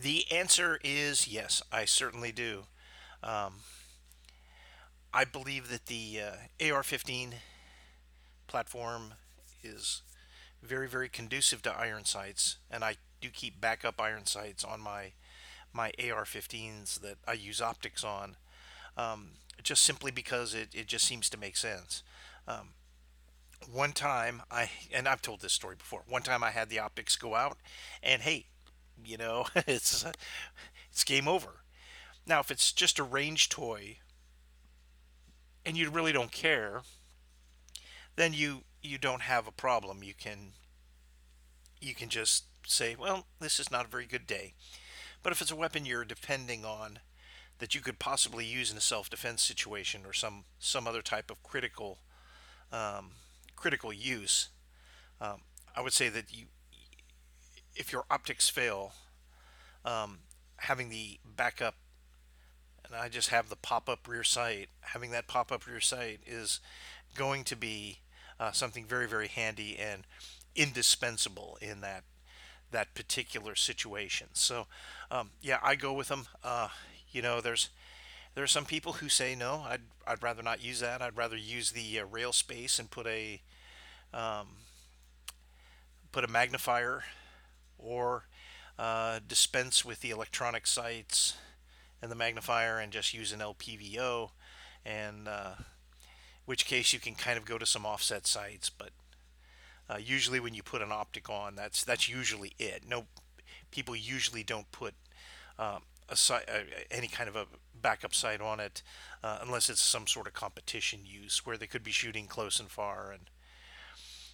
The 0.01 0.25
answer 0.31 0.79
is 0.81 1.27
yes, 1.27 1.61
I 1.73 1.83
certainly 1.83 2.31
do. 2.31 2.63
Um, 3.21 3.55
I 5.13 5.25
believe 5.25 5.69
that 5.69 5.87
the 5.87 6.21
uh, 6.21 6.73
AR-15 6.73 7.33
platform 8.47 9.15
is 9.61 10.01
very, 10.63 10.87
very 10.87 11.09
conducive 11.09 11.61
to 11.63 11.73
iron 11.77 12.05
sights, 12.05 12.57
and 12.71 12.81
I 12.81 12.95
do 13.19 13.29
keep 13.29 13.59
backup 13.59 13.99
iron 13.99 14.25
sights 14.25 14.63
on 14.63 14.79
my 14.79 15.11
my 15.73 15.91
AR-15s 15.99 17.01
that 17.01 17.17
I 17.27 17.33
use 17.33 17.61
optics 17.61 18.03
on, 18.03 18.37
um, 18.97 19.31
just 19.61 19.83
simply 19.83 20.09
because 20.11 20.55
it, 20.55 20.69
it 20.73 20.87
just 20.87 21.05
seems 21.05 21.29
to 21.29 21.37
make 21.37 21.57
sense. 21.57 22.03
Um, 22.47 22.69
one 23.71 23.91
time 23.91 24.43
I 24.49 24.69
and 24.93 25.09
I've 25.09 25.21
told 25.21 25.41
this 25.41 25.53
story 25.53 25.75
before. 25.75 26.03
One 26.07 26.21
time 26.21 26.41
I 26.41 26.51
had 26.51 26.69
the 26.69 26.79
optics 26.79 27.17
go 27.17 27.35
out, 27.35 27.57
and 28.01 28.21
hey, 28.21 28.45
you 29.05 29.17
know, 29.17 29.45
it's 29.55 30.05
it's 30.91 31.03
game 31.03 31.27
over. 31.27 31.63
Now, 32.25 32.39
if 32.39 32.51
it's 32.51 32.71
just 32.71 32.99
a 32.99 33.03
range 33.03 33.49
toy 33.49 33.97
and 35.65 35.75
you 35.77 35.89
really 35.89 36.11
don't 36.11 36.31
care, 36.31 36.81
then 38.15 38.33
you 38.33 38.63
you 38.81 38.97
don't 38.97 39.21
have 39.21 39.47
a 39.47 39.51
problem. 39.51 40.03
You 40.03 40.13
can 40.13 40.53
you 41.81 41.95
can 41.95 42.09
just 42.09 42.45
say, 42.65 42.95
well, 42.99 43.25
this 43.39 43.59
is 43.59 43.71
not 43.71 43.85
a 43.85 43.89
very 43.89 44.05
good 44.05 44.27
day. 44.27 44.53
But 45.23 45.33
if 45.33 45.41
it's 45.41 45.51
a 45.51 45.55
weapon 45.55 45.85
you're 45.85 46.05
depending 46.05 46.63
on 46.63 46.99
that 47.59 47.75
you 47.75 47.81
could 47.81 47.99
possibly 47.99 48.45
use 48.45 48.71
in 48.71 48.77
a 48.77 48.81
self-defense 48.81 49.41
situation 49.41 50.01
or 50.05 50.13
some 50.13 50.45
some 50.59 50.87
other 50.87 51.01
type 51.01 51.29
of 51.29 51.43
critical 51.43 51.99
um, 52.71 53.11
critical 53.55 53.91
use, 53.91 54.49
um, 55.19 55.41
I 55.75 55.81
would 55.81 55.93
say 55.93 56.09
that 56.09 56.33
you 56.33 56.45
if 57.76 57.91
your 57.91 58.05
optics 58.09 58.49
fail, 58.49 58.93
um, 59.86 60.20
having 60.57 60.89
the 60.89 61.20
backup, 61.26 61.76
and 62.86 62.95
I 62.95 63.09
just 63.09 63.30
have 63.30 63.49
the 63.49 63.55
pop-up 63.55 64.07
rear 64.07 64.24
sight, 64.24 64.70
having 64.82 65.11
that 65.11 65.28
pop-up 65.28 65.67
rear 65.67 65.80
sight 65.80 66.22
is 66.26 66.59
going 67.15 67.43
to 67.45 67.55
be 67.55 67.99
uh, 68.39 68.51
something 68.51 68.86
very, 68.86 69.07
very 69.07 69.28
handy 69.28 69.78
and 69.78 70.03
indispensable 70.55 71.57
in 71.61 71.82
that 71.82 72.03
that 72.72 72.93
particular 72.93 73.55
situation. 73.55 74.28
So, 74.34 74.67
um, 75.09 75.32
yeah, 75.41 75.57
I 75.63 75.74
go 75.76 75.91
with 75.91 76.09
them. 76.09 76.28
Uh, 76.43 76.67
you 77.11 77.22
know, 77.22 77.41
there's 77.41 77.70
there 78.36 78.43
are 78.43 78.47
some 78.47 78.65
people 78.65 78.93
who 78.93 79.09
say 79.09 79.36
no, 79.36 79.65
I'd 79.67 79.82
I'd 80.05 80.24
rather 80.24 80.43
not 80.43 80.63
use 80.63 80.80
that. 80.82 81.01
I'd 81.01 81.17
rather 81.17 81.38
use 81.38 81.72
the 81.72 81.99
uh, 81.99 82.05
rail 82.05 82.32
space 82.32 82.80
and 82.80 82.89
put 82.89 83.07
a 83.07 83.41
um, 84.13 84.47
put 86.11 86.24
a 86.24 86.28
magnifier 86.28 87.03
or 87.80 88.25
uh, 88.77 89.19
dispense 89.27 89.84
with 89.84 90.01
the 90.01 90.11
electronic 90.11 90.67
sights 90.67 91.36
and 92.01 92.11
the 92.11 92.15
magnifier 92.15 92.80
and 92.80 92.91
just 92.91 93.13
use 93.13 93.32
an 93.32 93.39
LPVO 93.39 94.30
and 94.86 95.27
uh, 95.27 95.51
which 96.45 96.65
case 96.65 96.93
you 96.93 96.99
can 96.99 97.15
kind 97.15 97.38
of 97.38 97.45
go 97.45 97.57
to 97.57 97.65
some 97.65 97.86
offset 97.86 98.25
sights 98.25 98.69
but 98.69 98.91
uh, 99.89 99.97
usually 99.97 100.39
when 100.39 100.53
you 100.53 100.63
put 100.63 100.82
an 100.82 100.91
optic 100.91 101.30
on 101.30 101.55
that's 101.55 101.84
that's 101.84 102.07
usually 102.07 102.53
it. 102.59 102.84
No 102.88 103.05
people 103.71 103.95
usually 103.95 104.43
don't 104.43 104.71
put 104.71 104.93
um, 105.57 105.82
a 106.07 106.15
sight, 106.15 106.43
any 106.89 107.07
kind 107.07 107.27
of 107.27 107.36
a 107.36 107.45
backup 107.82 108.13
sight 108.13 108.41
on 108.41 108.59
it 108.59 108.82
uh, 109.23 109.39
unless 109.41 109.69
it's 109.69 109.82
some 109.82 110.07
sort 110.07 110.27
of 110.27 110.34
competition 110.34 110.99
use 111.05 111.45
where 111.45 111.57
they 111.57 111.67
could 111.67 111.84
be 111.84 111.91
shooting 111.91 112.27
close 112.27 112.59
and 112.59 112.69
far 112.69 113.11
and 113.11 113.30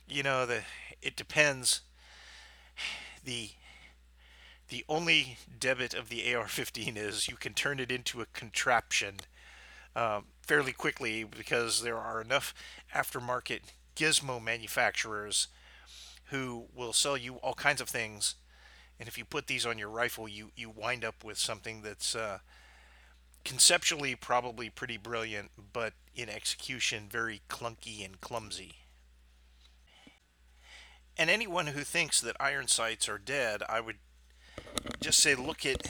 you 0.07 0.23
know 0.23 0.45
the 0.45 0.61
it 1.01 1.15
depends 1.15 1.81
the 3.25 3.49
the 4.69 4.83
only 4.89 5.37
debit 5.59 5.93
of 5.93 6.09
the 6.09 6.33
AR-15 6.33 6.97
is 6.97 7.27
you 7.27 7.35
can 7.35 7.53
turn 7.53 7.79
it 7.79 7.91
into 7.91 8.19
a 8.19 8.25
contraption 8.33 9.17
um, 9.95 10.25
fairly 10.41 10.71
quickly 10.71 11.23
because 11.23 11.83
there 11.83 11.97
are 11.97 12.19
enough 12.19 12.53
aftermarket 12.93 13.59
gizmo 13.95 14.43
manufacturers 14.43 15.49
who 16.25 16.65
will 16.75 16.93
sell 16.93 17.15
you 17.15 17.35
all 17.35 17.53
kinds 17.53 17.79
of 17.79 17.89
things. 17.89 18.35
And 18.99 19.07
if 19.07 19.17
you 19.17 19.25
put 19.25 19.45
these 19.45 19.65
on 19.65 19.77
your 19.77 19.89
rifle, 19.89 20.27
you, 20.27 20.51
you 20.55 20.71
wind 20.71 21.05
up 21.05 21.23
with 21.23 21.37
something 21.37 21.81
that's 21.83 22.15
uh, 22.15 22.39
conceptually 23.43 24.15
probably 24.15 24.69
pretty 24.69 24.97
brilliant, 24.97 25.51
but 25.73 25.93
in 26.15 26.27
execution 26.27 27.07
very 27.09 27.41
clunky 27.49 28.03
and 28.03 28.19
clumsy. 28.19 28.84
And 31.17 31.29
anyone 31.29 31.67
who 31.67 31.81
thinks 31.81 32.19
that 32.21 32.35
iron 32.39 32.67
sights 32.67 33.07
are 33.07 33.17
dead, 33.17 33.63
I 33.69 33.79
would 33.79 33.97
just 34.99 35.19
say 35.19 35.35
look 35.35 35.65
at 35.65 35.87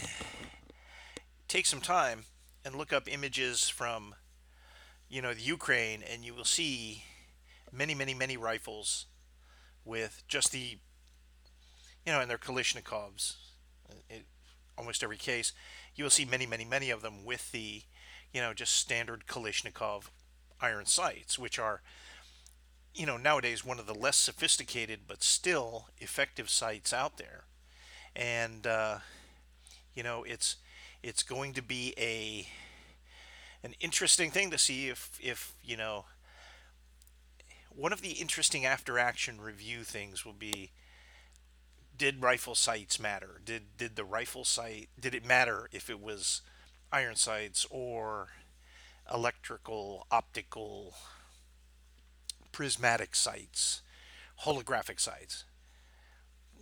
take 1.47 1.65
some 1.65 1.81
time 1.81 2.25
and 2.63 2.75
look 2.75 2.93
up 2.93 3.11
images 3.11 3.67
from 3.67 4.15
you 5.09 5.21
know 5.21 5.33
the 5.33 5.41
Ukraine 5.41 6.03
and 6.03 6.23
you 6.23 6.33
will 6.33 6.45
see 6.45 7.03
many, 7.75 7.93
many, 7.93 8.13
many 8.13 8.37
rifles 8.37 9.05
with 9.83 10.23
just 10.27 10.51
the, 10.51 10.77
you 12.05 12.11
know, 12.11 12.19
and 12.19 12.29
they're 12.29 12.37
Kalashnikovs. 12.37 13.35
Uh, 13.89 13.95
it, 14.09 14.25
almost 14.77 15.03
every 15.03 15.17
case, 15.17 15.53
you 15.95 16.03
will 16.03 16.11
see 16.11 16.25
many, 16.25 16.45
many, 16.45 16.65
many 16.65 16.89
of 16.89 17.01
them 17.01 17.25
with 17.25 17.51
the, 17.51 17.83
you 18.33 18.41
know, 18.41 18.53
just 18.53 18.75
standard 18.75 19.25
Kalashnikov 19.27 20.05
iron 20.61 20.85
sights, 20.85 21.37
which 21.37 21.59
are, 21.59 21.81
you 22.95 23.05
know, 23.05 23.17
nowadays 23.17 23.65
one 23.65 23.79
of 23.79 23.87
the 23.87 23.93
less 23.93 24.15
sophisticated 24.15 25.01
but 25.07 25.21
still 25.21 25.87
effective 25.99 26.49
sights 26.49 26.93
out 26.93 27.17
there. 27.17 27.43
And 28.15 28.65
uh, 28.65 28.99
you 29.93 30.03
know, 30.03 30.23
it's 30.23 30.55
it's 31.03 31.23
going 31.23 31.53
to 31.53 31.61
be 31.61 31.93
a 31.97 32.47
an 33.63 33.73
interesting 33.79 34.31
thing 34.31 34.51
to 34.51 34.57
see 34.57 34.87
if 34.87 35.19
if 35.21 35.53
you 35.63 35.75
know 35.75 36.05
one 37.69 37.91
of 37.91 38.01
the 38.01 38.11
interesting 38.11 38.65
after 38.65 38.97
action 38.97 39.41
review 39.41 39.83
things 39.83 40.25
will 40.25 40.33
be 40.33 40.71
did 41.97 42.21
rifle 42.21 42.55
sights 42.55 42.99
matter 42.99 43.41
did 43.43 43.63
did 43.77 43.95
the 43.95 44.03
rifle 44.03 44.45
sight 44.45 44.89
did 44.99 45.15
it 45.15 45.25
matter 45.25 45.67
if 45.71 45.89
it 45.89 45.99
was 45.99 46.41
iron 46.91 47.15
sights 47.15 47.65
or 47.69 48.29
electrical 49.11 50.05
optical 50.11 50.93
prismatic 52.55 53.15
sights 53.15 53.81
holographic 54.45 54.99
sights 54.99 55.43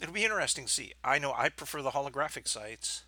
it'll 0.01 0.13
be 0.13 0.23
interesting 0.23 0.65
to 0.65 0.71
see 0.71 0.93
i 1.03 1.19
know 1.19 1.33
i 1.37 1.49
prefer 1.49 1.81
the 1.81 1.91
holographic 1.91 2.47
sights 2.47 3.03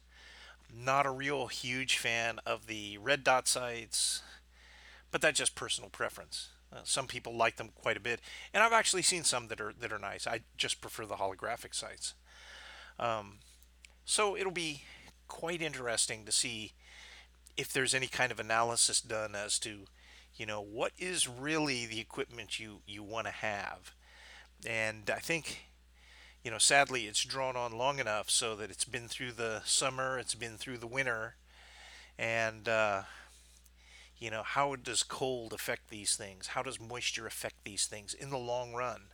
not 0.73 1.05
a 1.05 1.11
real 1.11 1.47
huge 1.47 1.97
fan 1.97 2.39
of 2.45 2.67
the 2.67 2.97
red 2.97 3.23
dot 3.23 3.47
sights, 3.47 4.21
but 5.11 5.21
that's 5.21 5.39
just 5.39 5.55
personal 5.55 5.89
preference. 5.89 6.49
Uh, 6.73 6.79
some 6.83 7.07
people 7.07 7.35
like 7.35 7.55
them 7.55 7.69
quite 7.75 7.97
a 7.97 8.01
bit, 8.01 8.19
and 8.53 8.63
I've 8.63 8.73
actually 8.73 9.03
seen 9.03 9.23
some 9.23 9.47
that 9.47 9.61
are 9.61 9.73
that 9.79 9.93
are 9.93 9.99
nice. 9.99 10.27
I 10.27 10.41
just 10.57 10.81
prefer 10.81 11.05
the 11.05 11.15
holographic 11.15 11.73
sights. 11.73 12.13
Um, 12.99 13.39
so 14.03 14.35
it'll 14.35 14.51
be 14.51 14.83
quite 15.27 15.61
interesting 15.61 16.25
to 16.25 16.31
see 16.31 16.73
if 17.57 17.71
there's 17.71 17.93
any 17.93 18.07
kind 18.07 18.31
of 18.31 18.39
analysis 18.39 18.99
done 18.99 19.35
as 19.35 19.57
to, 19.59 19.85
you 20.35 20.45
know, 20.45 20.61
what 20.61 20.91
is 20.97 21.27
really 21.27 21.85
the 21.85 21.99
equipment 21.99 22.59
you 22.59 22.81
you 22.85 23.03
want 23.03 23.27
to 23.27 23.33
have. 23.33 23.93
And 24.65 25.09
I 25.09 25.19
think 25.19 25.65
you 26.45 26.51
know, 26.51 26.59
sadly, 26.59 27.07
it's 27.07 27.25
drawn 27.25 27.55
on 27.55 27.75
long 27.75 27.97
enough 27.97 28.29
so 28.29 28.55
that 28.55 28.69
it's 28.69 28.85
been 28.85 29.07
through 29.07 29.31
the 29.31 29.63
summer, 29.65 30.19
it's 30.19 30.35
been 30.35 30.57
through 30.57 30.77
the 30.77 30.85
winter, 30.85 31.37
and 32.19 32.69
uh, 32.69 33.01
you 34.19 34.29
know, 34.29 34.43
how 34.43 34.75
does 34.75 35.01
cold 35.01 35.53
affect 35.53 35.89
these 35.89 36.15
things? 36.15 36.47
How 36.47 36.61
does 36.61 36.79
moisture 36.79 37.25
affect 37.25 37.63
these 37.63 37.87
things 37.87 38.13
in 38.13 38.29
the 38.29 38.37
long 38.37 38.73
run? 38.73 39.07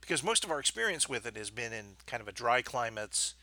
Because 0.00 0.24
most 0.24 0.42
of 0.42 0.50
our 0.50 0.58
experience 0.58 1.08
with 1.08 1.24
it 1.24 1.36
has 1.36 1.50
been 1.50 1.72
in 1.72 1.96
kind 2.06 2.20
of 2.20 2.26
a 2.26 2.32
dry 2.32 2.62
climates 2.62 3.34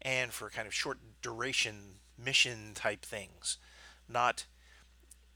and 0.00 0.32
for 0.32 0.50
kind 0.50 0.68
of 0.68 0.74
short 0.74 0.98
duration 1.22 1.96
mission 2.16 2.72
type 2.74 3.04
things, 3.04 3.58
not 4.08 4.44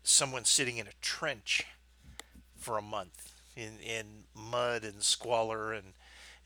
someone 0.05 0.45
sitting 0.45 0.77
in 0.77 0.87
a 0.87 0.93
trench 1.01 1.65
for 2.57 2.79
a 2.79 2.83
month 2.83 3.33
in, 3.57 3.79
in 3.85 4.25
mud 4.35 4.85
and 4.85 5.03
squalor 5.03 5.73
and 5.73 5.95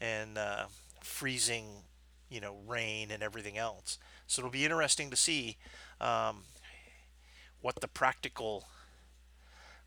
and 0.00 0.38
uh, 0.38 0.66
freezing, 1.02 1.82
you 2.30 2.40
know, 2.40 2.56
rain 2.68 3.11
and 3.11 3.20
everything 3.20 3.59
else. 3.59 3.98
So 4.28 4.40
it'll 4.40 4.50
be 4.50 4.64
interesting 4.64 5.11
to 5.11 5.16
see 5.16 5.56
um, 6.00 6.44
what 7.61 7.76
the 7.80 7.88
practical 7.88 8.64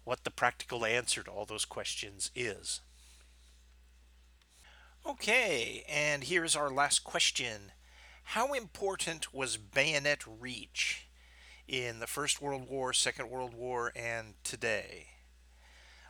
what 0.04 0.24
the 0.26 0.32
practical 0.32 0.86
answer 0.86 1.24
to 1.24 1.32
all 1.32 1.46
those 1.46 1.66
questions 1.66 2.32
is. 2.36 2.82
Okay, 5.08 5.86
and 5.88 6.26
here's 6.26 6.56
our 6.56 6.70
last 6.70 7.04
question. 7.04 7.72
How 8.24 8.54
important 8.54 9.34
was 9.34 9.58
bayonet 9.58 10.24
reach 10.28 11.08
in 11.68 12.00
the 12.00 12.08
First 12.08 12.42
World 12.42 12.70
War, 12.70 12.94
Second 12.94 13.30
World 13.30 13.54
War, 13.54 13.92
and 13.96 14.34
today? 14.44 15.08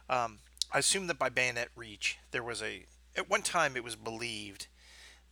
Um, 0.09 0.39
I 0.71 0.79
assume 0.79 1.07
that 1.07 1.19
by 1.19 1.29
bayonet 1.29 1.69
reach 1.75 2.17
there 2.31 2.43
was 2.43 2.61
a 2.61 2.85
at 3.15 3.29
one 3.29 3.41
time 3.41 3.75
it 3.75 3.83
was 3.83 3.95
believed 3.95 4.67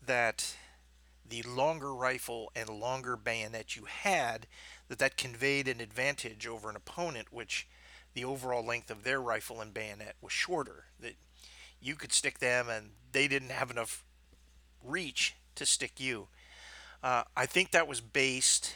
that 0.06 0.56
the 1.28 1.42
longer 1.44 1.94
rifle 1.94 2.52
and 2.56 2.70
longer 2.70 3.16
bayonet 3.16 3.76
you 3.76 3.86
had 3.86 4.48
that 4.88 5.00
that 5.00 5.18
conveyed 5.18 5.68
an 5.68 5.80
advantage 5.80 6.48
over 6.48 6.70
an 6.70 6.76
opponent 6.76 7.32
which 7.32 7.68
the 8.14 8.26
overall 8.26 8.66
length 8.66 8.90
of 8.90 9.04
their 9.04 9.22
rifle 9.22 9.62
and 9.62 9.74
bayonet 9.74 10.16
was 10.22 10.34
shorter 10.34 10.86
that 11.00 11.14
you 11.80 11.96
could 11.96 12.12
stick 12.12 12.40
them 12.40 12.68
and 12.68 12.92
they 13.12 13.28
didn't 13.28 13.52
have 13.52 13.72
enough 13.72 14.04
reach 14.84 15.36
to 15.56 15.66
stick 15.66 16.00
you 16.00 16.28
uh, 17.04 17.24
i 17.38 17.46
think 17.46 17.72
that 17.72 17.88
was 17.88 18.02
based 18.02 18.74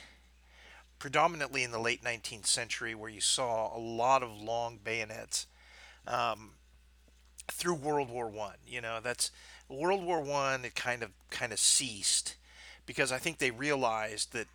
predominantly 1.04 1.66
in 1.66 1.72
the 1.72 1.80
late 1.80 2.02
19th 2.02 2.46
century 2.46 2.96
where 2.96 3.10
you 3.10 3.20
saw 3.20 3.76
a 3.76 3.78
lot 3.78 4.24
of 4.24 4.42
long 4.42 4.80
bayonets 4.82 5.48
um, 6.08 6.52
through 7.52 7.74
World 7.74 8.10
War 8.10 8.30
One. 8.30 8.56
You 8.66 8.80
know, 8.80 9.00
that's 9.04 9.30
World 9.68 10.06
War 10.06 10.22
One. 10.22 10.64
It 10.64 10.76
kind 10.76 11.04
of 11.04 11.10
kind 11.30 11.52
of 11.52 11.60
ceased 11.60 12.38
because 12.86 13.12
I 13.12 13.18
think 13.18 13.40
they 13.40 13.52
realized 13.52 14.32
that 14.32 14.48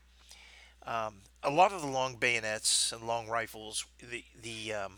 um, 0.86 1.16
a 1.42 1.50
lot 1.50 1.70
of 1.70 1.82
the 1.82 1.86
long 1.86 2.16
bayonets 2.16 2.92
and 2.92 3.06
long 3.06 3.28
rifles, 3.28 3.84
the 4.00 4.24
the 4.40 4.72
um, 4.72 4.92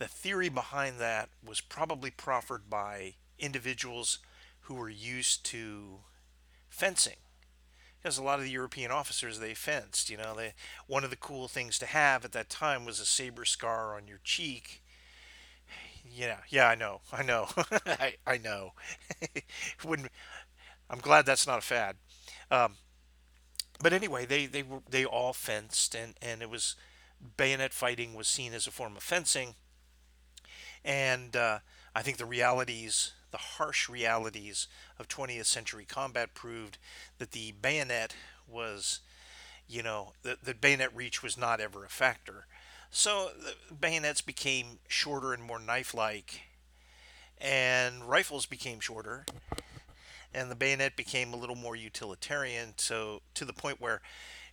the 0.00 0.08
theory 0.08 0.48
behind 0.48 0.98
that 0.98 1.28
was 1.46 1.60
probably 1.60 2.10
proffered 2.10 2.68
by 2.68 3.14
individuals 3.38 4.18
who 4.62 4.74
were 4.74 4.90
used 4.90 5.44
to 5.44 6.00
fencing 6.68 7.18
because 8.02 8.18
a 8.18 8.22
lot 8.22 8.38
of 8.38 8.44
the 8.44 8.50
European 8.50 8.90
officers 8.90 9.38
they 9.38 9.54
fenced. 9.54 10.10
You 10.10 10.16
know, 10.18 10.34
they 10.36 10.54
one 10.86 11.04
of 11.04 11.10
the 11.10 11.16
cool 11.16 11.48
things 11.48 11.78
to 11.80 11.86
have 11.86 12.24
at 12.24 12.32
that 12.32 12.50
time 12.50 12.84
was 12.84 13.00
a 13.00 13.06
saber 13.06 13.44
scar 13.44 13.96
on 13.96 14.08
your 14.08 14.20
cheek 14.24 14.82
yeah, 16.04 16.38
yeah, 16.48 16.66
I 16.66 16.74
know, 16.74 17.00
I 17.12 17.22
know, 17.22 17.48
I, 17.86 18.14
I 18.26 18.38
know. 18.38 18.72
I'm 20.90 20.98
glad 20.98 21.26
that's 21.26 21.46
not 21.46 21.58
a 21.58 21.62
fad. 21.62 21.96
Um, 22.50 22.76
but 23.82 23.92
anyway, 23.92 24.26
they 24.26 24.46
they 24.46 24.64
they 24.88 25.04
all 25.04 25.32
fenced, 25.32 25.94
and 25.94 26.14
and 26.20 26.42
it 26.42 26.50
was 26.50 26.76
bayonet 27.36 27.72
fighting 27.72 28.14
was 28.14 28.28
seen 28.28 28.52
as 28.54 28.66
a 28.66 28.70
form 28.70 28.96
of 28.96 29.02
fencing, 29.02 29.54
and 30.84 31.36
uh, 31.36 31.58
I 31.94 32.02
think 32.02 32.16
the 32.18 32.24
realities, 32.24 33.12
the 33.30 33.38
harsh 33.38 33.88
realities 33.88 34.66
of 34.98 35.08
20th 35.08 35.46
century 35.46 35.84
combat 35.88 36.34
proved 36.34 36.78
that 37.18 37.32
the 37.32 37.52
bayonet 37.60 38.14
was, 38.48 39.00
you 39.68 39.82
know, 39.82 40.12
the, 40.22 40.36
the 40.42 40.54
bayonet 40.54 40.94
reach 40.94 41.22
was 41.22 41.36
not 41.36 41.60
ever 41.60 41.84
a 41.84 41.88
factor. 41.88 42.46
So 42.90 43.30
bayonets 43.80 44.20
became 44.20 44.78
shorter 44.88 45.32
and 45.32 45.42
more 45.42 45.60
knife-like, 45.60 46.40
and 47.38 48.04
rifles 48.04 48.46
became 48.46 48.80
shorter, 48.80 49.24
and 50.34 50.50
the 50.50 50.56
bayonet 50.56 50.96
became 50.96 51.32
a 51.32 51.36
little 51.36 51.56
more 51.56 51.76
utilitarian. 51.76 52.74
So 52.76 53.22
to 53.34 53.44
the 53.44 53.52
point 53.52 53.80
where 53.80 54.00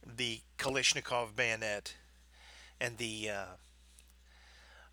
the 0.06 0.42
Kalashnikov 0.58 1.36
bayonet 1.36 1.96
and 2.80 2.98
the 2.98 3.30
uh, 3.30 3.46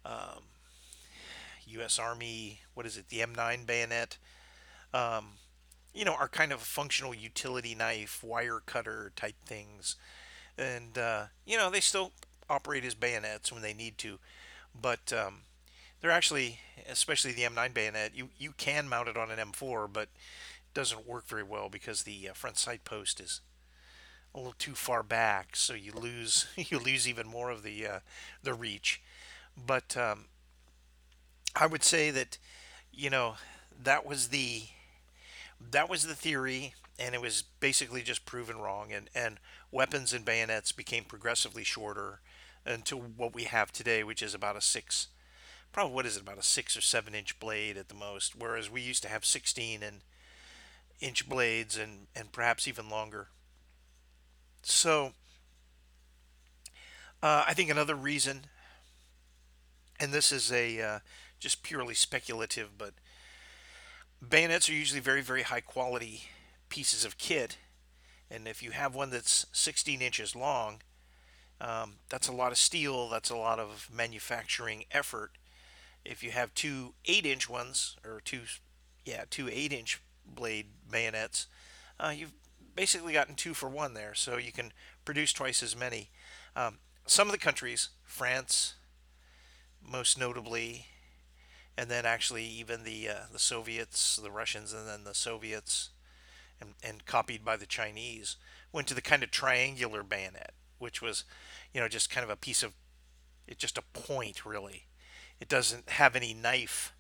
um, 0.07 0.43
U.S. 1.69 1.99
Army, 1.99 2.61
what 2.75 2.87
is 2.87 2.97
it, 2.97 3.09
the 3.09 3.21
M9 3.21 3.67
bayonet, 3.67 4.19
um, 4.93 5.35
you 5.93 6.05
know, 6.05 6.15
are 6.15 6.29
kind 6.29 6.53
of 6.53 6.61
functional 6.61 7.15
utility 7.15 7.75
knife, 7.75 8.23
wire 8.23 8.61
cutter 8.65 9.13
type 9.17 9.37
things. 9.45 9.97
And, 10.59 10.99
uh, 10.99 11.25
you 11.47 11.57
know, 11.57 11.71
they 11.71 11.81
still 11.81 12.13
operate 12.49 12.85
as 12.85 12.95
bayonets 12.95 13.53
when 13.53 13.63
they 13.63 13.75
need 13.75 13.99
to, 13.99 14.19
but 14.81 15.13
um, 15.13 15.41
they're 16.01 16.11
actually, 16.11 16.61
especially 16.89 17.33
the 17.33 17.43
M9 17.43 17.73
bayonet, 17.73 18.15
you 18.15 18.29
you 18.39 18.53
can 18.57 18.89
mount 18.89 19.09
it 19.09 19.17
on 19.17 19.31
an 19.31 19.39
M4, 19.39 19.89
but 19.93 20.03
it 20.05 20.75
doesn't 20.75 21.07
work 21.07 21.27
very 21.27 21.43
well 21.43 21.69
because 21.69 22.03
the 22.03 22.29
uh, 22.29 22.35
front 22.35 22.59
sight 22.59 22.85
post 22.85 23.21
is 23.21 23.41
a 24.35 24.39
little 24.39 24.55
too 24.59 24.75
far 24.75 25.03
back, 25.03 25.57
so 25.57 25.75
you 25.75 25.93
lose 25.93 26.47
you 26.57 26.79
lose 26.79 27.09
even 27.09 27.27
more 27.27 27.51
of 27.51 27.63
the 27.63 27.87
uh, 27.87 27.99
the 28.43 28.55
reach. 28.55 29.01
But 29.57 29.97
um, 29.97 30.27
I 31.57 31.67
would 31.67 31.85
say 31.85 32.11
that 32.11 32.39
you 32.93 33.11
know 33.11 33.37
that 33.83 34.05
was 34.07 34.29
the 34.29 34.65
that 35.61 35.89
was 35.89 36.07
the 36.07 36.15
theory 36.15 36.75
and 36.99 37.15
it 37.15 37.21
was 37.21 37.43
basically 37.61 38.03
just 38.03 38.25
proven 38.27 38.59
wrong 38.59 38.93
and 38.93 39.09
and 39.15 39.39
weapons 39.71 40.13
and 40.13 40.25
bayonets 40.25 40.73
became 40.73 41.05
progressively 41.05 41.65
shorter 41.65 42.21
until 42.67 42.99
what 42.99 43.35
we 43.35 43.45
have 43.45 43.73
today, 43.73 44.03
which 44.03 44.23
is 44.23 44.35
about 44.35 44.57
a 44.57 44.61
six, 44.61 45.09
probably 45.73 45.95
what 45.95 46.07
is 46.07 46.17
it, 46.17 46.23
about 46.23 46.39
a 46.39 46.43
six 46.43 46.77
or 46.77 46.81
seven 46.81 47.15
inch 47.15 47.39
blade 47.39 47.77
at 47.77 47.89
the 47.89 47.95
most, 47.95 48.35
whereas 48.37 48.71
we 48.71 48.81
used 48.81 49.03
to 49.03 49.09
have 49.09 49.25
16 49.25 49.83
and 49.83 50.01
inch 51.01 51.29
blades 51.29 51.77
and, 51.77 52.07
and 52.17 52.33
perhaps 52.33 52.67
even 52.67 52.89
longer. 52.89 53.29
So 54.63 55.13
uh, 57.23 57.45
I 57.47 57.53
think 57.53 57.71
another 57.71 57.95
reason 57.95 58.47
and 60.01 60.13
this 60.13 60.33
is 60.33 60.51
a 60.53 60.81
uh, 60.81 60.99
just 61.39 61.63
purely 61.63 61.95
speculative, 61.95 62.79
but 62.79 62.95
bayonets 64.27 64.69
are 64.69 64.75
usually 64.75 65.01
very, 65.01 65.23
very 65.23 65.43
high 65.43 65.61
quality 65.61 66.25
pieces 66.69 67.05
of 67.05 67.19
kit. 67.19 67.59
And 68.31 68.49
if 68.49 68.63
you 68.63 68.71
have 68.73 68.95
one 68.95 69.11
that's 69.11 69.47
16 69.53 70.01
inches 70.01 70.35
long, 70.35 70.81
um, 71.61 71.95
that's 72.09 72.29
a 72.29 72.33
lot 72.33 72.53
of 72.53 72.59
steel, 72.59 73.09
that's 73.09 73.31
a 73.31 73.37
lot 73.37 73.59
of 73.59 73.89
manufacturing 73.93 74.85
effort. 74.91 75.33
If 76.05 76.23
you 76.23 76.31
have 76.33 76.55
two 76.55 76.95
8 77.05 77.25
inch 77.25 77.49
ones, 77.49 77.97
or 78.05 78.21
two, 78.25 78.43
yeah, 79.05 79.25
two 79.31 79.49
8 79.51 79.73
inch 79.73 80.01
blade 80.27 80.67
bayonets, 80.91 81.47
uh, 81.99 82.13
you've 82.15 82.33
basically 82.75 83.13
gotten 83.13 83.35
two 83.35 83.55
for 83.55 83.69
one 83.69 83.95
there, 83.95 84.15
so 84.15 84.37
you 84.37 84.53
can 84.53 84.73
produce 85.05 85.33
twice 85.33 85.63
as 85.63 85.77
many. 85.77 86.11
Um, 86.57 86.79
some 87.07 87.29
of 87.29 87.33
the 87.33 87.39
countries, 87.39 87.91
France, 88.05 88.75
most 89.83 90.19
notably, 90.19 90.87
and 91.77 91.91
then 91.91 92.07
actually 92.07 92.45
even 92.45 92.85
the 92.85 93.09
uh, 93.09 93.27
the 93.33 93.39
Soviets, 93.39 94.17
the 94.17 94.31
Russians, 94.31 94.73
and 94.73 94.89
then 94.89 95.05
the 95.05 95.15
Soviets, 95.15 95.91
and, 96.61 96.75
and 96.83 97.07
copied 97.07 97.45
by 97.45 97.57
the 97.57 97.67
Chinese, 97.67 98.37
went 98.73 98.89
to 98.89 98.95
the 98.95 99.03
kind 99.03 99.23
of 99.23 99.31
triangular 99.31 100.03
bayonet, 100.03 100.53
which 100.79 101.03
was, 101.03 101.25
you 101.73 101.81
know, 101.81 101.89
just 101.89 102.11
kind 102.11 102.25
of 102.25 102.31
a 102.31 102.37
piece 102.37 102.63
of, 102.63 102.73
it's 103.47 103.61
just 103.61 103.79
a 103.79 103.83
point 103.99 104.45
really. 104.45 104.87
It 105.41 105.49
doesn't 105.49 105.91
have 105.91 106.15
any 106.17 106.33
knife 106.33 106.93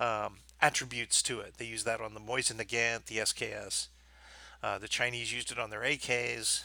um, 0.00 0.38
attributes 0.60 1.22
to 1.22 1.40
it. 1.40 1.54
They 1.58 1.64
use 1.64 1.84
that 1.84 2.00
on 2.00 2.14
the 2.14 2.20
Mosin 2.20 2.56
Nagant, 2.56 3.06
the 3.06 3.18
SKS. 3.18 3.88
Uh, 4.62 4.78
the 4.78 4.88
Chinese 4.88 5.32
used 5.32 5.50
it 5.50 5.58
on 5.58 5.70
their 5.70 5.80
AKs. 5.80 6.62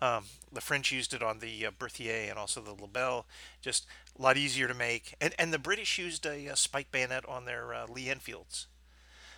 Um, 0.00 0.24
the 0.52 0.60
French 0.60 0.92
used 0.92 1.12
it 1.12 1.22
on 1.22 1.40
the 1.40 1.66
uh, 1.66 1.70
Berthier 1.76 2.30
and 2.30 2.38
also 2.38 2.60
the 2.60 2.72
Lebel. 2.72 3.26
Just 3.60 3.86
a 4.18 4.22
lot 4.22 4.36
easier 4.36 4.68
to 4.68 4.74
make. 4.74 5.14
And, 5.20 5.34
and 5.38 5.52
the 5.52 5.58
British 5.58 5.98
used 5.98 6.24
a, 6.24 6.46
a 6.46 6.56
spike 6.56 6.92
bayonet 6.92 7.28
on 7.28 7.44
their 7.44 7.74
uh, 7.74 7.86
Lee 7.88 8.08
Enfields. 8.08 8.66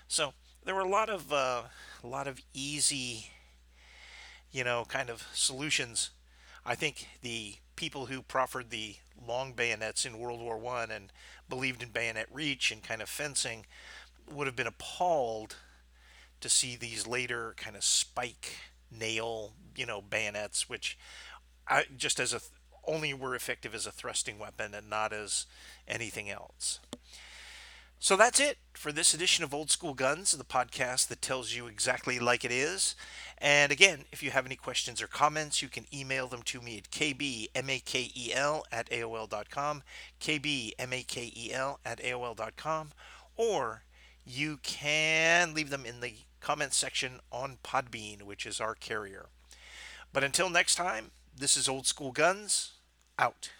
So 0.06 0.34
there 0.64 0.74
were 0.74 0.80
a 0.82 0.88
lot 0.88 1.08
of 1.08 1.32
uh, 1.32 1.62
a 2.02 2.06
lot 2.06 2.26
of 2.26 2.40
easy, 2.52 3.30
you 4.50 4.64
know, 4.64 4.84
kind 4.86 5.08
of 5.08 5.26
solutions. 5.32 6.10
I 6.66 6.74
think 6.74 7.06
the 7.22 7.54
people 7.76 8.06
who 8.06 8.20
proffered 8.20 8.70
the 8.70 8.96
long 9.26 9.52
bayonets 9.52 10.04
in 10.04 10.18
World 10.18 10.40
War 10.40 10.58
One 10.58 10.90
and 10.90 11.12
believed 11.48 11.82
in 11.82 11.88
bayonet 11.90 12.26
reach 12.30 12.70
and 12.70 12.82
kind 12.82 13.00
of 13.00 13.08
fencing 13.08 13.64
would 14.30 14.46
have 14.46 14.56
been 14.56 14.66
appalled 14.66 15.56
to 16.40 16.48
see 16.48 16.76
these 16.76 17.06
later 17.06 17.54
kind 17.56 17.76
of 17.76 17.84
spike 17.84 18.56
nail, 18.90 19.52
you 19.80 19.86
know, 19.86 20.02
bayonets, 20.02 20.68
which 20.68 20.98
I, 21.66 21.84
just 21.96 22.20
as 22.20 22.34
a 22.34 22.40
only 22.86 23.14
were 23.14 23.34
effective 23.34 23.74
as 23.74 23.86
a 23.86 23.92
thrusting 23.92 24.38
weapon 24.38 24.74
and 24.74 24.90
not 24.90 25.12
as 25.12 25.46
anything 25.88 26.28
else. 26.28 26.80
So 27.98 28.16
that's 28.16 28.40
it 28.40 28.56
for 28.72 28.92
this 28.92 29.12
edition 29.12 29.44
of 29.44 29.52
Old 29.52 29.70
School 29.70 29.92
Guns, 29.92 30.32
the 30.32 30.44
podcast 30.44 31.08
that 31.08 31.20
tells 31.20 31.54
you 31.54 31.66
exactly 31.66 32.18
like 32.18 32.44
it 32.44 32.50
is. 32.50 32.94
And 33.36 33.70
again, 33.70 34.04
if 34.10 34.22
you 34.22 34.30
have 34.30 34.46
any 34.46 34.56
questions 34.56 35.02
or 35.02 35.06
comments, 35.06 35.60
you 35.60 35.68
can 35.68 35.84
email 35.92 36.26
them 36.26 36.42
to 36.44 36.62
me 36.62 36.78
at 36.78 36.90
kbmakel 36.90 38.62
at 38.72 38.90
aol.com, 38.90 39.82
kbmakel 40.20 41.76
at 41.84 41.98
aol.com, 42.00 42.88
or 43.36 43.82
you 44.24 44.58
can 44.62 45.54
leave 45.54 45.70
them 45.70 45.84
in 45.84 46.00
the 46.00 46.14
comments 46.40 46.76
section 46.76 47.20
on 47.30 47.58
Podbean, 47.62 48.22
which 48.22 48.46
is 48.46 48.60
our 48.60 48.74
carrier. 48.74 49.26
But 50.12 50.24
until 50.24 50.50
next 50.50 50.74
time, 50.74 51.12
this 51.36 51.56
is 51.56 51.68
Old 51.68 51.86
School 51.86 52.12
Guns, 52.12 52.72
out. 53.18 53.50